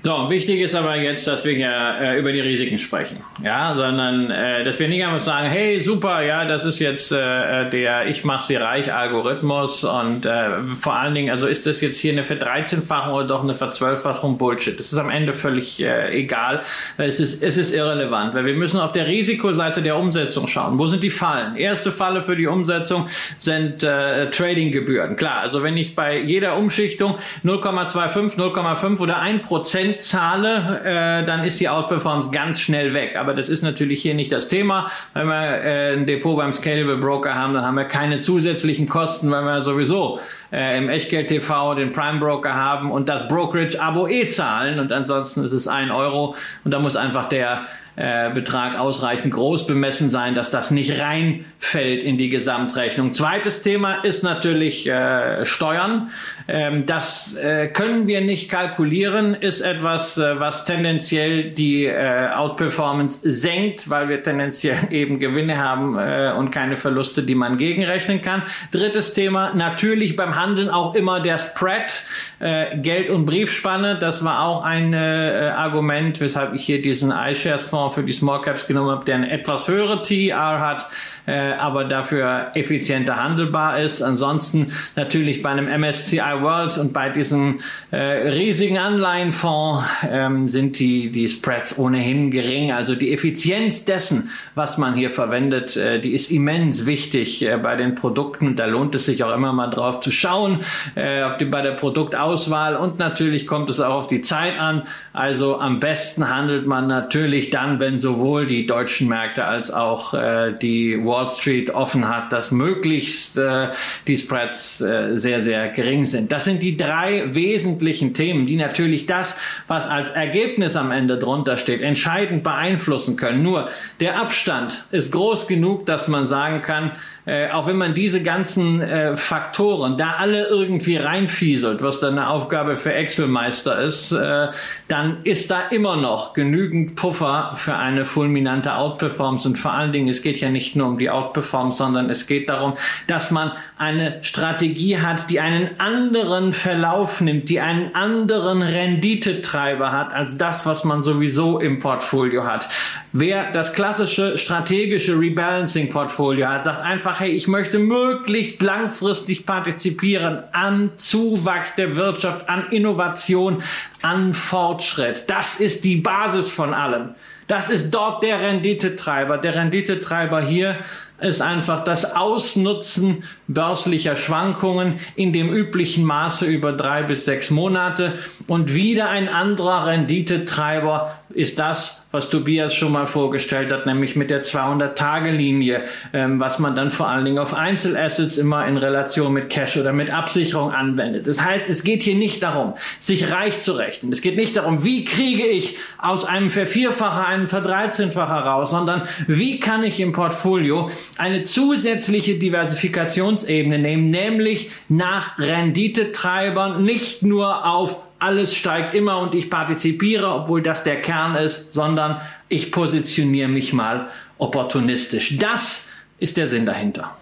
So, 0.06 0.28
wichtig 0.28 0.60
ist 0.60 0.74
aber 0.74 0.96
jetzt, 0.96 1.26
dass 1.26 1.46
wir 1.46 1.54
hier 1.54 1.72
äh, 1.98 2.18
über 2.18 2.30
die 2.30 2.40
Risiken 2.40 2.78
sprechen, 2.78 3.24
ja, 3.42 3.74
sondern 3.74 4.30
äh, 4.30 4.62
dass 4.62 4.78
wir 4.78 4.86
nicht 4.86 5.02
einfach 5.02 5.18
sagen, 5.18 5.48
hey, 5.48 5.80
super, 5.80 6.20
ja, 6.20 6.44
das 6.44 6.66
ist 6.66 6.78
jetzt 6.78 7.10
äh, 7.10 7.70
der 7.70 8.06
Ich 8.08 8.22
mach 8.22 8.42
sie 8.42 8.56
reich 8.56 8.92
Algorithmus 8.92 9.82
und 9.82 10.26
äh, 10.26 10.60
vor 10.78 10.94
allen 10.96 11.14
Dingen, 11.14 11.30
also 11.30 11.46
ist 11.46 11.66
das 11.66 11.80
jetzt 11.80 11.98
hier 11.98 12.12
eine 12.12 12.22
Verdreizehnfachung 12.22 13.14
oder 13.14 13.26
doch 13.26 13.42
eine 13.42 13.54
Verzwölffachung 13.54 14.36
Bullshit? 14.36 14.78
Das 14.78 14.92
ist 14.92 14.98
am 14.98 15.08
Ende 15.08 15.32
völlig 15.32 15.82
äh, 15.82 16.10
egal, 16.14 16.60
es 16.98 17.18
ist 17.18 17.42
es 17.42 17.56
ist 17.56 17.74
irrelevant, 17.74 18.34
weil 18.34 18.44
wir 18.44 18.56
müssen 18.56 18.80
auf 18.80 18.92
der 18.92 19.06
Risikoseite 19.06 19.80
der 19.80 19.96
Umsetzung 19.96 20.46
schauen. 20.48 20.78
Wo 20.78 20.86
sind 20.86 21.02
die 21.02 21.08
Fallen? 21.08 21.56
Erste 21.56 21.90
Falle 21.90 22.20
für 22.20 22.36
die 22.36 22.46
Umsetzung 22.46 23.08
sind 23.38 23.82
äh, 23.82 24.28
Tradinggebühren. 24.28 25.16
Klar, 25.16 25.40
also 25.40 25.62
wenn 25.62 25.78
ich 25.78 25.94
bei 25.94 26.18
jeder 26.20 26.58
Umschichtung 26.58 27.14
0,25, 27.42 28.36
0,5 28.36 28.98
oder 28.98 29.18
1 29.18 29.46
Prozent 29.46 29.93
zahle, 29.98 30.80
äh, 30.84 31.24
dann 31.24 31.44
ist 31.44 31.60
die 31.60 31.68
Outperformance 31.68 32.30
ganz 32.30 32.60
schnell 32.60 32.94
weg. 32.94 33.16
Aber 33.16 33.34
das 33.34 33.48
ist 33.48 33.62
natürlich 33.62 34.02
hier 34.02 34.14
nicht 34.14 34.32
das 34.32 34.48
Thema. 34.48 34.90
Wenn 35.12 35.26
wir 35.26 35.62
äh, 35.62 35.92
ein 35.92 36.06
Depot 36.06 36.36
beim 36.36 36.52
Scalable 36.52 36.96
Broker 36.96 37.34
haben, 37.34 37.54
dann 37.54 37.64
haben 37.64 37.76
wir 37.76 37.84
keine 37.84 38.18
zusätzlichen 38.18 38.88
Kosten, 38.88 39.30
weil 39.30 39.44
wir 39.44 39.62
sowieso 39.62 40.20
äh, 40.52 40.78
im 40.78 40.88
Echtgeld 40.88 41.28
TV 41.28 41.74
den 41.74 41.90
Prime 41.90 42.18
Broker 42.18 42.54
haben 42.54 42.90
und 42.90 43.08
das 43.08 43.28
Brokerage-Abo 43.28 44.08
eh 44.08 44.28
zahlen. 44.28 44.78
Und 44.78 44.92
ansonsten 44.92 45.44
ist 45.44 45.52
es 45.52 45.68
ein 45.68 45.90
Euro. 45.90 46.34
Und 46.64 46.72
da 46.72 46.78
muss 46.78 46.96
einfach 46.96 47.26
der 47.26 47.66
äh, 47.96 48.30
Betrag 48.34 48.76
ausreichend 48.76 49.32
groß 49.32 49.68
bemessen 49.68 50.10
sein, 50.10 50.34
dass 50.34 50.50
das 50.50 50.72
nicht 50.72 50.98
reinfällt 50.98 52.02
in 52.02 52.18
die 52.18 52.28
Gesamtrechnung. 52.28 53.12
Zweites 53.12 53.62
Thema 53.62 54.02
ist 54.02 54.24
natürlich 54.24 54.88
äh, 54.88 55.46
Steuern. 55.46 56.10
Ähm, 56.48 56.86
das 56.86 57.36
äh, 57.36 57.68
können 57.68 58.08
wir 58.08 58.20
nicht 58.20 58.50
kalkulieren, 58.50 59.34
ist 59.34 59.60
etwas, 59.60 60.18
äh, 60.18 60.40
was 60.40 60.64
tendenziell 60.64 61.52
die 61.52 61.84
äh, 61.84 62.30
Outperformance 62.34 63.20
senkt, 63.22 63.88
weil 63.88 64.08
wir 64.08 64.22
tendenziell 64.22 64.78
eben 64.90 65.20
Gewinne 65.20 65.58
haben 65.58 65.96
und 66.36 66.50
keine 66.50 66.76
Verluste, 66.76 67.22
die 67.22 67.34
man 67.34 67.56
gegenrechnen 67.58 68.22
kann. 68.22 68.42
Drittes 68.72 69.14
Thema, 69.14 69.52
natürlich 69.54 70.16
beim 70.16 70.34
Handeln 70.36 70.68
auch 70.68 70.94
immer 70.94 71.20
der 71.20 71.38
Spread, 71.38 72.04
Geld- 72.40 73.10
und 73.10 73.26
Briefspanne. 73.26 73.98
Das 73.98 74.24
war 74.24 74.42
auch 74.44 74.62
ein 74.62 74.94
Argument, 74.94 76.20
weshalb 76.20 76.54
ich 76.54 76.64
hier 76.64 76.82
diesen 76.82 77.10
iShares-Fonds 77.10 77.83
für 77.90 78.02
die 78.02 78.12
Small 78.12 78.40
Caps 78.42 78.66
genommen 78.66 78.90
habe, 78.90 79.04
der 79.04 79.16
eine 79.16 79.30
etwas 79.30 79.68
höhere 79.68 80.02
TR 80.02 80.60
hat, 80.60 80.88
äh, 81.26 81.52
aber 81.52 81.84
dafür 81.84 82.52
effizienter 82.54 83.16
handelbar 83.16 83.80
ist. 83.80 84.02
Ansonsten 84.02 84.72
natürlich 84.96 85.42
bei 85.42 85.50
einem 85.50 85.68
MSCI 85.68 86.18
World 86.40 86.78
und 86.78 86.92
bei 86.92 87.10
diesem 87.10 87.60
äh, 87.90 87.96
riesigen 87.96 88.78
Anleihenfonds 88.78 89.84
ähm, 90.10 90.48
sind 90.48 90.78
die, 90.78 91.10
die 91.10 91.28
Spreads 91.28 91.78
ohnehin 91.78 92.30
gering. 92.30 92.72
Also 92.72 92.94
die 92.94 93.12
Effizienz 93.12 93.84
dessen, 93.84 94.30
was 94.54 94.78
man 94.78 94.94
hier 94.94 95.10
verwendet, 95.10 95.76
äh, 95.76 96.00
die 96.00 96.12
ist 96.12 96.30
immens 96.30 96.86
wichtig 96.86 97.46
äh, 97.46 97.56
bei 97.56 97.76
den 97.76 97.94
Produkten. 97.94 98.56
Da 98.56 98.66
lohnt 98.66 98.94
es 98.94 99.06
sich 99.06 99.24
auch 99.24 99.34
immer 99.34 99.52
mal 99.52 99.68
drauf 99.68 100.00
zu 100.00 100.10
schauen, 100.10 100.60
äh, 100.94 101.22
auf 101.22 101.38
die, 101.38 101.44
bei 101.44 101.62
der 101.62 101.72
Produktauswahl 101.72 102.76
und 102.76 102.98
natürlich 102.98 103.46
kommt 103.46 103.70
es 103.70 103.80
auch 103.80 103.94
auf 103.94 104.06
die 104.06 104.22
Zeit 104.22 104.58
an. 104.58 104.82
Also 105.12 105.58
am 105.58 105.80
besten 105.80 106.28
handelt 106.28 106.66
man 106.66 106.86
natürlich 106.86 107.50
dann 107.50 107.73
dann, 107.74 107.80
wenn 107.80 108.00
sowohl 108.00 108.46
die 108.46 108.66
deutschen 108.66 109.08
Märkte 109.08 109.44
als 109.44 109.70
auch 109.70 110.14
äh, 110.14 110.52
die 110.60 110.98
Wall 111.04 111.28
Street 111.28 111.70
offen 111.74 112.08
hat, 112.08 112.32
dass 112.32 112.50
möglichst 112.50 113.38
äh, 113.38 113.68
die 114.06 114.16
Spreads 114.16 114.80
äh, 114.80 115.16
sehr, 115.16 115.40
sehr 115.40 115.68
gering 115.68 116.06
sind. 116.06 116.32
Das 116.32 116.44
sind 116.44 116.62
die 116.62 116.76
drei 116.76 117.34
wesentlichen 117.34 118.14
Themen, 118.14 118.46
die 118.46 118.56
natürlich 118.56 119.06
das, 119.06 119.38
was 119.68 119.88
als 119.88 120.10
Ergebnis 120.10 120.76
am 120.76 120.90
Ende 120.90 121.18
drunter 121.18 121.56
steht, 121.56 121.80
entscheidend 121.80 122.42
beeinflussen 122.42 123.16
können. 123.16 123.42
Nur 123.42 123.68
der 124.00 124.20
Abstand 124.20 124.86
ist 124.90 125.12
groß 125.12 125.46
genug, 125.46 125.86
dass 125.86 126.08
man 126.08 126.26
sagen 126.26 126.60
kann, 126.60 126.92
äh, 127.26 127.50
auch 127.50 127.66
wenn 127.66 127.76
man 127.76 127.94
diese 127.94 128.22
ganzen 128.22 128.80
äh, 128.80 129.16
Faktoren 129.16 129.96
da 129.96 130.16
alle 130.18 130.46
irgendwie 130.46 130.96
reinfieselt, 130.96 131.82
was 131.82 132.00
dann 132.00 132.18
eine 132.18 132.28
Aufgabe 132.28 132.76
für 132.76 132.92
Excel-Meister 132.92 133.82
ist, 133.82 134.12
äh, 134.12 134.48
dann 134.88 135.18
ist 135.24 135.50
da 135.50 135.68
immer 135.70 135.96
noch 135.96 136.34
genügend 136.34 136.96
Puffer 136.96 137.52
für 137.64 137.76
eine 137.76 138.04
fulminante 138.04 138.74
Outperformance. 138.74 139.48
Und 139.48 139.58
vor 139.58 139.72
allen 139.72 139.90
Dingen, 139.90 140.08
es 140.08 140.20
geht 140.20 140.38
ja 140.38 140.50
nicht 140.50 140.76
nur 140.76 140.86
um 140.86 140.98
die 140.98 141.08
Outperformance, 141.08 141.78
sondern 141.78 142.10
es 142.10 142.26
geht 142.26 142.50
darum, 142.50 142.74
dass 143.06 143.30
man 143.30 143.52
eine 143.78 144.22
Strategie 144.22 144.98
hat, 144.98 145.30
die 145.30 145.40
einen 145.40 145.70
anderen 145.80 146.52
Verlauf 146.52 147.22
nimmt, 147.22 147.48
die 147.48 147.60
einen 147.60 147.94
anderen 147.94 148.60
Renditetreiber 148.60 149.92
hat 149.92 150.12
als 150.12 150.36
das, 150.36 150.66
was 150.66 150.84
man 150.84 151.02
sowieso 151.02 151.58
im 151.58 151.78
Portfolio 151.80 152.44
hat. 152.44 152.68
Wer 153.12 153.50
das 153.52 153.72
klassische 153.72 154.36
strategische 154.36 155.18
Rebalancing-Portfolio 155.18 156.46
hat, 156.48 156.64
sagt 156.64 156.82
einfach, 156.82 157.20
hey, 157.20 157.30
ich 157.30 157.48
möchte 157.48 157.78
möglichst 157.78 158.60
langfristig 158.60 159.46
partizipieren 159.46 160.42
an 160.52 160.90
Zuwachs 160.96 161.76
der 161.76 161.96
Wirtschaft, 161.96 162.48
an 162.50 162.66
Innovation, 162.70 163.62
an 164.02 164.34
Fortschritt. 164.34 165.24
Das 165.28 165.60
ist 165.60 165.84
die 165.84 165.96
Basis 165.96 166.50
von 166.50 166.74
allem. 166.74 167.14
Das 167.46 167.68
ist 167.68 167.90
dort 167.90 168.22
der 168.22 168.40
Renditetreiber. 168.40 169.38
Der 169.38 169.54
Renditetreiber 169.54 170.40
hier 170.40 170.76
ist 171.20 171.40
einfach 171.40 171.84
das 171.84 172.16
Ausnutzen 172.16 173.24
börslicher 173.46 174.16
Schwankungen 174.16 174.98
in 175.16 175.32
dem 175.32 175.52
üblichen 175.52 176.04
Maße 176.04 176.46
über 176.46 176.72
drei 176.72 177.02
bis 177.02 177.24
sechs 177.24 177.50
Monate. 177.50 178.14
Und 178.46 178.74
wieder 178.74 179.10
ein 179.10 179.28
anderer 179.28 179.86
Renditetreiber 179.86 181.18
ist 181.30 181.58
das, 181.58 182.06
was 182.10 182.30
Tobias 182.30 182.74
schon 182.74 182.92
mal 182.92 183.06
vorgestellt 183.06 183.72
hat, 183.72 183.86
nämlich 183.86 184.14
mit 184.14 184.30
der 184.30 184.44
200-Tage-Linie, 184.44 185.82
ähm, 186.12 186.38
was 186.38 186.60
man 186.60 186.76
dann 186.76 186.90
vor 186.90 187.08
allen 187.08 187.24
Dingen 187.24 187.38
auf 187.38 187.54
Einzelassets 187.54 188.38
immer 188.38 188.66
in 188.66 188.76
Relation 188.76 189.32
mit 189.32 189.50
Cash 189.50 189.76
oder 189.76 189.92
mit 189.92 190.10
Absicherung 190.10 190.70
anwendet. 190.70 191.26
Das 191.26 191.40
heißt, 191.42 191.68
es 191.68 191.82
geht 191.82 192.04
hier 192.04 192.14
nicht 192.14 192.42
darum, 192.42 192.74
sich 193.00 193.32
reich 193.32 193.62
zu 193.62 193.72
rechnen. 193.72 194.12
Es 194.12 194.22
geht 194.22 194.36
nicht 194.36 194.56
darum, 194.56 194.84
wie 194.84 195.04
kriege 195.04 195.44
ich 195.44 195.76
aus 195.98 196.24
einem 196.24 196.50
Vervierfacher 196.50 197.26
einen 197.26 197.48
Verdreizehnfacher 197.48 198.46
raus, 198.46 198.70
sondern 198.70 199.02
wie 199.26 199.58
kann 199.58 199.82
ich 199.82 199.98
im 199.98 200.12
Portfolio 200.12 200.90
eine 201.16 201.44
zusätzliche 201.44 202.38
Diversifikationsebene 202.38 203.78
nehmen, 203.78 204.10
nämlich 204.10 204.70
nach 204.88 205.38
Renditetreibern, 205.38 206.84
nicht 206.84 207.22
nur 207.22 207.66
auf 207.66 208.02
alles 208.18 208.56
steigt 208.56 208.94
immer 208.94 209.18
und 209.18 209.34
ich 209.34 209.50
partizipiere, 209.50 210.32
obwohl 210.32 210.62
das 210.62 210.82
der 210.82 211.02
Kern 211.02 211.36
ist, 211.36 211.74
sondern 211.74 212.20
ich 212.48 212.72
positioniere 212.72 213.48
mich 213.48 213.72
mal 213.72 214.08
opportunistisch. 214.38 215.36
Das 215.38 215.90
ist 216.18 216.36
der 216.36 216.48
Sinn 216.48 216.64
dahinter. 216.64 217.16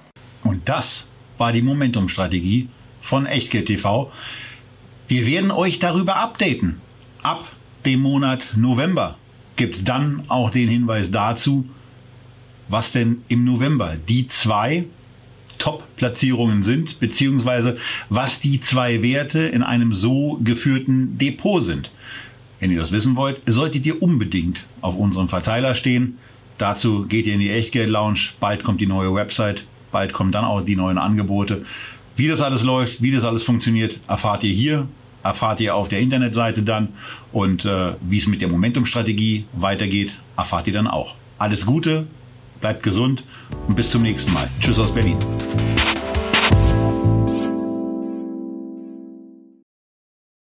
Und 0.45 0.69
das 0.69 1.07
war 1.39 1.53
die 1.53 1.63
Momentum-Strategie 1.63 2.69
von 3.01 3.27
Echtgeld 3.27 3.67
TV. 3.67 4.13
Wir 5.09 5.27
werden 5.27 5.51
euch 5.51 5.79
darüber 5.79 6.17
updaten. 6.17 6.81
Ab 7.23 7.45
dem 7.85 8.01
Monat 8.01 8.53
November 8.57 9.19
gibt 9.57 9.75
es 9.75 9.85
dann 9.85 10.25
auch 10.29 10.51
den 10.51 10.69
Hinweis 10.69 11.11
dazu, 11.11 11.69
was 12.73 12.91
denn 12.91 13.23
im 13.29 13.45
November 13.45 13.97
die 14.09 14.27
zwei 14.29 14.85
Top-Platzierungen 15.59 16.63
sind, 16.63 16.99
beziehungsweise 16.99 17.77
was 18.09 18.41
die 18.41 18.61
zwei 18.61 19.03
Werte 19.03 19.41
in 19.41 19.63
einem 19.63 19.93
so 19.93 20.41
geführten 20.43 21.19
Depot 21.19 21.63
sind. 21.63 21.93
Wenn 22.59 22.71
ihr 22.71 22.79
das 22.79 22.91
wissen 22.91 23.15
wollt, 23.15 23.41
solltet 23.47 23.87
ihr 23.87 24.03
unbedingt 24.03 24.67
auf 24.81 24.97
unserem 24.97 25.29
Verteiler 25.29 25.75
stehen. 25.75 26.19
Dazu 26.59 27.07
geht 27.07 27.27
ihr 27.27 27.35
in 27.35 27.41
die 27.41 27.51
Echtgeld 27.51 27.91
Lounge. 27.91 28.31
Bald 28.41 28.65
kommt 28.65 28.81
die 28.81 28.87
neue 28.87 29.15
Website. 29.15 29.67
Bald 29.91 30.13
kommen 30.13 30.33
dann 30.33 30.45
auch 30.45 30.63
die 30.63 30.77
neuen 30.77 30.97
Angebote. 30.99 31.65
Wie 32.17 32.29
das 32.29 32.41
alles 32.41 32.63
läuft, 32.63 33.03
wie 33.03 33.11
das 33.11 33.25
alles 33.25 33.43
funktioniert, 33.43 34.01
erfahrt 34.09 34.45
ihr 34.45 34.53
hier, 34.53 34.87
erfahrt 35.23 35.61
ihr 35.61 35.75
auf 35.75 35.89
der 35.89 36.01
Internetseite 36.01 36.63
dann. 36.63 36.89
Und 37.33 37.65
äh, 37.65 37.95
wie 38.01 38.17
es 38.17 38.27
mit 38.27 38.41
der 38.41 38.49
Momentum-Strategie 38.49 39.45
weitergeht, 39.53 40.19
erfahrt 40.37 40.67
ihr 40.67 40.73
dann 40.73 40.87
auch. 40.87 41.15
Alles 41.39 41.67
Gute, 41.67 42.07
bleibt 42.63 42.83
gesund 42.83 43.25
und 43.69 43.75
bis 43.77 43.91
zum 43.91 44.01
nächsten 44.01 44.33
Mal. 44.33 44.45
Tschüss 44.61 44.79
aus 44.79 44.95
Berlin. 44.95 45.19